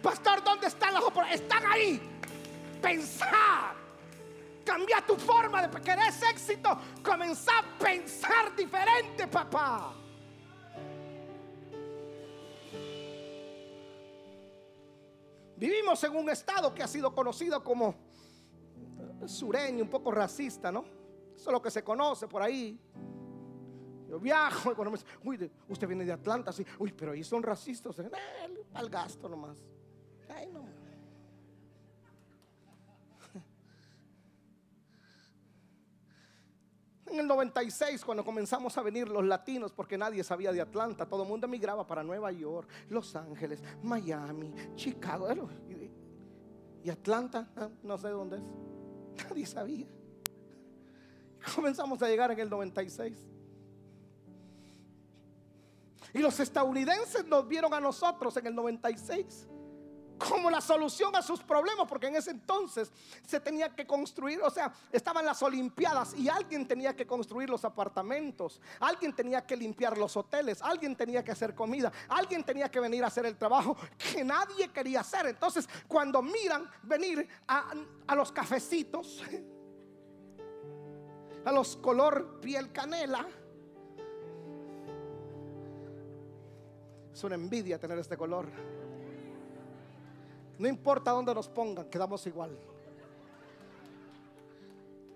Pastor, 0.02 0.44
¿dónde 0.44 0.68
están 0.68 0.94
las 0.94 1.04
oportunidades? 1.04 1.42
Están 1.42 1.64
ahí. 1.66 2.02
Pensar. 2.82 3.76
Cambia 4.64 5.02
tu 5.06 5.16
forma 5.16 5.68
de 5.68 5.82
querer 5.82 6.14
éxito. 6.32 6.78
Comenzar 7.04 7.66
a 7.66 7.78
pensar 7.78 8.56
diferente, 8.56 9.28
papá. 9.28 9.94
Vivimos 15.58 16.02
en 16.06 16.16
un 16.16 16.30
estado 16.30 16.74
que 16.74 16.82
ha 16.82 16.88
sido 16.88 17.14
conocido 17.14 17.62
como 17.62 18.09
sureño, 19.26 19.84
un 19.84 19.90
poco 19.90 20.12
racista, 20.12 20.72
¿no? 20.72 20.86
Eso 21.36 21.50
es 21.50 21.54
lo 21.54 21.62
que 21.62 21.72
se 21.72 21.84
conoce 21.84 22.28
por 22.28 22.42
ahí. 22.42 22.80
Yo 24.10 24.20
viajo 24.20 24.72
y 24.72 24.76
cuando 24.76 24.92
me 24.92 24.98
dicen, 24.98 25.10
uy, 25.24 25.52
usted 25.68 25.88
viene 25.88 26.04
de 26.04 26.12
Atlanta, 26.12 26.52
sí. 26.52 26.66
Uy, 26.80 26.92
pero 26.92 27.12
ahí 27.12 27.24
son 27.24 27.44
racistas. 27.44 28.00
Eh, 28.00 28.10
al 28.74 28.90
gasto 28.90 29.30
nomás. 29.30 29.64
Ay, 30.30 30.48
no. 30.48 30.80
En 37.10 37.20
el 37.20 37.28
96, 37.28 38.06
cuando 38.06 38.24
comenzamos 38.24 38.78
a 38.78 38.84
venir 38.84 39.10
los 39.10 39.26
latinos, 39.26 39.74
porque 39.74 39.98
nadie 39.98 40.24
sabía 40.24 40.52
de 40.52 40.62
Atlanta, 40.62 41.08
todo 41.08 41.24
el 41.24 41.30
mundo 41.30 41.48
emigraba 41.48 41.86
para 41.88 42.04
Nueva 42.04 42.32
York, 42.32 42.70
Los 42.90 43.16
Ángeles, 43.16 43.64
Miami, 43.82 44.54
Chicago. 44.76 45.28
Y 46.84 46.90
Atlanta, 46.90 47.50
ah, 47.56 47.70
no 47.82 47.98
sé 47.98 48.10
dónde 48.10 48.38
es. 48.38 48.44
Nadie 49.28 49.46
sabía. 49.46 49.88
Comenzamos 51.56 52.02
a 52.02 52.08
llegar 52.08 52.32
en 52.32 52.40
el 52.40 52.50
96. 52.50 53.18
Y 56.14 56.20
los 56.20 56.40
estadounidenses 56.40 57.26
nos 57.26 57.48
vieron 57.48 57.74
a 57.74 57.80
nosotros 57.80 58.36
en 58.38 58.48
el 58.48 58.56
96 58.56 59.49
como 60.20 60.50
la 60.50 60.62
solución 60.62 61.16
a 61.16 61.22
sus 61.22 61.42
problemas, 61.42 61.88
porque 61.88 62.08
en 62.08 62.18
ese 62.18 62.32
entonces 62.32 62.92
se 63.26 63.40
tenía 63.40 63.74
que 63.74 63.88
construir, 63.88 64.42
o 64.42 64.50
sea, 64.50 64.74
estaban 64.92 65.26
las 65.26 65.42
Olimpiadas 65.42 66.14
y 66.16 66.28
alguien 66.30 66.68
tenía 66.68 66.96
que 66.96 67.08
construir 67.08 67.50
los 67.50 67.66
apartamentos, 67.66 68.62
alguien 68.80 69.16
tenía 69.16 69.46
que 69.46 69.56
limpiar 69.56 69.98
los 69.98 70.16
hoteles, 70.18 70.62
alguien 70.62 70.96
tenía 70.96 71.24
que 71.24 71.32
hacer 71.32 71.56
comida, 71.56 71.92
alguien 72.10 72.44
tenía 72.44 72.70
que 72.70 72.80
venir 72.80 73.04
a 73.04 73.08
hacer 73.08 73.26
el 73.26 73.38
trabajo 73.38 73.76
que 73.98 74.24
nadie 74.24 74.68
quería 74.70 75.00
hacer. 75.00 75.26
Entonces, 75.28 75.68
cuando 75.88 76.22
miran 76.22 76.70
venir 76.84 77.28
a, 77.48 77.72
a 78.08 78.16
los 78.16 78.32
cafecitos, 78.32 79.24
a 81.46 81.52
los 81.52 81.78
color 81.78 82.40
piel 82.42 82.72
canela, 82.72 83.26
es 87.14 87.24
una 87.24 87.36
envidia 87.36 87.80
tener 87.80 88.00
este 88.00 88.16
color. 88.16 88.79
No 90.60 90.68
importa 90.68 91.12
dónde 91.12 91.34
nos 91.34 91.48
pongan, 91.48 91.90
quedamos 91.90 92.28
igual. 92.28 92.52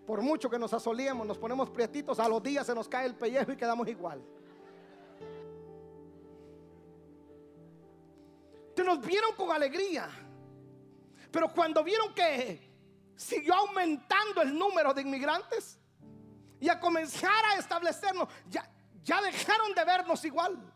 Por 0.08 0.22
mucho 0.22 0.50
que 0.50 0.58
nos 0.58 0.74
asoliemos, 0.74 1.28
nos 1.28 1.38
ponemos 1.38 1.70
prietitos, 1.70 2.18
a 2.18 2.30
los 2.30 2.42
días 2.42 2.66
se 2.66 2.74
nos 2.74 2.88
cae 2.88 3.08
el 3.08 3.16
pellejo 3.16 3.52
y 3.52 3.58
quedamos 3.58 3.86
igual. 3.90 4.24
Te 8.74 8.84
nos 8.86 9.06
vieron 9.06 9.34
con 9.36 9.52
alegría. 9.52 10.10
Pero 11.30 11.54
cuando 11.54 11.84
vieron 11.84 12.14
que 12.14 12.72
siguió 13.18 13.54
aumentando 13.54 14.42
el 14.42 14.58
número 14.58 14.94
de 14.94 15.02
inmigrantes 15.02 15.78
y 16.62 16.70
a 16.70 16.80
comenzar 16.80 17.46
a 17.52 17.60
establecernos, 17.60 18.30
ya 18.48 19.22
dejaron 19.22 19.76
de 19.76 19.84
vernos 19.84 20.24
igual. 20.24 20.73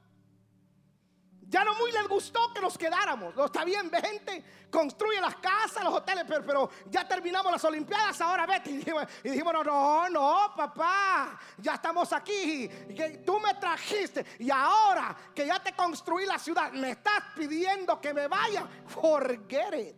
Ya 1.50 1.64
no 1.64 1.76
muy 1.76 1.92
les 1.94 2.08
gustó 2.10 2.52
que 2.54 2.60
nos 2.60 2.78
quedáramos. 2.78 3.34
No, 3.34 3.46
está 3.46 3.64
bien, 3.64 3.90
gente, 3.90 4.44
construye 4.70 5.22
las 5.22 5.38
casas, 5.38 5.82
los 5.82 5.94
hoteles, 5.94 6.26
pero, 6.28 6.70
ya 6.90 7.08
terminamos 7.08 7.50
las 7.50 7.64
Olimpiadas, 7.64 8.20
ahora 8.20 8.46
vete. 8.46 8.68
Y 9.24 9.30
dijimos, 9.30 9.54
no, 9.54 9.64
no, 9.64 10.10
no, 10.10 10.54
papá, 10.56 11.40
ya 11.58 11.76
estamos 11.76 12.12
aquí. 12.12 12.70
Y 12.90 13.18
tú 13.26 13.40
me 13.40 13.54
trajiste 13.54 14.26
y 14.40 14.52
ahora 14.52 15.16
que 15.34 15.46
ya 15.48 15.62
te 15.64 15.74
construí 15.74 16.26
la 16.26 16.38
ciudad, 16.38 16.72
me 16.74 16.92
estás 16.92 17.24
pidiendo 17.34 18.02
que 18.02 18.14
me 18.14 18.28
vaya. 18.28 18.68
Forget 18.88 19.74
it. 19.74 19.96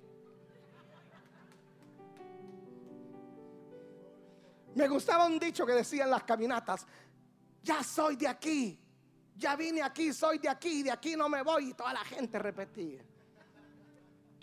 Me 4.75 4.87
gustaba 4.87 5.25
un 5.25 5.39
dicho 5.39 5.65
que 5.65 5.73
decía 5.73 6.03
en 6.03 6.11
las 6.11 6.23
caminatas, 6.23 6.85
ya 7.63 7.83
soy 7.83 8.15
de 8.17 8.27
aquí 8.27 8.79
ya 9.39 9.55
vine 9.55 9.81
aquí, 9.81 10.13
soy 10.13 10.37
de 10.37 10.49
aquí, 10.49 10.83
de 10.83 10.91
aquí 10.91 11.15
no 11.15 11.29
me 11.29 11.41
voy. 11.41 11.69
Y 11.69 11.73
toda 11.73 11.93
la 11.93 12.03
gente 12.03 12.37
repetía. 12.37 13.01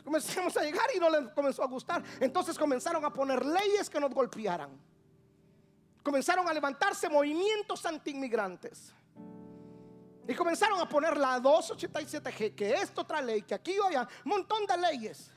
Comenzamos 0.03 0.57
a 0.57 0.63
llegar 0.63 0.87
y 0.95 0.99
no 0.99 1.11
les 1.11 1.33
comenzó 1.33 1.63
a 1.63 1.67
gustar. 1.67 2.03
Entonces 2.21 2.59
comenzaron 2.59 3.05
a 3.05 3.13
poner 3.13 3.45
leyes 3.45 3.91
que 3.91 4.01
nos 4.01 4.13
golpearan. 4.13 4.71
Comenzaron 6.03 6.49
a 6.49 6.55
levantarse 6.55 7.09
movimientos 7.09 7.85
anti-inmigrantes. 7.85 8.95
Y 10.29 10.35
comenzaron 10.35 10.81
a 10.81 10.89
poner 10.89 11.17
la 11.17 11.41
287G, 11.41 12.55
que 12.55 12.75
esto 12.75 13.03
otra 13.03 13.21
ley, 13.21 13.43
que 13.43 13.55
aquí 13.55 13.77
había 13.85 14.09
un 14.25 14.31
montón 14.31 14.67
de 14.67 14.77
leyes. 14.77 15.31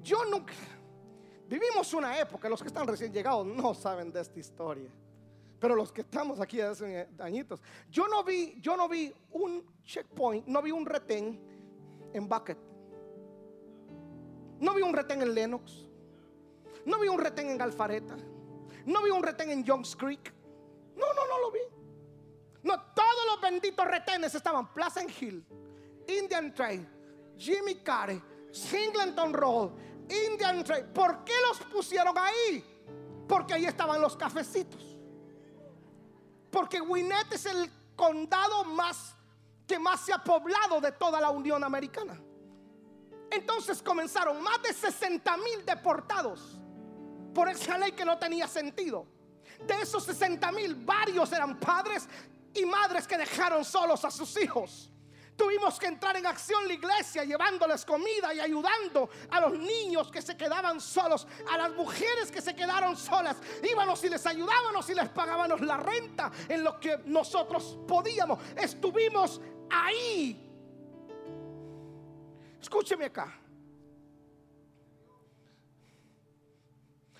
Yo 0.00 0.24
nunca, 0.24 0.54
vivimos 1.46 1.92
una 1.94 2.18
época, 2.18 2.48
los 2.48 2.60
que 2.60 2.68
están 2.68 2.86
recién 2.86 3.12
llegados 3.12 3.46
no 3.46 3.74
saben 3.74 4.10
de 4.10 4.20
esta 4.20 4.38
historia. 4.38 4.90
Pero 5.64 5.76
los 5.76 5.90
que 5.92 6.02
estamos 6.02 6.38
aquí 6.40 6.60
hace 6.60 7.08
añitos, 7.18 7.62
yo 7.88 8.06
no 8.06 8.22
vi, 8.22 8.54
yo 8.60 8.76
no 8.76 8.86
vi 8.86 9.10
un 9.30 9.64
checkpoint, 9.82 10.46
no 10.46 10.60
vi 10.60 10.70
un 10.70 10.84
retén 10.84 11.40
en 12.12 12.28
Bucket. 12.28 12.58
No 14.60 14.74
vi 14.74 14.82
un 14.82 14.92
retén 14.92 15.22
en 15.22 15.34
Lennox. 15.34 15.88
No 16.84 16.98
vi 17.00 17.08
un 17.08 17.18
retén 17.18 17.48
en 17.48 17.62
Alfareta. 17.62 18.14
No 18.84 19.02
vi 19.02 19.08
un 19.08 19.22
retén 19.22 19.52
en 19.52 19.64
Jones 19.66 19.96
Creek. 19.96 20.34
No, 20.96 21.06
no, 21.14 21.26
no 21.26 21.40
lo 21.40 21.50
vi. 21.50 21.60
No, 22.62 22.74
todos 22.94 23.26
los 23.30 23.40
benditos 23.40 23.86
retenes 23.86 24.34
estaban 24.34 24.70
Pleasant 24.70 25.10
Hill, 25.22 25.42
Indian 26.06 26.52
Trail, 26.52 26.86
Jimmy 27.38 27.76
Carey, 27.76 28.22
Singleton 28.52 29.32
Road, 29.32 29.70
Indian 30.28 30.62
Trail. 30.62 30.84
¿Por 30.84 31.24
qué 31.24 31.32
los 31.48 31.58
pusieron 31.72 32.14
ahí? 32.18 32.62
Porque 33.26 33.54
ahí 33.54 33.64
estaban 33.64 33.98
los 34.02 34.14
cafecitos. 34.14 34.93
Porque 36.54 36.78
Gwinnett 36.78 37.32
es 37.32 37.46
el 37.46 37.68
condado 37.96 38.64
más 38.64 39.16
que 39.66 39.76
más 39.76 40.02
se 40.02 40.12
ha 40.12 40.22
poblado 40.22 40.80
de 40.80 40.92
toda 40.92 41.20
la 41.20 41.30
Unión 41.30 41.64
Americana. 41.64 42.16
Entonces 43.28 43.82
comenzaron 43.82 44.40
más 44.40 44.62
de 44.62 44.72
60 44.72 45.36
mil 45.38 45.66
deportados 45.66 46.60
por 47.34 47.48
esa 47.48 47.76
ley 47.76 47.90
que 47.90 48.04
no 48.04 48.16
tenía 48.18 48.46
sentido. 48.46 49.04
De 49.66 49.74
esos 49.82 50.04
60 50.04 50.52
mil, 50.52 50.76
varios 50.76 51.32
eran 51.32 51.58
padres 51.58 52.08
y 52.54 52.64
madres 52.64 53.08
que 53.08 53.18
dejaron 53.18 53.64
solos 53.64 54.04
a 54.04 54.10
sus 54.12 54.40
hijos. 54.40 54.92
Tuvimos 55.36 55.78
que 55.80 55.86
entrar 55.86 56.16
en 56.16 56.26
acción 56.26 56.66
la 56.68 56.74
iglesia 56.74 57.24
llevándoles 57.24 57.84
comida 57.84 58.32
y 58.32 58.40
ayudando 58.40 59.10
a 59.30 59.40
los 59.40 59.58
niños 59.58 60.10
que 60.10 60.22
se 60.22 60.36
quedaban 60.36 60.80
solos, 60.80 61.26
a 61.50 61.58
las 61.58 61.72
mujeres 61.72 62.30
que 62.30 62.40
se 62.40 62.54
quedaron 62.54 62.96
solas. 62.96 63.36
Íbamos 63.62 64.02
y 64.04 64.10
les 64.10 64.24
ayudábamos 64.26 64.88
y 64.90 64.94
les 64.94 65.08
pagábamos 65.08 65.60
la 65.60 65.76
renta 65.76 66.30
en 66.48 66.62
lo 66.62 66.78
que 66.78 66.98
nosotros 67.06 67.78
podíamos. 67.86 68.38
Estuvimos 68.56 69.40
ahí. 69.70 70.40
Escúcheme 72.60 73.06
acá. 73.06 73.40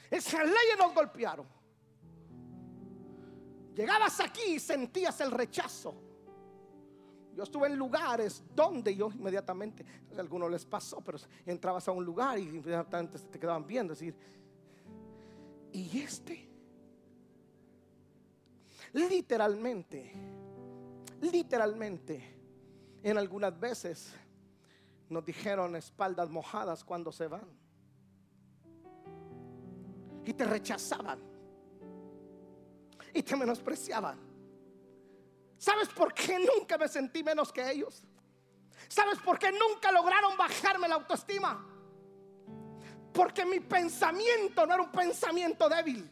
Esas 0.08 0.44
leyes 0.44 0.78
nos 0.78 0.94
golpearon. 0.94 1.48
Llegabas 3.74 4.20
aquí 4.20 4.54
y 4.54 4.60
sentías 4.60 5.20
el 5.20 5.32
rechazo. 5.32 6.13
Yo 7.34 7.42
estuve 7.42 7.66
en 7.66 7.76
lugares 7.76 8.42
donde 8.54 8.94
yo 8.94 9.10
inmediatamente, 9.10 9.84
a 10.16 10.20
algunos 10.20 10.50
les 10.50 10.64
pasó, 10.64 11.00
pero 11.00 11.18
entrabas 11.44 11.88
a 11.88 11.92
un 11.92 12.04
lugar 12.04 12.38
y 12.38 12.42
inmediatamente 12.42 13.18
te 13.18 13.38
quedaban 13.38 13.66
viendo, 13.66 13.92
decir, 13.92 14.14
¿y 15.72 16.00
este? 16.00 16.48
Literalmente, 18.92 20.12
literalmente, 21.20 22.34
en 23.02 23.18
algunas 23.18 23.58
veces 23.58 24.14
nos 25.08 25.24
dijeron 25.24 25.74
espaldas 25.74 26.30
mojadas 26.30 26.84
cuando 26.84 27.10
se 27.10 27.26
van. 27.26 27.48
Y 30.24 30.32
te 30.32 30.44
rechazaban. 30.44 31.18
Y 33.12 33.22
te 33.22 33.36
menospreciaban. 33.36 34.33
¿Sabes 35.64 35.88
por 35.88 36.12
qué 36.12 36.38
nunca 36.38 36.76
me 36.76 36.86
sentí 36.88 37.22
menos 37.22 37.50
que 37.50 37.70
ellos? 37.70 38.02
¿Sabes 38.86 39.18
por 39.20 39.38
qué 39.38 39.50
nunca 39.50 39.90
lograron 39.92 40.36
bajarme 40.36 40.86
la 40.86 40.96
autoestima? 40.96 41.66
Porque 43.14 43.46
mi 43.46 43.60
pensamiento 43.60 44.66
no 44.66 44.74
era 44.74 44.82
un 44.82 44.92
pensamiento 44.92 45.66
débil. 45.70 46.06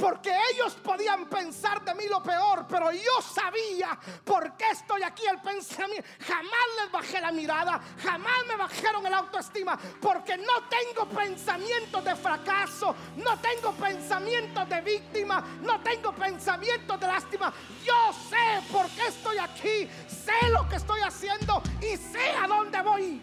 Porque 0.00 0.34
ellos 0.52 0.74
podían 0.82 1.26
pensar 1.26 1.84
de 1.84 1.94
mí 1.94 2.04
lo 2.08 2.22
peor, 2.22 2.66
pero 2.66 2.90
yo 2.90 3.22
sabía 3.22 3.98
por 4.24 4.56
qué 4.56 4.70
estoy 4.70 5.02
aquí 5.02 5.26
el 5.26 5.40
pensamiento. 5.40 6.08
Jamás 6.26 6.66
les 6.80 6.90
bajé 6.90 7.20
la 7.20 7.30
mirada, 7.30 7.80
jamás 8.02 8.46
me 8.48 8.56
bajaron 8.56 9.06
el 9.06 9.12
autoestima, 9.12 9.78
porque 10.00 10.38
no 10.38 10.68
tengo 10.68 11.06
pensamientos 11.06 12.02
de 12.02 12.16
fracaso, 12.16 12.94
no 13.16 13.38
tengo 13.40 13.72
pensamientos 13.72 14.68
de 14.68 14.80
víctima, 14.80 15.44
no 15.60 15.80
tengo 15.80 16.12
pensamientos 16.12 16.98
de 16.98 17.06
lástima. 17.06 17.52
Yo 17.84 18.12
sé 18.30 18.72
por 18.72 18.86
qué 18.90 19.06
estoy 19.08 19.36
aquí, 19.36 19.90
sé 20.08 20.48
lo 20.50 20.66
que 20.68 20.76
estoy 20.76 21.00
haciendo 21.02 21.62
y 21.80 21.96
sé 21.98 22.30
a 22.42 22.46
dónde 22.46 22.80
voy. 22.80 23.22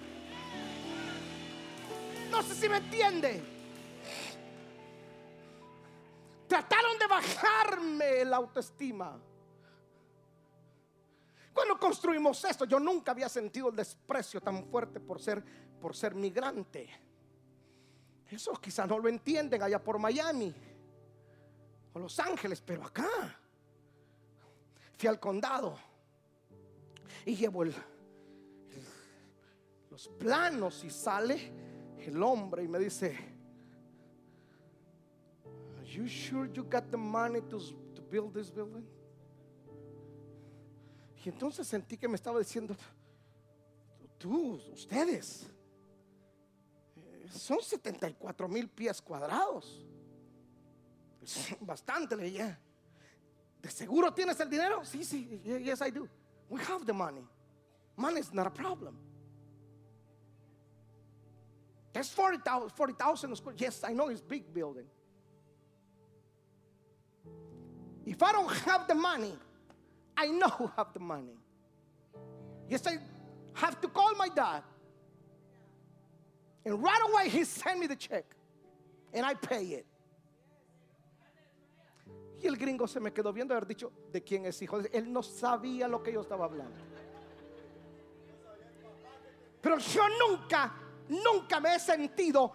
no 2.30 2.44
sé 2.44 2.54
si 2.54 2.70
me 2.70 2.78
entiende. 2.78 3.57
Trataron 6.48 6.98
de 6.98 7.08
bajarme 7.08 8.26
la 8.26 8.38
autoestima. 8.38 9.20
Cuando 11.54 11.80
construimos 11.80 12.44
esto, 12.46 12.66
yo 12.66 12.80
nunca 12.80 13.12
había 13.12 13.28
sentido 13.28 13.70
el 13.70 13.76
desprecio 13.76 14.40
tan 14.40 14.64
fuerte 14.66 15.00
por 15.00 15.20
ser, 15.20 15.44
por 15.82 15.96
ser 15.96 16.16
migrante. 16.16 16.88
Eso 18.30 18.54
quizás 18.54 18.88
no 18.88 19.00
lo 19.00 19.10
entienden 19.10 19.62
allá 19.62 19.84
por 19.84 19.98
Miami 19.98 20.54
o 21.94 22.00
Los 22.00 22.20
Ángeles, 22.20 22.62
pero 22.62 22.86
acá 22.86 23.10
fui 24.98 25.10
al 25.10 25.20
condado 25.20 25.78
y 27.26 27.36
llevo 27.36 27.66
los 27.66 27.76
planos 30.20 30.84
y 30.84 30.90
sale 30.90 31.52
el 32.00 32.22
hombre 32.22 32.64
y 32.64 32.68
me 32.68 32.80
dice, 32.80 33.37
you 35.88 36.08
sure 36.08 36.50
you 36.54 36.64
got 36.64 36.92
the 36.92 36.98
money 36.98 37.42
to, 37.50 37.60
to 37.96 38.02
build 38.02 38.34
this 38.34 38.50
building? 38.50 38.86
Y 41.24 41.30
entonces 41.30 41.68
sentí 41.68 41.98
que 41.98 42.08
me 42.08 42.16
estaba 42.16 42.40
diciendo, 42.40 42.76
tú, 44.18 44.62
ustedes, 44.74 45.48
eh, 46.96 47.28
son 47.30 47.62
74 47.62 48.48
mil 48.48 48.70
pies 48.70 49.02
cuadrados. 49.02 49.86
Bastante 51.60 52.16
leía. 52.16 52.58
¿De 53.62 53.70
seguro 53.70 54.14
tienes 54.14 54.40
el 54.40 54.50
dinero? 54.50 54.86
Sí, 54.86 55.04
sí, 55.04 55.42
yes 55.44 55.82
I 55.82 55.92
do. 55.92 56.08
We 56.50 56.62
have 56.62 56.86
the 56.86 56.94
money. 56.94 57.28
Money 57.98 58.20
is 58.20 58.32
not 58.32 58.48
a 58.48 58.52
problem. 58.52 58.98
There's 61.92 62.10
40,000 62.10 62.70
40, 62.70 63.36
square. 63.36 63.56
Yes, 63.58 63.84
I 63.84 63.94
know 63.94 64.10
it's 64.10 64.22
big 64.22 64.54
building. 64.54 64.86
If 68.08 68.24
I 68.24 68.32
don't 68.32 68.50
have 68.66 68.88
the 68.88 68.96
money, 68.96 69.34
I 70.16 70.28
know 70.28 70.48
who 70.48 70.72
have 70.78 70.94
the 70.94 71.00
money. 71.00 71.38
Yes, 72.70 72.88
I 72.88 73.00
have 73.54 73.82
to 73.82 73.90
call 73.90 74.16
my 74.16 74.30
dad. 74.30 74.64
And 76.66 76.82
right 76.82 77.02
away 77.10 77.30
he 77.30 77.44
sent 77.44 77.80
me 77.80 77.88
the 77.88 77.98
check. 77.98 78.24
And 79.14 79.26
I 79.26 79.34
pay 79.34 79.64
it. 79.80 79.86
Y 82.42 82.48
el 82.48 82.56
gringo 82.56 82.88
se 82.88 83.02
me 83.02 83.12
quedó 83.12 83.34
viendo 83.34 83.54
haber 83.54 83.68
dicho 83.68 83.92
de 84.14 84.22
quién 84.22 84.46
es 84.46 84.62
hijo. 84.62 84.82
Él 84.94 85.12
no 85.12 85.22
sabía 85.22 85.90
lo 85.90 86.02
que 86.02 86.14
yo 86.14 86.22
estaba 86.22 86.46
hablando. 86.46 86.78
Pero 89.62 89.80
yo 89.80 90.04
nunca, 90.18 90.74
nunca 91.10 91.60
me 91.60 91.76
he 91.76 91.80
sentido 91.80 92.54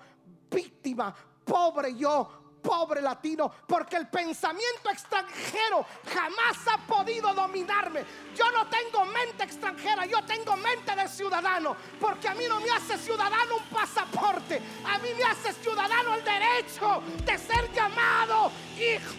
víctima, 0.50 1.14
pobre 1.44 1.94
yo, 1.94 2.41
pobre 2.62 3.02
latino, 3.02 3.52
porque 3.66 3.96
el 3.96 4.08
pensamiento 4.08 4.90
extranjero 4.90 5.84
jamás 6.12 6.56
ha 6.72 6.78
podido 6.86 7.34
dominarme. 7.34 8.04
Yo 8.34 8.50
no 8.52 8.66
tengo 8.68 9.04
mente 9.06 9.44
extranjera, 9.44 10.06
yo 10.06 10.22
tengo 10.24 10.56
mente 10.56 10.94
de 10.94 11.08
ciudadano, 11.08 11.76
porque 12.00 12.28
a 12.28 12.34
mí 12.34 12.44
no 12.48 12.60
me 12.60 12.70
hace 12.70 12.96
ciudadano 12.96 13.56
un 13.56 13.64
pasaporte, 13.64 14.62
a 14.84 14.98
mí 14.98 15.08
me 15.16 15.24
hace 15.24 15.52
ciudadano 15.54 16.14
el 16.14 16.24
derecho 16.24 17.02
de 17.24 17.38
ser 17.38 17.72
llamado 17.72 18.52
hijo. 18.78 19.14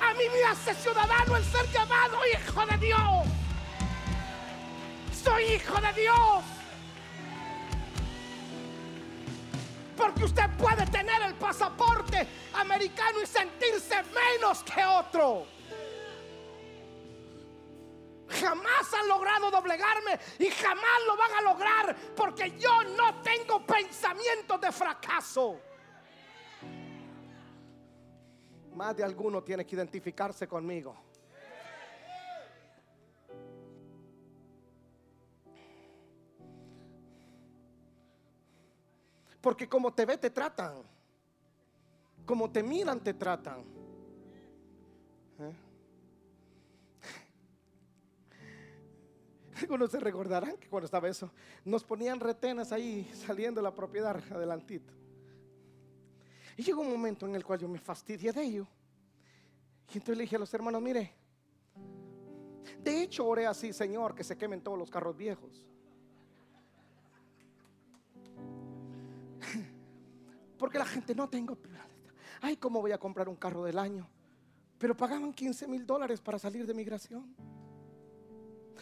A 0.00 0.14
mí 0.14 0.24
me 0.32 0.44
hace 0.44 0.74
ciudadano 0.74 1.36
el 1.36 1.44
ser 1.44 1.70
llamado 1.72 2.18
hijo 2.26 2.66
de 2.66 2.78
Dios. 2.78 3.26
Soy 5.24 5.44
hijo 5.44 5.80
de 5.80 5.92
Dios. 6.00 6.57
Porque 9.98 10.24
usted 10.24 10.48
puede 10.56 10.86
tener 10.86 11.20
el 11.22 11.34
pasaporte 11.34 12.24
americano 12.54 13.20
y 13.20 13.26
sentirse 13.26 13.96
menos 14.04 14.62
que 14.62 14.84
otro. 14.84 15.44
Jamás 18.28 18.94
han 18.94 19.08
logrado 19.08 19.50
doblegarme 19.50 20.20
y 20.38 20.50
jamás 20.50 21.00
lo 21.06 21.16
van 21.16 21.32
a 21.32 21.40
lograr 21.40 21.96
porque 22.14 22.56
yo 22.58 22.84
no 22.96 23.20
tengo 23.22 23.66
pensamientos 23.66 24.60
de 24.60 24.70
fracaso. 24.70 25.60
Más 28.74 28.96
de 28.96 29.02
alguno 29.02 29.42
tiene 29.42 29.66
que 29.66 29.74
identificarse 29.74 30.46
conmigo. 30.46 31.07
Porque 39.40 39.68
como 39.68 39.92
te 39.92 40.04
ve, 40.04 40.18
te 40.18 40.30
tratan. 40.30 40.82
Como 42.26 42.50
te 42.50 42.62
miran, 42.62 43.00
te 43.00 43.14
tratan. 43.14 43.64
¿Eh? 45.40 45.54
Algunos 49.60 49.90
se 49.90 50.00
recordarán 50.00 50.56
que 50.56 50.68
cuando 50.68 50.86
estaba 50.86 51.08
eso, 51.08 51.30
nos 51.64 51.84
ponían 51.84 52.20
retenas 52.20 52.72
ahí 52.72 53.10
saliendo 53.26 53.60
de 53.60 53.64
la 53.64 53.74
propiedad 53.74 54.16
adelantito. 54.30 54.92
Y 56.56 56.62
llegó 56.64 56.80
un 56.80 56.90
momento 56.90 57.26
en 57.26 57.36
el 57.36 57.44
cual 57.44 57.60
yo 57.60 57.68
me 57.68 57.78
fastidié 57.78 58.32
de 58.32 58.42
ello. 58.42 58.66
Y 59.94 59.98
entonces 59.98 60.16
le 60.16 60.24
dije 60.24 60.36
a 60.36 60.40
los 60.40 60.52
hermanos, 60.52 60.82
mire, 60.82 61.14
de 62.82 63.02
hecho 63.02 63.24
oré 63.26 63.46
así, 63.46 63.72
Señor, 63.72 64.14
que 64.14 64.24
se 64.24 64.36
quemen 64.36 64.60
todos 64.60 64.76
los 64.76 64.90
carros 64.90 65.16
viejos. 65.16 65.67
Porque 70.58 70.78
la 70.78 70.84
gente 70.84 71.14
no 71.14 71.28
tengo. 71.28 71.56
Ay, 72.40 72.56
¿cómo 72.56 72.80
voy 72.80 72.92
a 72.92 72.98
comprar 72.98 73.28
un 73.28 73.36
carro 73.36 73.64
del 73.64 73.78
año? 73.78 74.08
Pero 74.78 74.96
pagaban 74.96 75.32
15 75.32 75.66
mil 75.66 75.86
dólares 75.86 76.20
para 76.20 76.38
salir 76.38 76.66
de 76.66 76.74
migración. 76.74 77.34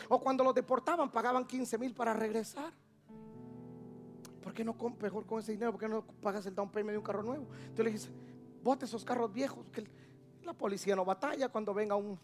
O 0.08 0.20
cuando 0.20 0.44
los 0.44 0.54
deportaban, 0.54 1.10
pagaban 1.10 1.46
15 1.46 1.78
mil 1.78 1.94
para 1.94 2.12
regresar. 2.12 2.72
¿Por 4.42 4.52
qué 4.52 4.64
no 4.64 4.76
mejor 5.00 5.26
con 5.26 5.40
ese 5.40 5.52
dinero? 5.52 5.72
¿Por 5.72 5.80
qué 5.80 5.88
no 5.88 6.02
pagas 6.02 6.46
el 6.46 6.54
down 6.54 6.70
payment 6.70 6.92
de 6.92 6.98
un 6.98 7.04
carro 7.04 7.22
nuevo? 7.22 7.46
Entonces 7.68 7.84
le 7.84 7.90
dije, 7.90 8.08
bote 8.62 8.84
esos 8.84 9.04
carros 9.04 9.32
viejos. 9.32 9.66
Que 9.72 9.84
la 10.44 10.52
policía 10.52 10.94
no 10.94 11.04
batalla 11.04 11.48
cuando 11.48 11.74
venga 11.74 11.96
un 11.96 12.18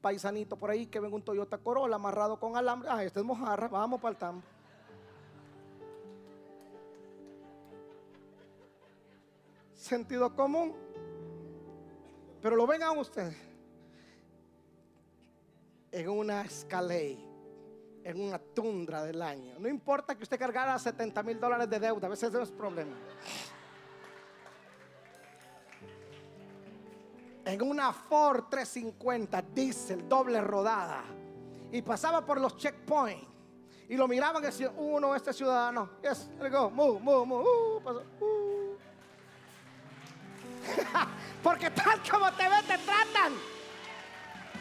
paisanito 0.00 0.56
por 0.56 0.70
ahí, 0.70 0.86
que 0.86 1.00
venga 1.00 1.16
un 1.16 1.22
Toyota 1.22 1.58
Corolla 1.58 1.96
amarrado 1.96 2.38
con 2.38 2.56
alambre. 2.56 2.88
Ah, 2.90 3.02
este 3.02 3.20
es 3.20 3.26
mojarra, 3.26 3.68
vamos 3.68 4.00
para 4.00 4.12
el 4.12 4.16
tambo. 4.16 4.42
Sentido 9.86 10.34
común. 10.34 10.74
Pero 12.42 12.56
lo 12.56 12.66
vengan 12.66 12.98
ustedes 12.98 13.36
en 15.92 16.08
una 16.08 16.42
escalera 16.42 17.20
en 18.02 18.20
una 18.20 18.38
tundra 18.38 19.04
del 19.04 19.20
año. 19.20 19.56
No 19.58 19.68
importa 19.68 20.14
que 20.14 20.22
usted 20.22 20.38
cargara 20.38 20.78
70 20.78 21.22
mil 21.24 21.40
dólares 21.40 21.68
de 21.68 21.80
deuda, 21.80 22.06
a 22.06 22.10
veces 22.10 22.32
no 22.32 22.40
es 22.40 22.52
problema. 22.52 22.96
En 27.44 27.62
una 27.62 27.92
Ford 27.92 28.44
350 28.48 29.42
diesel, 29.42 30.08
doble 30.08 30.40
rodada, 30.40 31.02
y 31.72 31.82
pasaba 31.82 32.24
por 32.24 32.40
los 32.40 32.56
checkpoints. 32.56 33.26
Y 33.88 33.96
lo 33.96 34.06
miraban 34.06 34.42
y 34.42 34.46
decían, 34.46 34.72
uno, 34.76 35.14
este 35.14 35.32
ciudadano. 35.32 35.90
Yes, 36.02 36.28
go, 36.50 36.70
move, 36.70 37.00
move, 37.00 37.26
move. 37.26 37.44
Uh, 37.44 38.24
uh. 38.24 38.35
Porque 41.42 41.70
tal 41.70 42.00
como 42.08 42.32
te 42.32 42.48
ven, 42.48 42.64
te 42.66 42.78
tratan. 42.78 43.34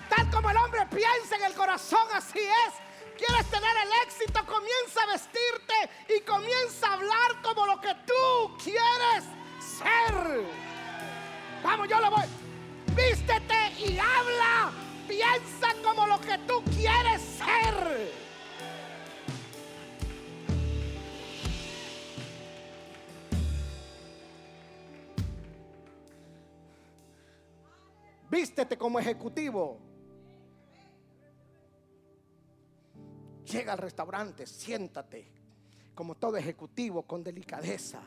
Tal 0.09 0.29
como 0.29 0.49
el 0.49 0.57
hombre 0.57 0.85
piensa 0.87 1.35
en 1.35 1.43
el 1.43 1.53
corazón, 1.53 2.07
así 2.13 2.39
es. 2.39 2.73
Quieres 3.17 3.49
tener 3.49 3.75
el 3.77 4.07
éxito, 4.07 4.45
comienza 4.45 5.03
a 5.03 5.05
vestirte 5.07 5.73
y 6.15 6.21
comienza 6.21 6.87
a 6.87 6.93
hablar 6.93 7.41
como 7.41 7.65
lo 7.65 7.79
que 7.79 7.95
tú 8.05 8.57
quieres 8.61 9.23
ser. 9.59 10.43
Vamos, 11.63 11.87
yo 11.87 11.99
lo 11.99 12.11
voy. 12.11 12.25
Vístete 12.87 13.71
y 13.79 13.97
habla. 13.97 14.71
Piensa 15.07 15.73
como 15.83 16.07
lo 16.07 16.19
que 16.19 16.37
tú 16.39 16.63
quieres 16.75 17.21
ser. 17.21 18.24
Vístete 28.35 28.77
como 28.77 28.99
ejecutivo. 28.99 29.79
Llega 33.49 33.71
al 33.71 33.77
restaurante, 33.77 34.45
siéntate 34.45 35.31
como 35.93 36.15
todo 36.15 36.35
ejecutivo 36.35 37.03
con 37.03 37.23
delicadeza. 37.23 38.01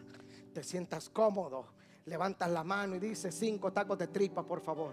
Te 0.53 0.63
sientas 0.63 1.09
cómodo, 1.09 1.69
levantas 2.05 2.51
la 2.51 2.63
mano 2.63 2.97
y 2.97 2.99
dices 2.99 3.35
cinco 3.35 3.73
tacos 3.73 3.97
de 3.97 4.09
tripa, 4.09 4.43
por 4.43 4.61
favor. 4.61 4.93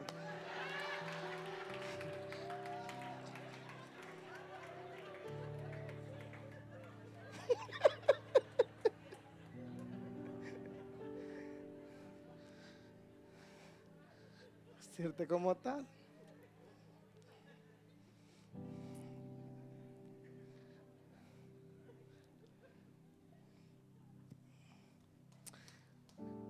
Como 15.27 15.55
tal. 15.55 15.85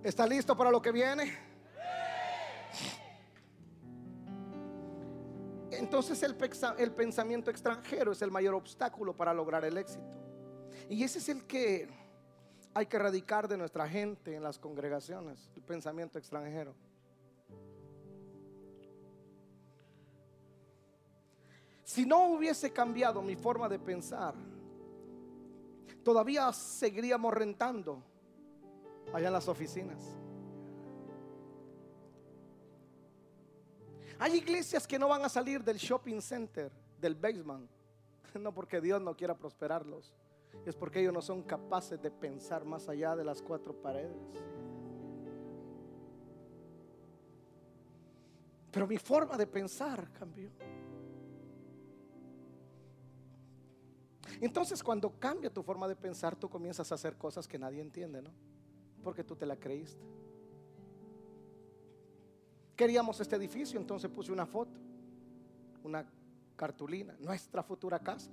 ¿Está 0.02 0.24
listo 0.24 0.56
para 0.56 0.70
lo 0.70 0.80
que 0.80 0.92
viene? 0.92 1.36
Entonces 5.72 6.22
el, 6.22 6.36
el, 6.78 6.92
pensamiento 6.92 7.50
extranjero 7.50 8.12
es 8.12 8.22
el 8.22 8.30
mayor 8.30 8.54
obstáculo 8.54 9.16
para 9.16 9.34
lograr 9.34 9.64
el 9.64 9.76
éxito. 9.76 10.16
Y 10.88 11.02
ese 11.02 11.18
es 11.18 11.28
el 11.28 11.44
que 11.44 11.88
hay 12.72 12.86
que 12.86 12.96
erradicar 12.96 13.48
de 13.48 13.56
nuestra 13.56 13.88
gente 13.88 14.36
en 14.36 14.42
las 14.42 14.58
congregaciones, 14.58 15.50
el 15.56 15.62
pensamiento 15.62 16.18
extranjero. 16.18 16.74
Si 21.86 22.04
no 22.04 22.30
hubiese 22.30 22.72
cambiado 22.72 23.22
mi 23.22 23.36
forma 23.36 23.68
de 23.68 23.78
pensar, 23.78 24.34
todavía 26.02 26.52
seguiríamos 26.52 27.32
rentando 27.32 28.02
allá 29.12 29.28
en 29.28 29.32
las 29.32 29.46
oficinas. 29.46 30.02
Hay 34.18 34.34
iglesias 34.34 34.84
que 34.84 34.98
no 34.98 35.06
van 35.06 35.24
a 35.24 35.28
salir 35.28 35.62
del 35.62 35.76
shopping 35.76 36.20
center, 36.20 36.72
del 37.00 37.14
basement, 37.14 37.70
no 38.34 38.52
porque 38.52 38.80
Dios 38.80 39.00
no 39.00 39.16
quiera 39.16 39.36
prosperarlos, 39.36 40.12
es 40.64 40.74
porque 40.74 40.98
ellos 40.98 41.12
no 41.12 41.22
son 41.22 41.44
capaces 41.44 42.02
de 42.02 42.10
pensar 42.10 42.64
más 42.64 42.88
allá 42.88 43.14
de 43.14 43.22
las 43.22 43.40
cuatro 43.40 43.72
paredes. 43.72 44.42
Pero 48.72 48.88
mi 48.88 48.98
forma 48.98 49.36
de 49.36 49.46
pensar 49.46 50.10
cambió. 50.18 50.50
Entonces 54.40 54.82
cuando 54.82 55.10
cambia 55.18 55.50
tu 55.50 55.62
forma 55.62 55.88
de 55.88 55.96
pensar, 55.96 56.36
tú 56.36 56.48
comienzas 56.48 56.90
a 56.92 56.96
hacer 56.96 57.16
cosas 57.16 57.46
que 57.48 57.58
nadie 57.58 57.80
entiende, 57.80 58.22
¿no? 58.22 58.30
porque 59.06 59.22
tú 59.22 59.36
te 59.36 59.46
la 59.46 59.54
creíste. 59.54 60.04
Queríamos 62.74 63.20
este 63.20 63.36
edificio, 63.36 63.78
entonces 63.78 64.10
puse 64.10 64.32
una 64.32 64.44
foto, 64.44 64.80
una 65.84 66.04
cartulina, 66.56 67.14
nuestra 67.20 67.62
futura 67.62 68.00
casa. 68.00 68.28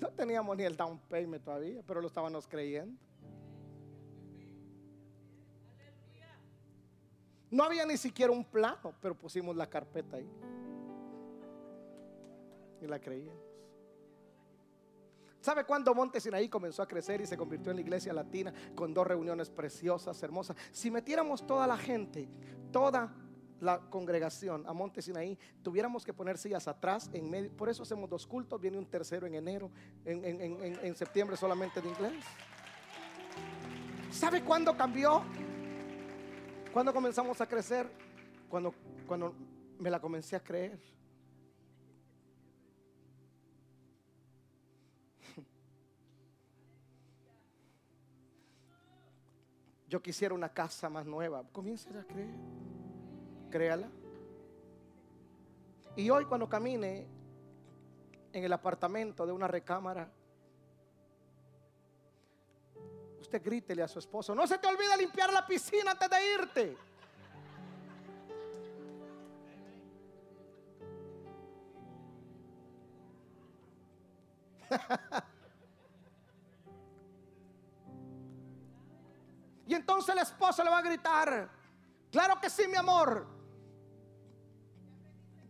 No 0.00 0.10
teníamos, 0.10 0.56
ni 0.56 0.64
el 0.64 0.76
down 0.76 0.98
payment 1.08 1.44
todavía, 1.44 1.80
pero 1.86 2.00
lo 2.00 2.08
estábamos 2.08 2.48
creyendo. 2.48 3.00
No 7.52 7.62
había 7.62 7.86
ni 7.86 7.96
siquiera 7.96 8.32
un 8.32 8.44
plano, 8.44 8.92
pero 9.00 9.16
pusimos 9.16 9.54
la 9.54 9.70
carpeta 9.70 10.16
ahí. 10.16 10.28
Y 12.82 12.86
la 12.88 12.98
creíamos. 12.98 13.43
¿Sabe 15.44 15.64
cuándo 15.64 15.94
Monte 15.94 16.22
Sinaí 16.22 16.48
comenzó 16.48 16.80
a 16.80 16.88
crecer 16.88 17.20
y 17.20 17.26
se 17.26 17.36
convirtió 17.36 17.70
en 17.70 17.76
la 17.76 17.82
iglesia 17.82 18.14
latina 18.14 18.50
con 18.74 18.94
dos 18.94 19.06
reuniones 19.06 19.50
preciosas, 19.50 20.22
hermosas? 20.22 20.56
Si 20.72 20.90
metiéramos 20.90 21.46
toda 21.46 21.66
la 21.66 21.76
gente, 21.76 22.26
toda 22.72 23.14
la 23.60 23.78
congregación 23.78 24.66
a 24.66 24.72
Monte 24.72 25.02
Sinaí, 25.02 25.38
tuviéramos 25.62 26.02
que 26.02 26.14
poner 26.14 26.38
sillas 26.38 26.66
atrás, 26.66 27.10
en 27.12 27.28
medio. 27.28 27.54
Por 27.54 27.68
eso 27.68 27.82
hacemos 27.82 28.08
dos 28.08 28.26
cultos, 28.26 28.58
viene 28.58 28.78
un 28.78 28.86
tercero 28.86 29.26
en 29.26 29.34
enero, 29.34 29.70
en, 30.06 30.96
septiembre 30.96 31.36
solamente 31.36 31.82
de 31.82 31.90
inglés. 31.90 32.24
¿Sabe 34.10 34.42
cuándo 34.42 34.74
cambió? 34.74 35.24
Cuando 36.72 36.90
comenzamos 36.94 37.38
a 37.42 37.46
crecer, 37.46 37.86
cuando, 38.48 38.72
cuando 39.06 39.34
me 39.78 39.90
la 39.90 40.00
comencé 40.00 40.36
a 40.36 40.40
creer. 40.40 40.80
Yo 49.94 50.02
quisiera 50.02 50.34
una 50.34 50.48
casa 50.48 50.90
más 50.90 51.06
nueva. 51.06 51.44
Comienza 51.52 51.88
a 51.90 52.02
creer. 52.02 52.34
Créala. 53.48 53.88
Y 55.94 56.10
hoy 56.10 56.24
cuando 56.24 56.48
camine 56.48 57.06
en 58.32 58.42
el 58.42 58.52
apartamento 58.52 59.24
de 59.24 59.30
una 59.30 59.46
recámara, 59.46 60.10
usted 63.20 63.40
grítele 63.40 63.84
a 63.84 63.86
su 63.86 64.00
esposo, 64.00 64.34
no 64.34 64.48
se 64.48 64.58
te 64.58 64.66
olvide 64.66 64.96
limpiar 64.98 65.32
la 65.32 65.46
piscina 65.46 65.92
antes 65.92 66.10
de 66.10 66.34
irte. 66.40 66.76
el 80.12 80.18
esposo 80.18 80.62
le 80.62 80.70
va 80.70 80.78
a 80.78 80.82
gritar, 80.82 81.48
claro 82.10 82.40
que 82.40 82.50
sí, 82.50 82.66
mi 82.68 82.76
amor. 82.76 83.26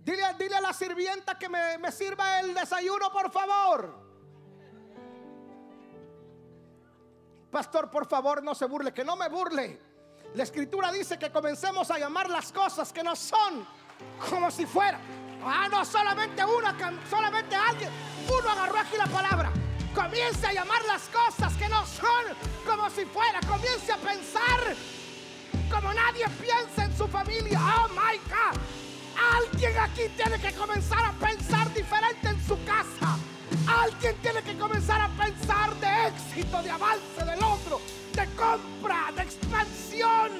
Dile, 0.04 0.34
dile 0.38 0.56
a 0.56 0.60
la 0.60 0.72
sirvienta 0.72 1.38
que 1.38 1.48
me, 1.48 1.78
me 1.78 1.90
sirva 1.90 2.40
el 2.40 2.54
desayuno, 2.54 3.10
por 3.10 3.30
favor. 3.30 4.04
Pastor, 7.50 7.90
por 7.90 8.06
favor, 8.06 8.42
no 8.42 8.54
se 8.54 8.66
burle, 8.66 8.92
que 8.92 9.04
no 9.04 9.16
me 9.16 9.28
burle. 9.28 9.80
La 10.34 10.42
escritura 10.42 10.90
dice 10.90 11.18
que 11.18 11.30
comencemos 11.30 11.90
a 11.90 11.98
llamar 11.98 12.28
las 12.28 12.52
cosas 12.52 12.92
que 12.92 13.02
no 13.02 13.14
son 13.14 13.66
como 14.28 14.50
si 14.50 14.66
fuera. 14.66 14.98
Ah, 15.44 15.68
no, 15.70 15.84
solamente 15.84 16.44
una, 16.44 16.74
solamente 17.08 17.54
alguien. 17.54 17.90
Uno 18.28 18.50
agarró 18.50 18.78
aquí 18.78 18.96
la 18.96 19.06
palabra. 19.06 19.52
Comience 19.94 20.44
a 20.44 20.52
llamar 20.52 20.84
las 20.86 21.02
cosas 21.08 21.52
que 21.54 21.68
no 21.68 21.86
son 21.86 22.24
como 22.66 22.90
si 22.90 23.04
fuera. 23.04 23.40
Comience 23.40 23.92
a 23.92 23.96
pensar 23.96 24.74
como 25.70 25.94
nadie 25.94 26.26
piensa 26.40 26.84
en 26.84 26.96
su 26.96 27.06
familia. 27.06 27.60
Oh 27.60 27.88
my 27.90 28.18
God. 28.28 28.58
Alguien 29.36 29.78
aquí 29.78 30.02
tiene 30.16 30.38
que 30.40 30.52
comenzar 30.52 31.04
a 31.04 31.12
pensar 31.12 31.72
diferente 31.72 32.28
en 32.28 32.46
su 32.46 32.62
casa. 32.64 33.16
Alguien 33.68 34.16
tiene 34.20 34.42
que 34.42 34.58
comenzar 34.58 35.00
a 35.00 35.08
pensar 35.10 35.74
de 35.76 36.08
éxito, 36.08 36.62
de 36.62 36.70
avance, 36.70 37.24
de 37.24 37.36
logro, 37.36 37.80
de 38.14 38.26
compra, 38.34 39.12
de 39.14 39.22
expansión. 39.22 40.30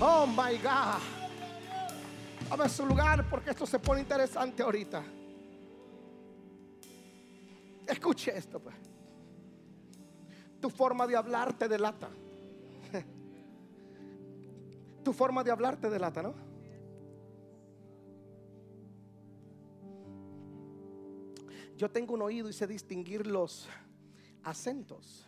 Oh 0.00 0.26
my 0.26 0.56
God. 0.58 1.17
Tome 2.48 2.68
su 2.70 2.86
lugar 2.86 3.28
porque 3.28 3.50
esto 3.50 3.66
se 3.66 3.78
pone 3.78 4.00
interesante 4.00 4.62
ahorita. 4.62 5.04
Escuche 7.86 8.34
esto, 8.36 8.58
pues. 8.58 8.74
Tu 10.58 10.70
forma 10.70 11.06
de 11.06 11.16
hablar 11.16 11.52
te 11.52 11.68
delata. 11.68 12.08
Tu 15.04 15.12
forma 15.12 15.44
de 15.44 15.50
hablar 15.50 15.76
te 15.76 15.90
delata, 15.90 16.22
¿no? 16.22 16.34
Yo 21.76 21.90
tengo 21.90 22.14
un 22.14 22.22
oído 22.22 22.48
y 22.48 22.52
sé 22.54 22.66
distinguir 22.66 23.26
los 23.26 23.68
acentos. 24.42 25.26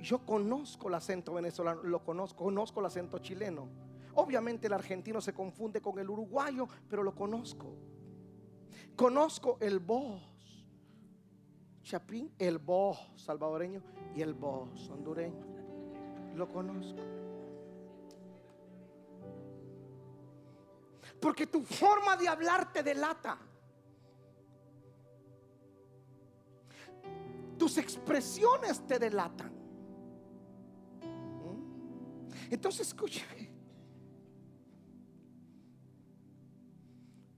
Yo 0.00 0.24
conozco 0.24 0.88
el 0.88 0.94
acento 0.94 1.34
venezolano, 1.34 1.82
lo 1.82 2.02
conozco, 2.02 2.44
conozco 2.44 2.80
el 2.80 2.86
acento 2.86 3.18
chileno 3.18 3.91
Obviamente 4.14 4.66
el 4.66 4.72
argentino 4.72 5.20
se 5.20 5.32
confunde 5.32 5.80
con 5.80 5.98
el 5.98 6.08
uruguayo, 6.10 6.68
pero 6.88 7.02
lo 7.02 7.14
conozco. 7.14 7.76
Conozco 8.96 9.58
el 9.60 9.78
voz. 9.80 10.22
Chapín, 11.82 12.32
el 12.38 12.58
voz 12.58 12.98
salvadoreño 13.16 13.82
y 14.14 14.22
el 14.22 14.34
voz 14.34 14.88
hondureño. 14.88 15.44
Lo 16.34 16.48
conozco. 16.48 17.00
Porque 21.20 21.46
tu 21.46 21.62
forma 21.62 22.16
de 22.16 22.28
hablar 22.28 22.72
te 22.72 22.82
delata. 22.82 23.38
Tus 27.58 27.78
expresiones 27.78 28.84
te 28.86 28.98
delatan. 28.98 29.52
¿Mm? 31.02 32.52
Entonces 32.52 32.88
escúcheme. 32.88 33.41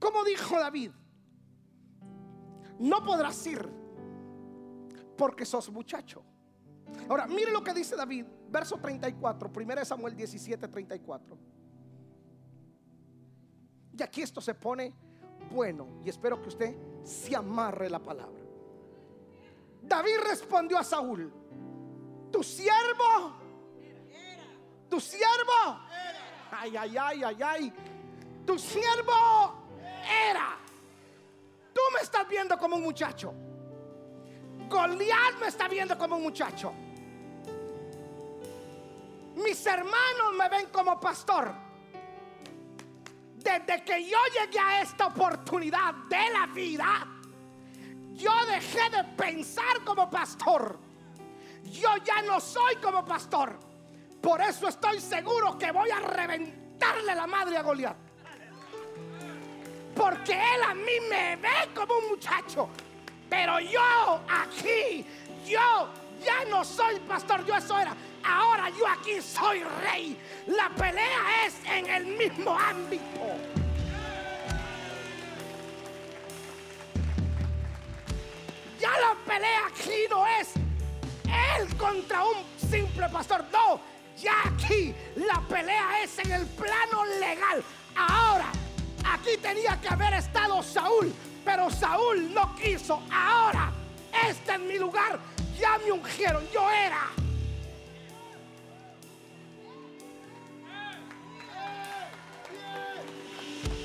Como 0.05 0.23
dijo 0.23 0.59
David, 0.59 0.91
no 2.77 3.03
podrás 3.03 3.43
ir 3.47 3.67
porque 5.17 5.45
sos 5.45 5.71
muchacho. 5.71 6.23
Ahora, 7.09 7.25
mire 7.25 7.51
lo 7.51 7.63
que 7.63 7.73
dice 7.73 7.95
David, 7.95 8.27
verso 8.47 8.77
34, 8.77 9.51
1 9.51 9.83
Samuel 9.83 10.15
17, 10.15 10.67
34. 10.67 11.37
Y 13.97 14.03
aquí 14.03 14.21
esto 14.21 14.41
se 14.41 14.53
pone 14.53 14.93
bueno 15.49 15.87
y 16.05 16.09
espero 16.09 16.39
que 16.39 16.49
usted 16.49 16.75
se 17.03 17.35
amarre 17.35 17.89
la 17.89 17.97
palabra. 17.97 18.43
David 19.81 20.17
respondió 20.23 20.77
a 20.77 20.83
Saúl, 20.83 21.33
tu 22.31 22.43
siervo, 22.43 23.33
tu 24.87 24.99
siervo, 24.99 25.79
ay, 26.51 26.77
ay, 26.77 26.95
ay, 26.95 27.23
ay, 27.23 27.37
ay, 27.41 27.73
tu 28.45 28.59
siervo 28.59 29.54
era. 30.05 30.57
Tú 31.73 31.81
me 31.93 32.01
estás 32.01 32.27
viendo 32.27 32.57
como 32.57 32.77
un 32.77 32.83
muchacho. 32.83 33.33
Goliat 34.69 35.39
me 35.39 35.47
está 35.47 35.67
viendo 35.67 35.97
como 35.97 36.15
un 36.17 36.23
muchacho. 36.23 36.73
Mis 39.35 39.65
hermanos 39.65 40.33
me 40.37 40.49
ven 40.49 40.67
como 40.71 40.99
pastor. 40.99 41.53
Desde 43.35 43.83
que 43.83 44.09
yo 44.09 44.17
llegué 44.33 44.59
a 44.59 44.81
esta 44.81 45.07
oportunidad 45.07 45.93
de 46.09 46.29
la 46.31 46.47
vida, 46.47 47.07
yo 48.13 48.31
dejé 48.47 48.89
de 48.89 49.03
pensar 49.15 49.83
como 49.83 50.09
pastor. 50.09 50.79
Yo 51.63 51.89
ya 52.03 52.21
no 52.21 52.39
soy 52.39 52.77
como 52.77 53.03
pastor. 53.05 53.59
Por 54.21 54.41
eso 54.41 54.67
estoy 54.67 54.99
seguro 54.99 55.57
que 55.57 55.71
voy 55.71 55.89
a 55.91 55.99
reventarle 55.99 57.13
la 57.13 57.27
madre 57.27 57.57
a 57.57 57.61
Goliat. 57.61 58.04
Porque 60.05 60.33
él 60.33 60.61
a 60.63 60.75
mí 60.75 60.99
me 61.09 61.35
ve 61.37 61.67
como 61.73 61.97
un 61.97 62.09
muchacho. 62.09 62.69
Pero 63.27 63.59
yo 63.59 64.21
aquí, 64.29 65.03
yo 65.47 65.89
ya 66.23 66.45
no 66.47 66.63
soy 66.63 66.99
pastor, 66.99 67.43
yo 67.43 67.55
eso 67.55 67.79
era. 67.79 67.95
Ahora 68.23 68.69
yo 68.69 68.87
aquí 68.87 69.19
soy 69.19 69.63
rey. 69.83 70.15
La 70.45 70.69
pelea 70.69 71.47
es 71.47 71.55
en 71.65 71.89
el 71.89 72.05
mismo 72.05 72.55
ámbito. 72.55 73.03
Ya 78.79 78.91
la 78.91 79.15
pelea 79.25 79.65
aquí 79.65 80.05
no 80.07 80.27
es 80.27 80.53
él 81.57 81.77
contra 81.77 82.23
un 82.23 82.45
simple 82.69 83.09
pastor. 83.09 83.43
No, 83.51 83.81
ya 84.15 84.35
aquí 84.45 84.93
la 85.15 85.41
pelea 85.49 86.03
es 86.03 86.19
en 86.19 86.31
el 86.31 86.45
plano 86.45 87.05
legal. 87.19 87.63
Ahora, 87.95 88.51
aquí 89.13 89.37
tenía 89.41 89.79
que 89.79 89.87
haber 89.87 90.13
estado 90.13 90.61
Saúl, 90.63 91.13
pero 91.43 91.69
Saúl 91.69 92.33
no 92.33 92.55
quiso. 92.55 93.01
Ahora, 93.11 93.71
este 94.27 94.53
es 94.53 94.59
mi 94.59 94.77
lugar. 94.77 95.19
Ya 95.59 95.77
me 95.77 95.91
ungieron, 95.91 96.43
yo 96.53 96.69
era. 96.69 97.07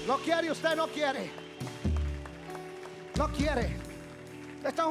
No 0.06 0.18
quiere, 0.18 0.50
usted 0.50 0.74
no 0.74 0.88
quiere. 0.88 1.30
No 3.16 3.28
quiere. 3.32 3.76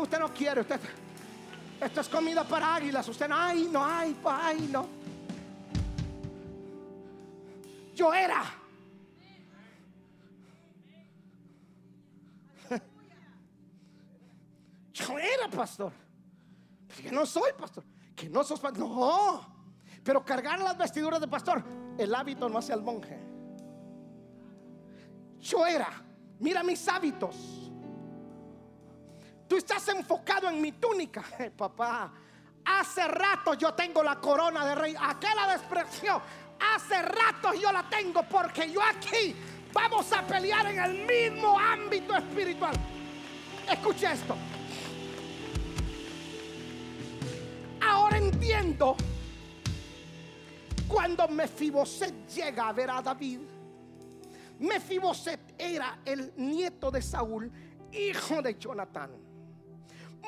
Usted 0.01 0.19
no 0.19 0.33
quiere. 0.33 0.61
Usted, 0.61 0.79
esto 1.81 2.01
es 2.01 2.07
comida 2.07 2.43
para 2.43 2.75
águilas. 2.75 3.07
Usted 3.07 3.27
no 3.27 3.35
hay, 3.35 3.63
no 3.63 3.85
hay, 3.85 4.15
ay, 4.23 4.69
no. 4.71 4.87
Yo 7.95 8.13
era. 8.13 8.43
Pastor. 15.49 15.91
Que 17.01 17.11
no 17.11 17.25
soy 17.25 17.51
pastor. 17.57 17.83
Que 18.15 18.29
no 18.29 18.43
sos 18.43 18.59
pastor. 18.59 18.79
No. 18.79 19.59
Pero 20.03 20.23
cargar 20.23 20.59
las 20.59 20.77
vestiduras 20.77 21.19
de 21.19 21.27
pastor, 21.27 21.63
el 21.97 22.13
hábito 22.15 22.49
no 22.49 22.57
hace 22.57 22.73
al 22.73 22.81
monje. 22.81 23.19
Yo 25.39 25.65
era. 25.65 25.89
Mira 26.39 26.63
mis 26.63 26.87
hábitos. 26.87 27.35
Tú 29.47 29.57
estás 29.57 29.87
enfocado 29.89 30.47
en 30.49 30.61
mi 30.61 30.73
túnica, 30.73 31.23
papá. 31.57 32.11
Hace 32.65 33.07
rato 33.07 33.55
yo 33.55 33.73
tengo 33.73 34.03
la 34.03 34.19
corona 34.19 34.65
de 34.65 34.75
rey. 34.75 34.95
Aquella 34.99 35.47
despreció. 35.47 36.21
Hace 36.75 37.01
rato 37.01 37.53
yo 37.53 37.71
la 37.71 37.89
tengo 37.89 38.23
porque 38.23 38.71
yo 38.71 38.81
aquí 38.83 39.35
vamos 39.73 40.11
a 40.11 40.21
pelear 40.25 40.67
en 40.67 40.79
el 40.79 41.05
mismo 41.05 41.57
ámbito 41.57 42.15
espiritual. 42.15 42.75
Escucha 43.69 44.13
esto. 44.13 44.35
Entiendo 48.29 48.95
cuando 50.87 51.27
Mefiboset 51.27 52.27
llega 52.27 52.69
a 52.69 52.73
ver 52.73 52.89
a 52.89 53.01
David. 53.01 53.39
Mefiboset 54.59 55.55
era 55.57 55.99
el 56.05 56.33
nieto 56.37 56.91
de 56.91 57.01
Saúl, 57.01 57.51
hijo 57.91 58.41
de 58.41 58.57
Jonatán. 58.57 59.11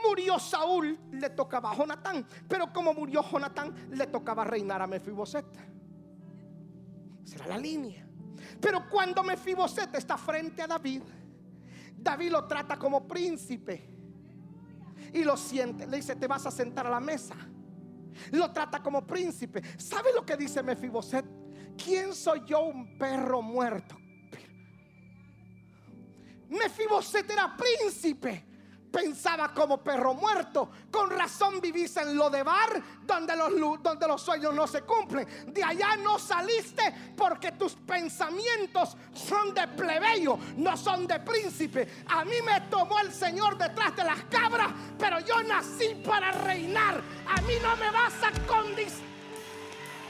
Murió 0.04 0.40
Saúl, 0.40 0.98
le 1.12 1.30
tocaba 1.32 1.72
a 1.72 1.76
Jonatán, 1.76 2.26
pero 2.48 2.72
como 2.74 2.94
murió 2.94 3.24
Jonatán, 3.24 3.74
le 3.92 4.08
tocaba 4.08 4.44
reinar 4.44 4.82
a 4.82 4.88
Mefiboset. 4.88 5.46
Será 7.24 7.48
la 7.48 7.58
línea. 7.58 8.08
Pero 8.60 8.90
cuando 8.90 9.24
Mefiboset 9.24 9.94
está 9.96 10.18
frente 10.18 10.62
a 10.62 10.68
David, 10.68 11.04
David 11.98 12.32
lo 12.32 12.46
trata 12.46 12.78
como 12.78 13.08
príncipe 13.08 13.90
y 15.14 15.24
lo 15.24 15.38
siente. 15.38 15.86
Le 15.88 15.98
dice: 15.98 16.16
Te 16.16 16.28
vas 16.28 16.46
a 16.46 16.52
sentar 16.52 16.88
a 16.88 16.90
la 16.90 17.00
mesa. 17.00 17.36
Lo 18.32 18.52
trata 18.52 18.82
como 18.82 19.06
príncipe. 19.06 19.62
¿Sabe 19.78 20.14
lo 20.14 20.26
que 20.26 20.38
dice 20.38 20.62
Mefiboset? 20.64 21.26
¿Quién 21.78 22.14
soy 22.14 22.44
yo, 22.46 22.62
un 22.62 22.98
perro 22.98 23.42
muerto? 23.42 23.98
Mefiboset 26.50 27.30
era 27.30 27.56
príncipe 27.56 28.51
pensaba 28.92 29.54
como 29.54 29.78
perro 29.78 30.14
muerto. 30.14 30.70
Con 30.92 31.10
razón 31.10 31.62
vivís 31.62 31.96
en 31.98 32.16
lo 32.16 32.30
de 32.30 32.44
bar, 32.44 32.82
donde 33.04 33.36
los, 33.36 33.82
donde 33.82 34.08
los 34.08 34.22
sueños 34.22 34.54
no 34.54 34.68
se 34.68 34.82
cumplen. 34.82 35.28
De 35.48 35.64
allá 35.64 35.96
no 35.98 36.20
saliste 36.20 37.14
porque 37.16 37.54
tus 37.54 37.74
pensamientos 37.74 38.98
son 39.14 39.54
de 39.54 39.68
plebeyo, 39.70 40.38
no 40.58 40.76
son 40.76 41.08
de 41.08 41.20
príncipe. 41.20 42.04
A 42.08 42.26
mí 42.26 42.36
me 42.46 42.62
tomó 42.62 43.00
el 43.00 43.12
Señor 43.12 43.58
detrás 43.58 43.96
de 43.96 44.04
las 44.04 44.24
cabras, 44.26 44.72
pero 45.00 45.20
yo 45.22 45.42
nací 45.44 45.96
para 46.06 46.32
reinar. 46.32 47.02
A 47.28 47.42
mí 47.42 47.54
no 47.62 47.76
me 47.78 47.90
vas 47.92 48.14
a 48.24 48.48
condicionar. 48.48 49.12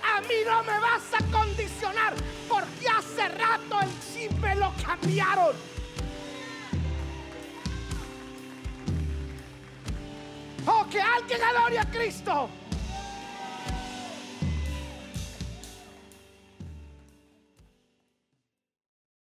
A 0.03 0.19
mí 0.21 0.35
no 0.45 0.63
me 0.63 0.79
vas 0.79 1.03
a 1.13 1.31
condicionar 1.31 2.13
porque 2.49 2.87
hace 2.87 3.27
rato 3.29 3.79
el 3.81 3.89
chip 4.11 4.31
me 4.39 4.55
lo 4.55 4.73
cambiaron. 4.83 5.55
Oh, 10.67 10.85
que 10.89 11.01
alguien 11.01 11.41
adore 11.43 11.79
a 11.79 11.85
Cristo. 11.85 12.49